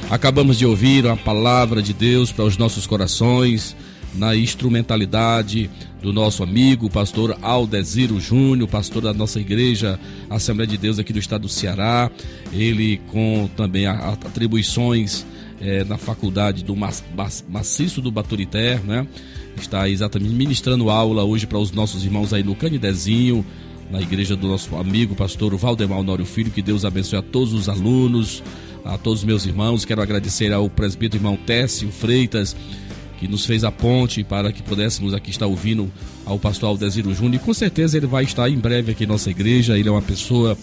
Acabamos 0.10 0.58
de 0.58 0.66
ouvir 0.66 1.06
a 1.08 1.18
palavra 1.18 1.82
de 1.82 1.94
Deus 1.94 2.32
para 2.32 2.46
os 2.46 2.58
nossos 2.58 2.88
corações, 2.88 3.76
na 4.16 4.36
instrumentalidade 4.36 5.70
do 6.02 6.12
nosso 6.12 6.44
amigo, 6.44 6.90
pastor 6.90 7.38
Aldeziro 7.42 8.20
Júnior, 8.20 8.68
pastor 8.68 9.04
da 9.04 9.14
nossa 9.14 9.40
igreja 9.40 10.00
Assembleia 10.30 10.68
de 10.68 10.78
Deus 10.78 11.00
aqui 11.00 11.14
do 11.14 11.20
estado 11.20 11.44
do 11.44 11.50
Ceará. 11.50 12.10
Ele 12.52 13.00
com 13.12 13.50
também 13.56 13.86
atribuições 13.86 15.26
é, 15.62 15.84
na 15.84 15.98
faculdade 15.98 16.64
do 16.64 16.76
Maciço 16.76 18.02
do 18.02 18.12
Baturité, 18.12 18.80
né? 18.86 19.08
Está 19.56 19.88
exatamente 19.88 20.34
ministrando 20.34 20.90
aula 20.90 21.24
hoje 21.24 21.46
para 21.46 21.60
os 21.60 21.72
nossos 21.72 22.04
irmãos 22.04 22.34
aí 22.34 22.44
no 22.44 22.56
Canidezinho, 22.56 23.46
na 23.92 24.02
igreja 24.02 24.36
do 24.36 24.48
nosso 24.48 24.76
amigo 24.76 25.14
pastor 25.14 25.56
Valdemar 25.56 26.00
Honório 26.00 26.26
Filho. 26.26 26.50
Que 26.50 26.62
Deus 26.62 26.84
abençoe 26.84 27.20
a 27.20 27.22
todos 27.22 27.54
os 27.54 27.70
alunos, 27.70 28.42
a 28.84 28.98
todos 28.98 29.20
os 29.20 29.26
meus 29.26 29.46
irmãos. 29.46 29.86
Quero 29.86 30.02
agradecer 30.02 30.52
ao 30.52 30.70
presbítero 30.70 31.22
irmão 31.22 31.36
Técio 31.36 31.92
Freitas 31.92 32.56
que 33.22 33.28
nos 33.28 33.46
fez 33.46 33.64
a 33.64 33.72
ponte 33.72 34.24
para 34.24 34.52
que 34.52 34.64
pudéssemos 34.64 35.14
aqui 35.14 35.30
estar 35.30 35.46
ouvindo 35.46 35.92
ao 36.26 36.40
pastor 36.40 36.70
Aldeziro 36.70 37.14
Júnior. 37.14 37.36
E 37.36 37.46
com 37.46 37.54
certeza 37.54 37.96
ele 37.96 38.08
vai 38.08 38.24
estar 38.24 38.50
em 38.50 38.58
breve 38.58 38.94
aqui 38.94 39.04
em 39.04 39.08
nossa 39.08 39.30
igreja. 39.30 39.78
Ele 39.78 39.88
é 39.88 39.92
uma 39.92 40.02
pessoa 40.02 40.58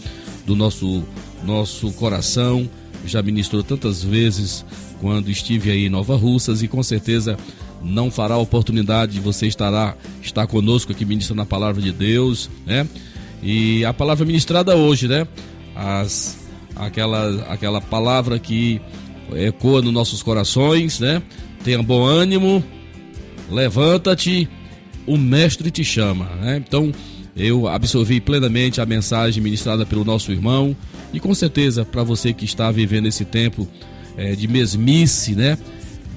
do 0.45 0.57
nosso, 0.57 1.05
nosso 1.45 1.93
coração. 1.93 2.69
Já 3.07 3.23
ministrou 3.23 3.63
tantas 3.63 4.03
vezes 4.03 4.65
quando 5.01 5.31
estive 5.31 5.71
aí 5.71 5.87
em 5.87 5.89
Nova 5.89 6.17
Russas 6.17 6.61
e 6.61 6.67
com 6.67 6.83
certeza 6.83 7.37
não 7.81 8.11
fará 8.11 8.37
oportunidade 8.37 9.13
de 9.13 9.21
você 9.21 9.47
estará, 9.47 9.95
estar 10.21 10.45
conosco 10.49 10.91
aqui 10.91 11.05
ministrando 11.05 11.43
a 11.43 11.47
palavra 11.47 11.81
de 11.81 11.93
Deus, 11.93 12.51
né? 12.67 12.89
E 13.41 13.85
a 13.85 13.95
palavra 13.95 14.27
ministrada 14.27 14.75
hoje, 14.75 15.07
né? 15.07 15.29
As, 15.77 16.37
aquela, 16.75 17.41
aquela 17.49 17.81
palavra 17.81 18.37
que 18.37 18.81
ecoa 19.37 19.81
nos 19.81 19.93
nossos 19.93 20.25
corações, 20.25 20.99
né? 20.99 21.23
Tenha 21.65 21.83
bom 21.83 22.05
ânimo, 22.05 22.63
levanta-te, 23.51 24.49
o 25.07 25.17
mestre 25.17 25.71
te 25.71 25.85
chama. 25.85 26.27
Né? 26.41 26.63
Então, 26.67 26.93
eu 27.37 27.69
absorvi 27.69 28.21
plenamente 28.21 28.81
a 28.81 28.87
mensagem 28.87 29.43
ministrada 29.43 29.87
pelo 29.87 30.05
nosso 30.05 30.33
irmão 30.33 30.77
e 31.13 31.21
com 31.21 31.35
certeza 31.35 31.85
para 31.85 32.03
você 32.03 32.33
que 32.33 32.45
está 32.45 32.71
vivendo 32.71 33.07
esse 33.07 33.25
tempo 33.25 33.67
é, 34.17 34.35
de 34.35 34.49
mesmice, 34.49 35.35
né? 35.35 35.57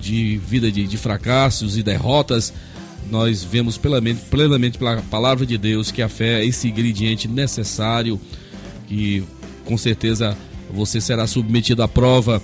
de 0.02 0.38
vida 0.38 0.72
de, 0.72 0.88
de, 0.88 0.98
fracassos 0.98 1.78
e 1.78 1.84
derrotas, 1.84 2.52
nós 3.10 3.44
vemos 3.44 3.78
plenamente, 3.78 4.22
plenamente 4.32 4.78
pela 4.78 4.98
palavra 5.04 5.46
de 5.46 5.58
Deus 5.58 5.92
que 5.92 6.02
a 6.02 6.10
fé 6.10 6.42
é 6.42 6.46
esse 6.46 6.68
ingrediente 6.68 7.28
necessário 7.28 8.20
que 8.88 9.24
com 9.64 9.78
certeza 9.78 10.36
você 10.74 11.00
será 11.00 11.28
submetido 11.28 11.84
à 11.84 11.88
prova 11.88 12.42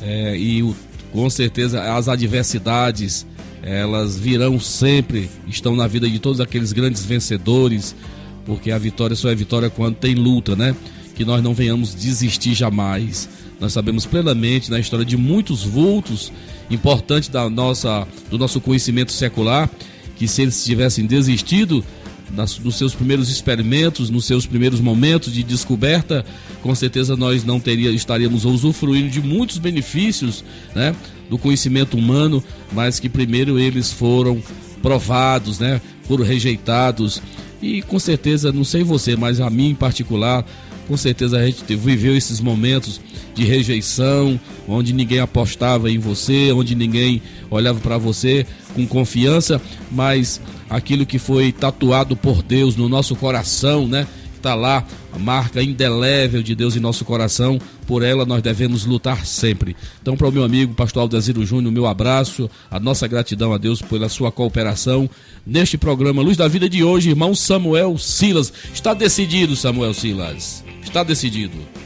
é, 0.00 0.36
e 0.36 0.62
o 0.62 0.76
com 1.16 1.30
certeza 1.30 1.94
as 1.94 2.08
adversidades 2.08 3.26
elas 3.62 4.18
virão 4.18 4.60
sempre, 4.60 5.30
estão 5.48 5.74
na 5.74 5.86
vida 5.86 6.08
de 6.08 6.18
todos 6.18 6.42
aqueles 6.42 6.74
grandes 6.74 7.06
vencedores, 7.06 7.96
porque 8.44 8.70
a 8.70 8.76
vitória 8.76 9.16
só 9.16 9.30
é 9.30 9.34
vitória 9.34 9.70
quando 9.70 9.96
tem 9.96 10.14
luta, 10.14 10.54
né? 10.54 10.76
Que 11.14 11.24
nós 11.24 11.42
não 11.42 11.54
venhamos 11.54 11.94
desistir 11.94 12.54
jamais. 12.54 13.28
Nós 13.58 13.72
sabemos 13.72 14.04
plenamente 14.04 14.70
na 14.70 14.78
história 14.78 15.06
de 15.06 15.16
muitos 15.16 15.64
vultos 15.64 16.30
importantes 16.70 17.30
da 17.30 17.48
nossa, 17.48 18.06
do 18.30 18.36
nosso 18.36 18.60
conhecimento 18.60 19.10
secular, 19.10 19.70
que 20.16 20.28
se 20.28 20.42
eles 20.42 20.62
tivessem 20.62 21.06
desistido, 21.06 21.82
nas, 22.30 22.58
nos 22.58 22.76
seus 22.76 22.94
primeiros 22.94 23.28
experimentos, 23.30 24.10
nos 24.10 24.24
seus 24.24 24.46
primeiros 24.46 24.80
momentos 24.80 25.32
de 25.32 25.42
descoberta, 25.42 26.24
com 26.62 26.74
certeza 26.74 27.16
nós 27.16 27.44
não 27.44 27.60
teria, 27.60 27.90
estaríamos 27.90 28.44
usufruindo 28.44 29.08
de 29.08 29.20
muitos 29.20 29.58
benefícios 29.58 30.44
né, 30.74 30.94
do 31.30 31.38
conhecimento 31.38 31.96
humano, 31.96 32.42
mas 32.72 32.98
que 32.98 33.08
primeiro 33.08 33.58
eles 33.58 33.92
foram 33.92 34.42
provados, 34.82 35.58
né, 35.58 35.80
foram 36.04 36.24
rejeitados. 36.24 37.22
E 37.62 37.82
com 37.82 37.98
certeza, 37.98 38.52
não 38.52 38.64
sei 38.64 38.82
você, 38.82 39.16
mas 39.16 39.40
a 39.40 39.48
mim 39.48 39.70
em 39.70 39.74
particular, 39.74 40.44
com 40.86 40.96
certeza 40.96 41.38
a 41.38 41.46
gente 41.46 41.74
viveu 41.74 42.16
esses 42.16 42.40
momentos 42.40 43.00
de 43.34 43.44
rejeição, 43.44 44.38
onde 44.68 44.92
ninguém 44.92 45.20
apostava 45.20 45.90
em 45.90 45.98
você, 45.98 46.52
onde 46.52 46.74
ninguém 46.74 47.20
olhava 47.50 47.80
para 47.80 47.98
você 47.98 48.46
com 48.74 48.86
confiança, 48.86 49.60
mas 49.90 50.40
aquilo 50.68 51.06
que 51.06 51.18
foi 51.18 51.52
tatuado 51.52 52.16
por 52.16 52.42
Deus 52.42 52.76
no 52.76 52.88
nosso 52.88 53.14
coração, 53.16 53.86
né? 53.86 54.06
Está 54.36 54.54
lá 54.54 54.84
a 55.12 55.18
marca 55.18 55.62
indelével 55.62 56.42
de 56.42 56.54
Deus 56.54 56.76
em 56.76 56.80
nosso 56.80 57.04
coração, 57.04 57.58
por 57.86 58.02
ela 58.02 58.24
nós 58.24 58.42
devemos 58.42 58.84
lutar 58.84 59.24
sempre. 59.26 59.74
Então, 60.00 60.16
para 60.16 60.28
o 60.28 60.32
meu 60.32 60.44
amigo 60.44 60.74
pastor 60.74 61.02
Aldeziro 61.02 61.44
Júnior, 61.44 61.72
meu 61.72 61.86
abraço, 61.86 62.48
a 62.70 62.78
nossa 62.78 63.08
gratidão 63.08 63.52
a 63.52 63.58
Deus 63.58 63.80
pela 63.80 64.08
sua 64.08 64.30
cooperação 64.30 65.08
neste 65.44 65.78
programa 65.78 66.22
Luz 66.22 66.36
da 66.36 66.46
Vida 66.46 66.68
de 66.68 66.84
hoje, 66.84 67.10
irmão 67.10 67.34
Samuel 67.34 67.96
Silas. 67.98 68.52
Está 68.72 68.94
decidido, 68.94 69.56
Samuel 69.56 69.94
Silas. 69.94 70.62
Está 70.82 71.02
decidido. 71.02 71.85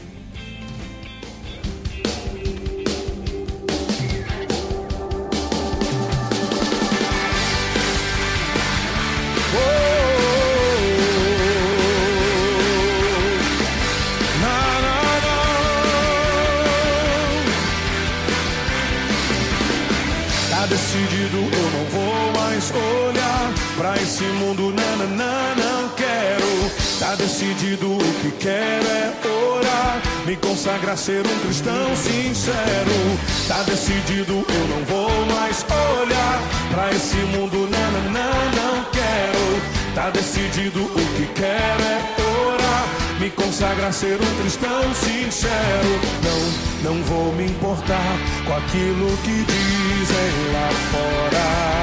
Que 28.31 28.37
quero 28.37 28.87
é 28.87 29.13
orar. 29.27 30.01
Me 30.25 30.35
consagrar 30.35 30.97
ser 30.97 31.25
um 31.25 31.39
cristão 31.39 31.95
sincero. 31.95 33.17
Tá 33.47 33.63
decidido, 33.63 34.45
eu 34.47 34.67
não 34.67 34.85
vou 34.85 35.25
mais 35.25 35.65
olhar 35.99 36.41
pra 36.71 36.91
esse 36.91 37.17
mundo, 37.17 37.69
não, 37.69 37.91
não, 37.91 38.11
não, 38.11 38.75
não 38.75 38.83
quero. 38.91 39.95
Tá 39.95 40.09
decidido, 40.09 40.83
o 40.83 41.15
que 41.15 41.25
quero 41.33 41.83
é 41.83 42.01
orar. 42.47 42.87
Me 43.19 43.29
consagrar 43.31 43.93
ser 43.93 44.19
um 44.21 44.41
cristão 44.41 44.93
sincero. 44.95 46.01
Não, 46.23 46.91
não 46.93 47.03
vou 47.03 47.33
me 47.33 47.45
importar 47.45 48.17
com 48.45 48.53
aquilo 48.53 49.17
que 49.23 49.45
dizem 49.45 50.53
lá 50.53 50.69
fora 50.91 51.81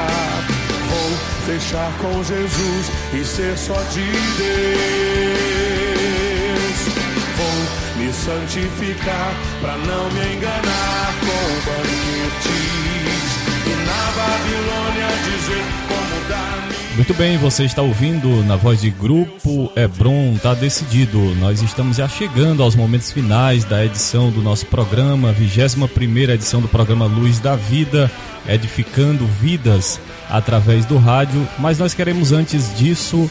fechar 1.49 1.91
com 1.97 2.23
Jesus 2.23 2.91
e 3.15 3.25
ser 3.25 3.57
só 3.57 3.81
de 3.85 4.05
Deus. 4.37 5.88
Me 7.99 8.13
santificar 8.13 9.35
para 9.61 9.77
não 9.77 10.11
me 10.11 10.37
enganar 10.37 11.15
com 11.21 11.71
banquetes 11.71 12.49
e 13.67 13.75
na 13.85 14.03
Babilônia 14.17 15.09
dizer 15.25 15.65
como 15.89 16.29
dar 16.29 16.59
muito 16.99 17.15
bem, 17.15 17.39
você 17.39 17.63
está 17.63 17.81
ouvindo 17.81 18.43
na 18.43 18.57
voz 18.57 18.81
de 18.81 18.91
Grupo 18.91 19.71
Hebron, 19.77 20.37
tá 20.43 20.53
decidido. 20.53 21.17
Nós 21.37 21.63
estamos 21.63 21.97
já 21.97 22.09
chegando 22.09 22.61
aos 22.61 22.75
momentos 22.75 23.13
finais 23.13 23.63
da 23.63 23.85
edição 23.85 24.33
do 24.33 24.43
nosso 24.43 24.67
programa, 24.67 25.31
21 25.31 25.87
primeira 25.87 26.35
edição 26.35 26.61
do 26.61 26.67
programa 26.67 27.07
Luz 27.07 27.39
da 27.39 27.55
Vida, 27.55 28.11
edificando 28.49 29.25
vidas 29.27 30.01
através 30.29 30.85
do 30.87 30.99
rádio. 30.99 31.49
Mas 31.61 31.79
nós 31.79 31.95
queremos 31.95 32.33
antes 32.33 32.77
disso 32.77 33.31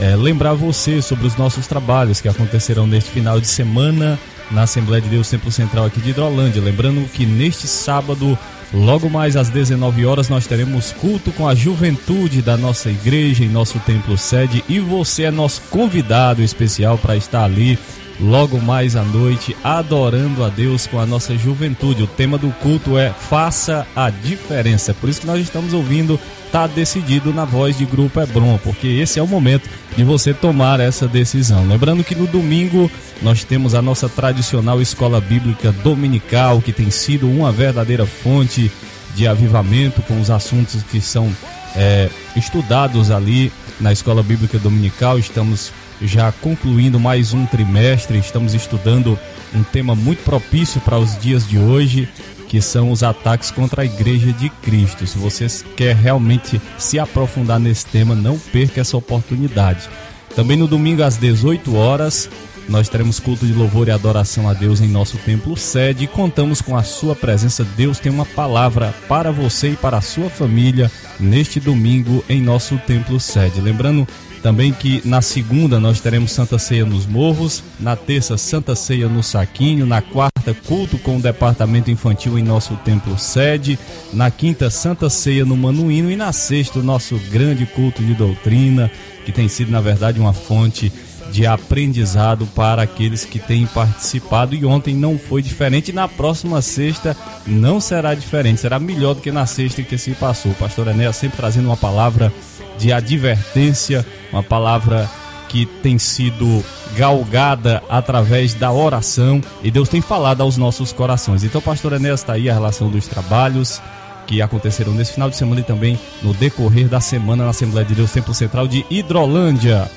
é, 0.00 0.14
lembrar 0.16 0.54
você 0.54 1.00
sobre 1.00 1.26
os 1.26 1.36
nossos 1.36 1.66
trabalhos 1.66 2.20
que 2.20 2.28
acontecerão 2.28 2.86
neste 2.86 3.10
final 3.10 3.40
de 3.40 3.46
semana 3.46 4.18
na 4.50 4.62
Assembleia 4.62 5.02
de 5.02 5.08
Deus 5.08 5.28
Templo 5.28 5.50
Central 5.50 5.86
aqui 5.86 6.00
de 6.00 6.10
Hidrolândia. 6.10 6.62
Lembrando 6.62 7.08
que 7.08 7.26
neste 7.26 7.66
sábado 7.66 8.38
Logo 8.74 9.08
mais 9.08 9.36
às 9.36 9.48
19 9.48 10.04
horas 10.04 10.28
nós 10.28 10.46
teremos 10.46 10.92
culto 10.92 11.30
com 11.32 11.48
a 11.48 11.54
juventude 11.54 12.42
da 12.42 12.56
nossa 12.56 12.90
igreja 12.90 13.44
em 13.44 13.48
nosso 13.48 13.78
templo 13.80 14.18
sede 14.18 14.64
e 14.68 14.80
você 14.80 15.24
é 15.24 15.30
nosso 15.30 15.62
convidado 15.70 16.42
especial 16.42 16.98
para 16.98 17.16
estar 17.16 17.44
ali 17.44 17.78
logo 18.20 18.60
mais 18.60 18.96
à 18.96 19.02
noite, 19.02 19.56
adorando 19.62 20.44
a 20.44 20.48
Deus 20.48 20.86
com 20.86 20.98
a 20.98 21.06
nossa 21.06 21.36
juventude. 21.36 22.02
O 22.02 22.06
tema 22.06 22.38
do 22.38 22.50
culto 22.60 22.98
é 22.98 23.10
Faça 23.10 23.86
a 23.94 24.10
Diferença. 24.10 24.94
Por 24.94 25.08
isso 25.08 25.20
que 25.20 25.26
nós 25.26 25.40
estamos 25.40 25.74
ouvindo 25.74 26.18
Tá 26.50 26.66
Decidido 26.66 27.34
na 27.34 27.44
voz 27.44 27.76
de 27.76 27.84
Grupo 27.84 28.20
Hebron, 28.20 28.58
porque 28.62 28.86
esse 28.86 29.18
é 29.18 29.22
o 29.22 29.26
momento 29.26 29.68
de 29.96 30.04
você 30.04 30.32
tomar 30.32 30.80
essa 30.80 31.06
decisão. 31.06 31.66
Lembrando 31.66 32.04
que 32.04 32.14
no 32.14 32.26
domingo 32.26 32.90
nós 33.20 33.44
temos 33.44 33.74
a 33.74 33.82
nossa 33.82 34.08
tradicional 34.08 34.80
escola 34.80 35.20
bíblica 35.20 35.72
dominical, 35.72 36.62
que 36.62 36.72
tem 36.72 36.90
sido 36.90 37.28
uma 37.28 37.52
verdadeira 37.52 38.06
fonte 38.06 38.70
de 39.14 39.26
avivamento 39.26 40.02
com 40.02 40.20
os 40.20 40.30
assuntos 40.30 40.82
que 40.84 41.00
são 41.00 41.34
é, 41.74 42.08
estudados 42.36 43.10
ali 43.10 43.52
na 43.80 43.92
escola 43.92 44.22
bíblica 44.22 44.58
dominical. 44.58 45.18
Estamos 45.18 45.72
já 46.00 46.30
concluindo 46.32 47.00
mais 47.00 47.32
um 47.32 47.46
trimestre, 47.46 48.18
estamos 48.18 48.54
estudando 48.54 49.18
um 49.54 49.62
tema 49.62 49.94
muito 49.94 50.22
propício 50.22 50.80
para 50.80 50.98
os 50.98 51.18
dias 51.18 51.48
de 51.48 51.58
hoje, 51.58 52.08
que 52.48 52.60
são 52.60 52.90
os 52.90 53.02
ataques 53.02 53.50
contra 53.50 53.82
a 53.82 53.84
Igreja 53.84 54.32
de 54.32 54.48
Cristo. 54.48 55.06
Se 55.06 55.18
você 55.18 55.46
quer 55.76 55.96
realmente 55.96 56.60
se 56.78 56.98
aprofundar 56.98 57.58
nesse 57.58 57.86
tema, 57.86 58.14
não 58.14 58.38
perca 58.38 58.80
essa 58.80 58.96
oportunidade. 58.96 59.88
Também 60.34 60.56
no 60.56 60.68
domingo 60.68 61.02
às 61.02 61.16
18 61.16 61.74
horas, 61.74 62.28
nós 62.68 62.88
teremos 62.88 63.20
culto 63.20 63.46
de 63.46 63.52
louvor 63.52 63.88
e 63.88 63.92
adoração 63.92 64.48
a 64.48 64.52
Deus 64.52 64.80
em 64.80 64.88
nosso 64.88 65.16
templo 65.18 65.56
sede 65.56 66.04
e 66.04 66.08
contamos 66.08 66.60
com 66.60 66.76
a 66.76 66.82
sua 66.82 67.14
presença. 67.14 67.64
Deus 67.76 67.98
tem 67.98 68.10
uma 68.10 68.26
palavra 68.26 68.94
para 69.08 69.30
você 69.30 69.70
e 69.70 69.76
para 69.76 69.98
a 69.98 70.02
sua 70.02 70.28
família 70.28 70.90
neste 71.18 71.60
domingo 71.60 72.24
em 72.28 72.42
nosso 72.42 72.76
templo 72.78 73.20
sede. 73.20 73.60
Lembrando 73.60 74.06
também 74.46 74.72
que 74.72 75.02
na 75.04 75.20
segunda 75.20 75.80
nós 75.80 76.00
teremos 76.00 76.30
Santa 76.30 76.56
Ceia 76.56 76.86
nos 76.86 77.04
Morros, 77.04 77.64
na 77.80 77.96
terça 77.96 78.38
Santa 78.38 78.76
Ceia 78.76 79.08
no 79.08 79.20
Saquinho, 79.20 79.84
na 79.84 80.00
quarta 80.00 80.54
culto 80.68 80.98
com 80.98 81.16
o 81.16 81.20
departamento 81.20 81.90
infantil 81.90 82.38
em 82.38 82.44
nosso 82.44 82.76
templo 82.84 83.18
sede, 83.18 83.76
na 84.12 84.30
quinta 84.30 84.70
Santa 84.70 85.10
Ceia 85.10 85.44
no 85.44 85.56
Manuíno 85.56 86.12
e 86.12 86.14
na 86.14 86.32
sexta 86.32 86.78
o 86.78 86.82
nosso 86.84 87.18
grande 87.28 87.66
culto 87.66 88.04
de 88.04 88.14
doutrina, 88.14 88.88
que 89.24 89.32
tem 89.32 89.48
sido 89.48 89.72
na 89.72 89.80
verdade 89.80 90.20
uma 90.20 90.32
fonte 90.32 90.92
de 91.32 91.44
aprendizado 91.44 92.46
para 92.54 92.82
aqueles 92.82 93.24
que 93.24 93.40
têm 93.40 93.66
participado 93.66 94.54
e 94.54 94.64
ontem 94.64 94.94
não 94.94 95.18
foi 95.18 95.42
diferente. 95.42 95.92
Na 95.92 96.06
próxima 96.06 96.62
sexta 96.62 97.16
não 97.44 97.80
será 97.80 98.14
diferente, 98.14 98.60
será 98.60 98.78
melhor 98.78 99.14
do 99.14 99.20
que 99.20 99.32
na 99.32 99.44
sexta 99.44 99.82
que 99.82 99.98
se 99.98 100.12
passou. 100.12 100.52
O 100.52 100.54
pastor 100.54 100.86
Enéas 100.86 101.16
sempre 101.16 101.36
trazendo 101.36 101.66
uma 101.66 101.76
palavra 101.76 102.32
de 102.78 102.92
advertência, 102.92 104.04
uma 104.32 104.42
palavra 104.42 105.08
que 105.48 105.66
tem 105.66 105.98
sido 105.98 106.64
galgada 106.96 107.82
através 107.88 108.54
da 108.54 108.72
oração 108.72 109.40
e 109.62 109.70
Deus 109.70 109.88
tem 109.88 110.00
falado 110.00 110.40
aos 110.40 110.56
nossos 110.56 110.92
corações. 110.92 111.44
Então, 111.44 111.60
pastor 111.60 111.92
Enéas 111.92 112.20
está 112.20 112.34
aí 112.34 112.50
a 112.50 112.54
relação 112.54 112.90
dos 112.90 113.06
trabalhos 113.06 113.80
que 114.26 114.42
aconteceram 114.42 114.92
nesse 114.92 115.12
final 115.12 115.30
de 115.30 115.36
semana 115.36 115.60
e 115.60 115.64
também 115.64 115.98
no 116.22 116.34
decorrer 116.34 116.88
da 116.88 117.00
semana 117.00 117.44
na 117.44 117.50
Assembleia 117.50 117.86
de 117.86 117.94
Deus 117.94 118.10
Templo 118.10 118.34
Central 118.34 118.66
de 118.66 118.84
Hidrolândia. 118.90 119.88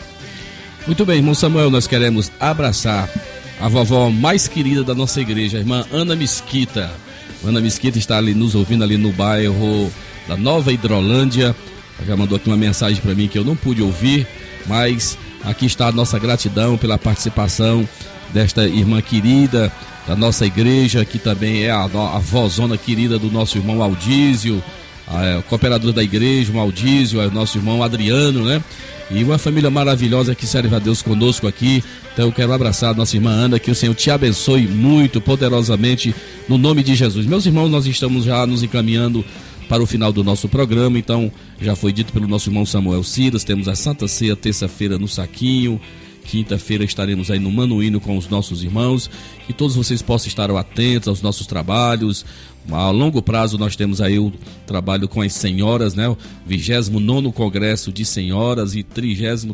Muito 0.85 1.05
bem, 1.05 1.17
irmão 1.17 1.33
Samuel, 1.33 1.69
nós 1.69 1.87
queremos 1.87 2.31
abraçar 2.39 3.09
a 3.59 3.67
vovó 3.67 4.09
mais 4.09 4.47
querida 4.47 4.83
da 4.83 4.95
nossa 4.95 5.19
igreja, 5.19 5.57
a 5.57 5.61
irmã 5.61 5.85
Ana 5.91 6.15
Mesquita. 6.15 6.91
Ana 7.43 7.59
Mesquita 7.59 7.97
está 7.97 8.17
ali 8.17 8.33
nos 8.33 8.55
ouvindo 8.55 8.83
ali 8.83 8.97
no 8.97 9.11
bairro 9.11 9.91
da 10.27 10.37
Nova 10.37 10.71
Hidrolândia. 10.71 11.55
Já 12.05 12.15
mandou 12.15 12.35
aqui 12.35 12.47
uma 12.47 12.57
mensagem 12.57 13.01
para 13.01 13.13
mim 13.13 13.27
que 13.27 13.37
eu 13.37 13.43
não 13.43 13.55
pude 13.55 13.81
ouvir, 13.81 14.27
mas 14.65 15.17
aqui 15.43 15.65
está 15.65 15.87
a 15.87 15.91
nossa 15.91 16.17
gratidão 16.17 16.77
pela 16.77 16.97
participação 16.97 17.87
desta 18.33 18.67
irmã 18.67 19.01
querida 19.01 19.71
da 20.07 20.15
nossa 20.15 20.45
igreja, 20.45 21.05
que 21.05 21.19
também 21.19 21.63
é 21.63 21.69
a, 21.69 21.83
a 21.83 22.19
vozona 22.19 22.77
querida 22.77 23.19
do 23.19 23.29
nosso 23.29 23.59
irmão 23.59 23.81
Aldísio, 23.81 24.63
a, 25.07 25.37
a 25.37 25.41
cooperador 25.43 25.93
da 25.93 26.01
igreja, 26.01 26.51
o 26.51 26.59
Aldísio, 26.59 27.19
o 27.19 27.31
nosso 27.31 27.59
irmão 27.59 27.83
Adriano, 27.83 28.43
né? 28.43 28.63
E 29.11 29.23
uma 29.23 29.37
família 29.37 29.69
maravilhosa 29.69 30.33
que 30.33 30.45
serve 30.45 30.75
a 30.75 30.79
Deus 30.79 31.01
conosco 31.01 31.47
aqui. 31.47 31.83
Então 32.13 32.25
eu 32.25 32.31
quero 32.31 32.53
abraçar 32.53 32.91
a 32.91 32.93
nossa 32.93 33.15
irmã 33.15 33.31
Ana, 33.31 33.59
que 33.59 33.69
o 33.69 33.75
Senhor 33.75 33.93
te 33.93 34.09
abençoe 34.09 34.67
muito 34.67 35.19
poderosamente 35.21 36.13
no 36.47 36.57
nome 36.57 36.83
de 36.83 36.95
Jesus. 36.95 37.25
Meus 37.25 37.45
irmãos, 37.45 37.69
nós 37.69 37.85
estamos 37.85 38.25
já 38.25 38.45
nos 38.45 38.63
encaminhando 38.63 39.23
para 39.69 39.83
o 39.83 39.85
final 39.85 40.11
do 40.11 40.23
nosso 40.23 40.49
programa. 40.49 40.97
Então, 40.97 41.31
já 41.61 41.75
foi 41.75 41.93
dito 41.93 42.11
pelo 42.11 42.27
nosso 42.27 42.49
irmão 42.49 42.65
Samuel 42.65 43.03
Silas, 43.03 43.43
temos 43.43 43.67
a 43.67 43.75
Santa 43.75 44.07
Ceia 44.07 44.35
terça-feira 44.35 44.97
no 44.97 45.07
Saquinho. 45.07 45.79
Quinta-feira 46.25 46.83
estaremos 46.83 47.31
aí 47.31 47.39
no 47.39 47.51
Manuíno 47.51 47.99
com 47.99 48.17
os 48.17 48.27
nossos 48.27 48.63
irmãos. 48.63 49.09
Que 49.47 49.53
todos 49.53 49.75
vocês 49.75 50.01
possam 50.01 50.27
estar 50.27 50.51
atentos 50.51 51.07
aos 51.07 51.21
nossos 51.21 51.47
trabalhos. 51.47 52.25
A 52.69 52.89
longo 52.91 53.21
prazo 53.21 53.57
nós 53.57 53.75
temos 53.75 54.01
aí 54.01 54.19
o 54.19 54.31
trabalho 54.67 55.07
com 55.07 55.21
as 55.21 55.33
senhoras, 55.33 55.95
né? 55.95 56.07
O 56.07 56.17
29 56.45 57.31
Congresso 57.31 57.91
de 57.91 58.05
Senhoras 58.05 58.75
e 58.75 58.83
33 58.83 59.47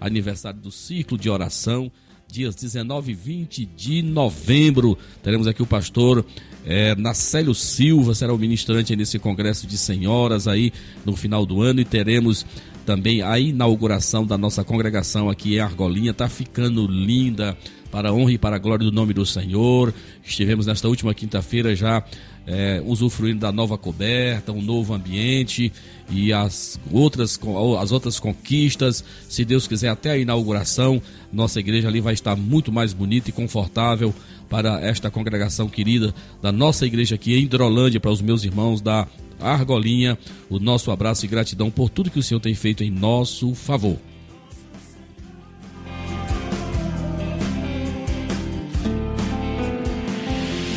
aniversário 0.00 0.60
do 0.60 0.70
Ciclo 0.70 1.18
de 1.18 1.28
Oração 1.28 1.90
dias 2.30 2.54
19 2.54 3.12
e 3.12 3.14
20 3.14 3.66
de 3.76 4.02
novembro. 4.02 4.96
Teremos 5.22 5.46
aqui 5.46 5.62
o 5.62 5.66
pastor 5.66 6.24
é, 6.64 6.94
Nacélio 6.94 7.54
Silva, 7.54 8.14
será 8.14 8.32
o 8.32 8.38
ministrante 8.38 8.94
nesse 8.94 9.18
congresso 9.18 9.66
de 9.66 9.76
senhoras 9.76 10.46
aí 10.46 10.72
no 11.04 11.16
final 11.16 11.44
do 11.44 11.62
ano 11.62 11.80
e 11.80 11.84
teremos 11.84 12.46
também 12.84 13.22
a 13.22 13.38
inauguração 13.38 14.26
da 14.26 14.36
nossa 14.36 14.64
congregação 14.64 15.28
aqui 15.28 15.54
em 15.54 15.60
Argolinha. 15.60 16.14
Tá 16.14 16.28
ficando 16.28 16.86
linda 16.86 17.56
para 17.90 18.10
a 18.10 18.12
honra 18.12 18.32
e 18.32 18.38
para 18.38 18.56
a 18.56 18.58
glória 18.58 18.84
do 18.84 18.92
nome 18.92 19.12
do 19.12 19.26
Senhor. 19.26 19.92
Estivemos 20.24 20.66
nesta 20.66 20.88
última 20.88 21.12
quinta-feira 21.14 21.74
já 21.74 22.04
é, 22.46 22.82
usufruindo 22.84 23.40
da 23.40 23.52
nova 23.52 23.76
coberta, 23.76 24.52
um 24.52 24.62
novo 24.62 24.94
ambiente 24.94 25.72
e 26.10 26.32
as 26.32 26.78
outras, 26.90 27.38
as 27.78 27.92
outras 27.92 28.18
conquistas. 28.18 29.04
Se 29.28 29.44
Deus 29.44 29.66
quiser, 29.66 29.88
até 29.88 30.10
a 30.10 30.18
inauguração, 30.18 31.00
nossa 31.32 31.60
igreja 31.60 31.88
ali 31.88 32.00
vai 32.00 32.14
estar 32.14 32.36
muito 32.36 32.72
mais 32.72 32.92
bonita 32.92 33.30
e 33.30 33.32
confortável 33.32 34.14
para 34.48 34.80
esta 34.80 35.10
congregação 35.10 35.68
querida 35.68 36.12
da 36.42 36.50
nossa 36.50 36.86
igreja 36.86 37.14
aqui 37.14 37.34
em 37.36 37.44
Hidrolândia, 37.44 38.00
para 38.00 38.10
os 38.10 38.20
meus 38.20 38.44
irmãos 38.44 38.80
da 38.80 39.06
Argolinha. 39.38 40.18
O 40.48 40.58
nosso 40.58 40.90
abraço 40.90 41.24
e 41.24 41.28
gratidão 41.28 41.70
por 41.70 41.88
tudo 41.88 42.10
que 42.10 42.18
o 42.18 42.22
Senhor 42.22 42.40
tem 42.40 42.54
feito 42.54 42.82
em 42.82 42.90
nosso 42.90 43.54
favor. 43.54 43.96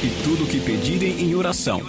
E 0.04 0.10
tudo 0.22 0.46
que 0.46 0.60
pedirem 0.60 1.22
em 1.22 1.34
oração. 1.34 1.82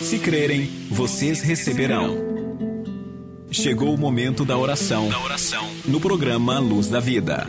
Se 0.00 0.20
crerem, 0.20 0.66
vocês 0.88 1.40
receberão. 1.40 2.16
Chegou 3.50 3.92
o 3.92 3.98
momento 3.98 4.44
da 4.44 4.56
oração. 4.56 5.08
No 5.84 5.98
programa 5.98 6.60
Luz 6.60 6.86
da 6.86 7.00
Vida. 7.00 7.44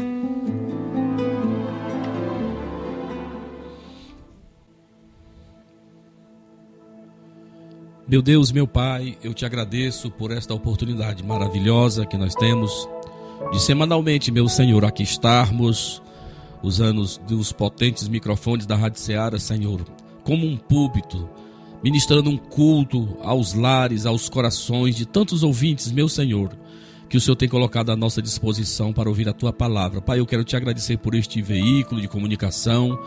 Meu 8.07 8.23
Deus, 8.23 8.51
meu 8.51 8.65
Pai, 8.65 9.15
eu 9.23 9.35
te 9.35 9.45
agradeço 9.45 10.09
por 10.09 10.31
esta 10.31 10.55
oportunidade 10.55 11.23
maravilhosa 11.23 12.07
que 12.07 12.17
nós 12.17 12.33
temos 12.33 12.89
de 13.51 13.61
semanalmente, 13.61 14.31
meu 14.31 14.49
Senhor, 14.49 14.83
aqui 14.83 15.03
estarmos 15.03 16.01
os 16.61 17.51
potentes 17.51 18.07
microfones 18.07 18.65
da 18.65 18.75
Rádio 18.75 18.99
Ceará, 18.99 19.39
Senhor, 19.39 19.81
como 20.23 20.45
um 20.45 20.57
púlpito, 20.57 21.29
ministrando 21.83 22.29
um 22.29 22.37
culto 22.37 23.17
aos 23.21 23.53
lares, 23.53 24.05
aos 24.05 24.29
corações 24.29 24.95
de 24.95 25.05
tantos 25.05 25.43
ouvintes, 25.43 25.91
meu 25.91 26.09
Senhor, 26.09 26.57
que 27.09 27.17
o 27.17 27.21
Senhor 27.21 27.35
tem 27.35 27.49
colocado 27.49 27.91
à 27.91 27.95
nossa 27.95 28.21
disposição 28.21 28.93
para 28.93 29.09
ouvir 29.09 29.27
a 29.27 29.33
tua 29.33 29.51
palavra. 29.51 30.01
Pai, 30.01 30.19
eu 30.19 30.25
quero 30.25 30.43
te 30.43 30.55
agradecer 30.55 30.97
por 30.97 31.15
este 31.15 31.41
veículo 31.41 32.01
de 32.01 32.07
comunicação 32.07 32.99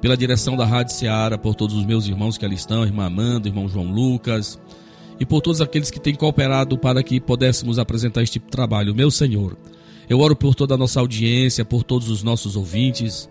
pela 0.00 0.16
direção 0.16 0.56
da 0.56 0.64
Rádio 0.64 0.94
Seara, 0.94 1.38
por 1.38 1.54
todos 1.54 1.76
os 1.76 1.86
meus 1.86 2.08
irmãos 2.08 2.36
que 2.36 2.44
ali 2.44 2.56
estão, 2.56 2.84
irmã 2.84 3.06
Amanda, 3.06 3.46
irmão 3.46 3.68
João 3.68 3.86
Lucas, 3.92 4.58
e 5.20 5.24
por 5.24 5.40
todos 5.40 5.60
aqueles 5.60 5.92
que 5.92 6.00
têm 6.00 6.14
cooperado 6.14 6.76
para 6.76 7.04
que 7.04 7.20
pudéssemos 7.20 7.78
apresentar 7.78 8.22
este 8.22 8.40
trabalho. 8.40 8.94
Meu 8.94 9.12
Senhor, 9.12 9.56
eu 10.08 10.20
oro 10.20 10.36
por 10.36 10.54
toda 10.54 10.74
a 10.74 10.78
nossa 10.78 11.00
audiência, 11.00 11.64
por 11.64 11.82
todos 11.82 12.08
os 12.08 12.22
nossos 12.22 12.56
ouvintes. 12.56 13.28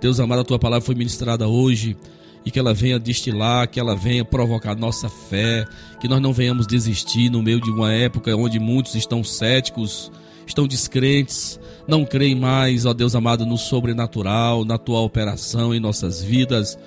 Deus 0.00 0.20
amado, 0.20 0.40
a 0.40 0.44
tua 0.44 0.58
palavra 0.58 0.84
foi 0.84 0.94
ministrada 0.94 1.48
hoje 1.48 1.96
e 2.44 2.50
que 2.50 2.58
ela 2.58 2.74
venha 2.74 2.98
destilar, 2.98 3.68
que 3.68 3.80
ela 3.80 3.96
venha 3.96 4.24
provocar 4.24 4.76
nossa 4.76 5.08
fé, 5.08 5.64
que 6.00 6.08
nós 6.08 6.20
não 6.20 6.32
venhamos 6.32 6.66
desistir 6.66 7.30
no 7.30 7.42
meio 7.42 7.60
de 7.60 7.70
uma 7.70 7.92
época 7.92 8.36
onde 8.36 8.58
muitos 8.58 8.94
estão 8.94 9.24
céticos, 9.24 10.12
estão 10.46 10.66
descrentes, 10.66 11.58
não 11.88 12.04
creem 12.04 12.34
mais, 12.34 12.84
ó 12.84 12.92
Deus 12.92 13.14
amado, 13.14 13.46
no 13.46 13.56
sobrenatural, 13.56 14.64
na 14.64 14.76
tua 14.76 15.00
operação 15.00 15.74
em 15.74 15.80
nossas 15.80 16.22
vidas. 16.22 16.78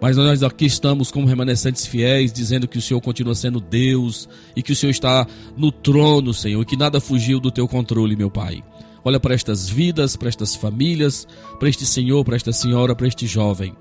Mas 0.00 0.16
nós 0.16 0.42
aqui 0.42 0.64
estamos 0.64 1.10
como 1.10 1.26
remanescentes 1.26 1.86
fiéis, 1.86 2.32
dizendo 2.32 2.66
que 2.66 2.78
o 2.78 2.82
Senhor 2.82 3.00
continua 3.00 3.34
sendo 3.34 3.60
Deus 3.60 4.28
e 4.56 4.62
que 4.62 4.72
o 4.72 4.76
Senhor 4.76 4.90
está 4.90 5.26
no 5.56 5.70
trono, 5.70 6.32
Senhor, 6.32 6.62
e 6.62 6.64
que 6.64 6.76
nada 6.76 7.00
fugiu 7.00 7.38
do 7.38 7.50
teu 7.50 7.68
controle, 7.68 8.16
meu 8.16 8.30
Pai. 8.30 8.62
Olha 9.04 9.20
para 9.20 9.34
estas 9.34 9.68
vidas, 9.68 10.16
para 10.16 10.28
estas 10.28 10.54
famílias, 10.54 11.26
para 11.58 11.68
este 11.68 11.86
senhor, 11.86 12.24
para 12.24 12.36
esta 12.36 12.52
senhora, 12.52 12.94
para 12.94 13.08
este 13.08 13.26
jovem. 13.26 13.74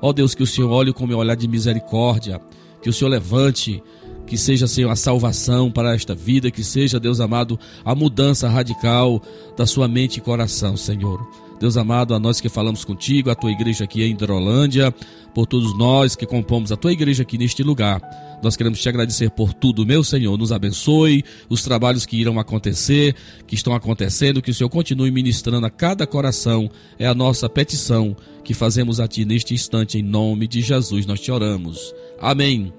Ó 0.00 0.12
Deus, 0.12 0.34
que 0.34 0.42
o 0.42 0.46
Senhor 0.46 0.70
olhe 0.70 0.92
com 0.92 1.06
meu 1.06 1.18
olhar 1.18 1.36
de 1.36 1.48
misericórdia, 1.48 2.40
que 2.82 2.90
o 2.90 2.92
Senhor 2.92 3.10
levante, 3.10 3.82
que 4.26 4.36
seja, 4.36 4.66
Senhor, 4.66 4.90
a 4.90 4.96
salvação 4.96 5.70
para 5.70 5.94
esta 5.94 6.14
vida, 6.14 6.50
que 6.50 6.64
seja, 6.64 6.98
Deus 6.98 7.20
amado, 7.20 7.58
a 7.84 7.94
mudança 7.94 8.48
radical 8.48 9.22
da 9.56 9.66
sua 9.66 9.86
mente 9.86 10.18
e 10.18 10.20
coração, 10.20 10.76
Senhor. 10.76 11.45
Deus 11.58 11.76
amado, 11.76 12.14
a 12.14 12.20
nós 12.20 12.40
que 12.40 12.48
falamos 12.48 12.84
contigo, 12.84 13.30
a 13.30 13.34
tua 13.34 13.50
igreja 13.50 13.84
aqui 13.84 14.02
em 14.02 14.10
Hidrolândia, 14.10 14.94
por 15.34 15.46
todos 15.46 15.76
nós 15.76 16.14
que 16.14 16.26
compomos 16.26 16.70
a 16.70 16.76
tua 16.76 16.92
igreja 16.92 17.22
aqui 17.22 17.38
neste 17.38 17.62
lugar. 17.62 18.00
Nós 18.42 18.56
queremos 18.56 18.80
te 18.80 18.88
agradecer 18.88 19.30
por 19.30 19.54
tudo, 19.54 19.86
meu 19.86 20.04
Senhor. 20.04 20.36
Nos 20.36 20.52
abençoe 20.52 21.24
os 21.48 21.62
trabalhos 21.62 22.04
que 22.04 22.20
irão 22.20 22.38
acontecer, 22.38 23.14
que 23.46 23.54
estão 23.54 23.74
acontecendo, 23.74 24.42
que 24.42 24.50
o 24.50 24.54
Senhor 24.54 24.68
continue 24.68 25.10
ministrando 25.10 25.66
a 25.66 25.70
cada 25.70 26.06
coração. 26.06 26.70
É 26.98 27.06
a 27.06 27.14
nossa 27.14 27.48
petição 27.48 28.14
que 28.44 28.52
fazemos 28.52 29.00
a 29.00 29.08
ti 29.08 29.24
neste 29.24 29.54
instante, 29.54 29.98
em 29.98 30.02
nome 30.02 30.46
de 30.46 30.60
Jesus. 30.60 31.06
Nós 31.06 31.20
te 31.20 31.32
oramos. 31.32 31.94
Amém. 32.20 32.72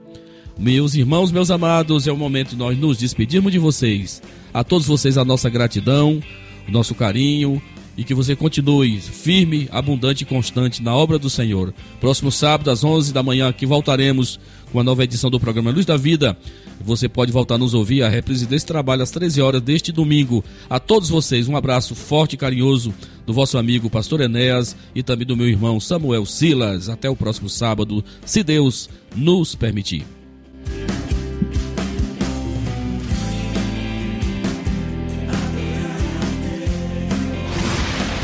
Meus 0.58 0.94
irmãos, 0.94 1.32
meus 1.32 1.52
amados, 1.52 2.08
é 2.08 2.12
o 2.12 2.18
momento 2.18 2.50
de 2.50 2.58
nós 2.58 2.78
nos 2.78 2.98
despedirmos 2.98 3.52
de 3.52 3.60
vocês. 3.60 4.22
A 4.54 4.64
todos 4.64 4.88
vocês, 4.88 5.18
a 5.18 5.26
nossa 5.26 5.50
gratidão, 5.50 6.22
o 6.68 6.72
nosso 6.72 6.96
carinho 6.96 7.62
e 7.98 8.04
que 8.04 8.14
você 8.14 8.36
continue 8.36 9.00
firme, 9.02 9.68
abundante 9.72 10.24
e 10.24 10.26
constante 10.26 10.84
na 10.84 10.96
obra 10.96 11.18
do 11.18 11.30
Senhor. 11.30 11.74
Próximo 12.00 12.32
sábado, 12.32 12.70
às 12.70 12.84
11 12.84 13.12
da 13.12 13.24
manhã, 13.24 13.50
aqui 13.50 13.66
voltaremos 13.66 14.40
com 14.72 14.80
a 14.80 14.84
nova 14.84 15.04
edição 15.04 15.32
do 15.32 15.40
programa 15.40 15.72
Luz 15.72 15.86
da 15.86 15.98
Vida. 15.98 16.38
Você 16.80 17.10
pode 17.10 17.32
voltar 17.32 17.56
a 17.56 17.58
nos 17.58 17.74
ouvir 17.74 18.04
a 18.04 18.10
reprise 18.10 18.46
desse 18.46 18.66
trabalho 18.66 19.02
às 19.02 19.10
13 19.10 19.42
horas 19.42 19.62
deste 19.62 19.92
domingo. 19.92 20.44
A 20.70 20.80
todos 20.80 21.10
vocês, 21.10 21.48
um 21.48 21.58
abraço 21.58 21.96
forte 21.96 22.34
e 22.34 22.38
carinhoso 22.38 22.94
do 23.26 23.34
vosso 23.34 23.58
amigo 23.58 23.90
Pastor 23.90 24.22
Enéas 24.22 24.76
e 24.94 25.02
também 25.02 25.26
do 25.26 25.36
meu 25.36 25.48
irmão 25.50 25.80
Samuel 25.80 26.26
Silas. 26.26 26.90
Até 26.90 27.10
o 27.10 27.16
próximo 27.16 27.50
sábado, 27.50 28.06
se 28.24 28.44
Deus 28.44 28.90
nos 29.16 29.56
permitir. 29.56 30.17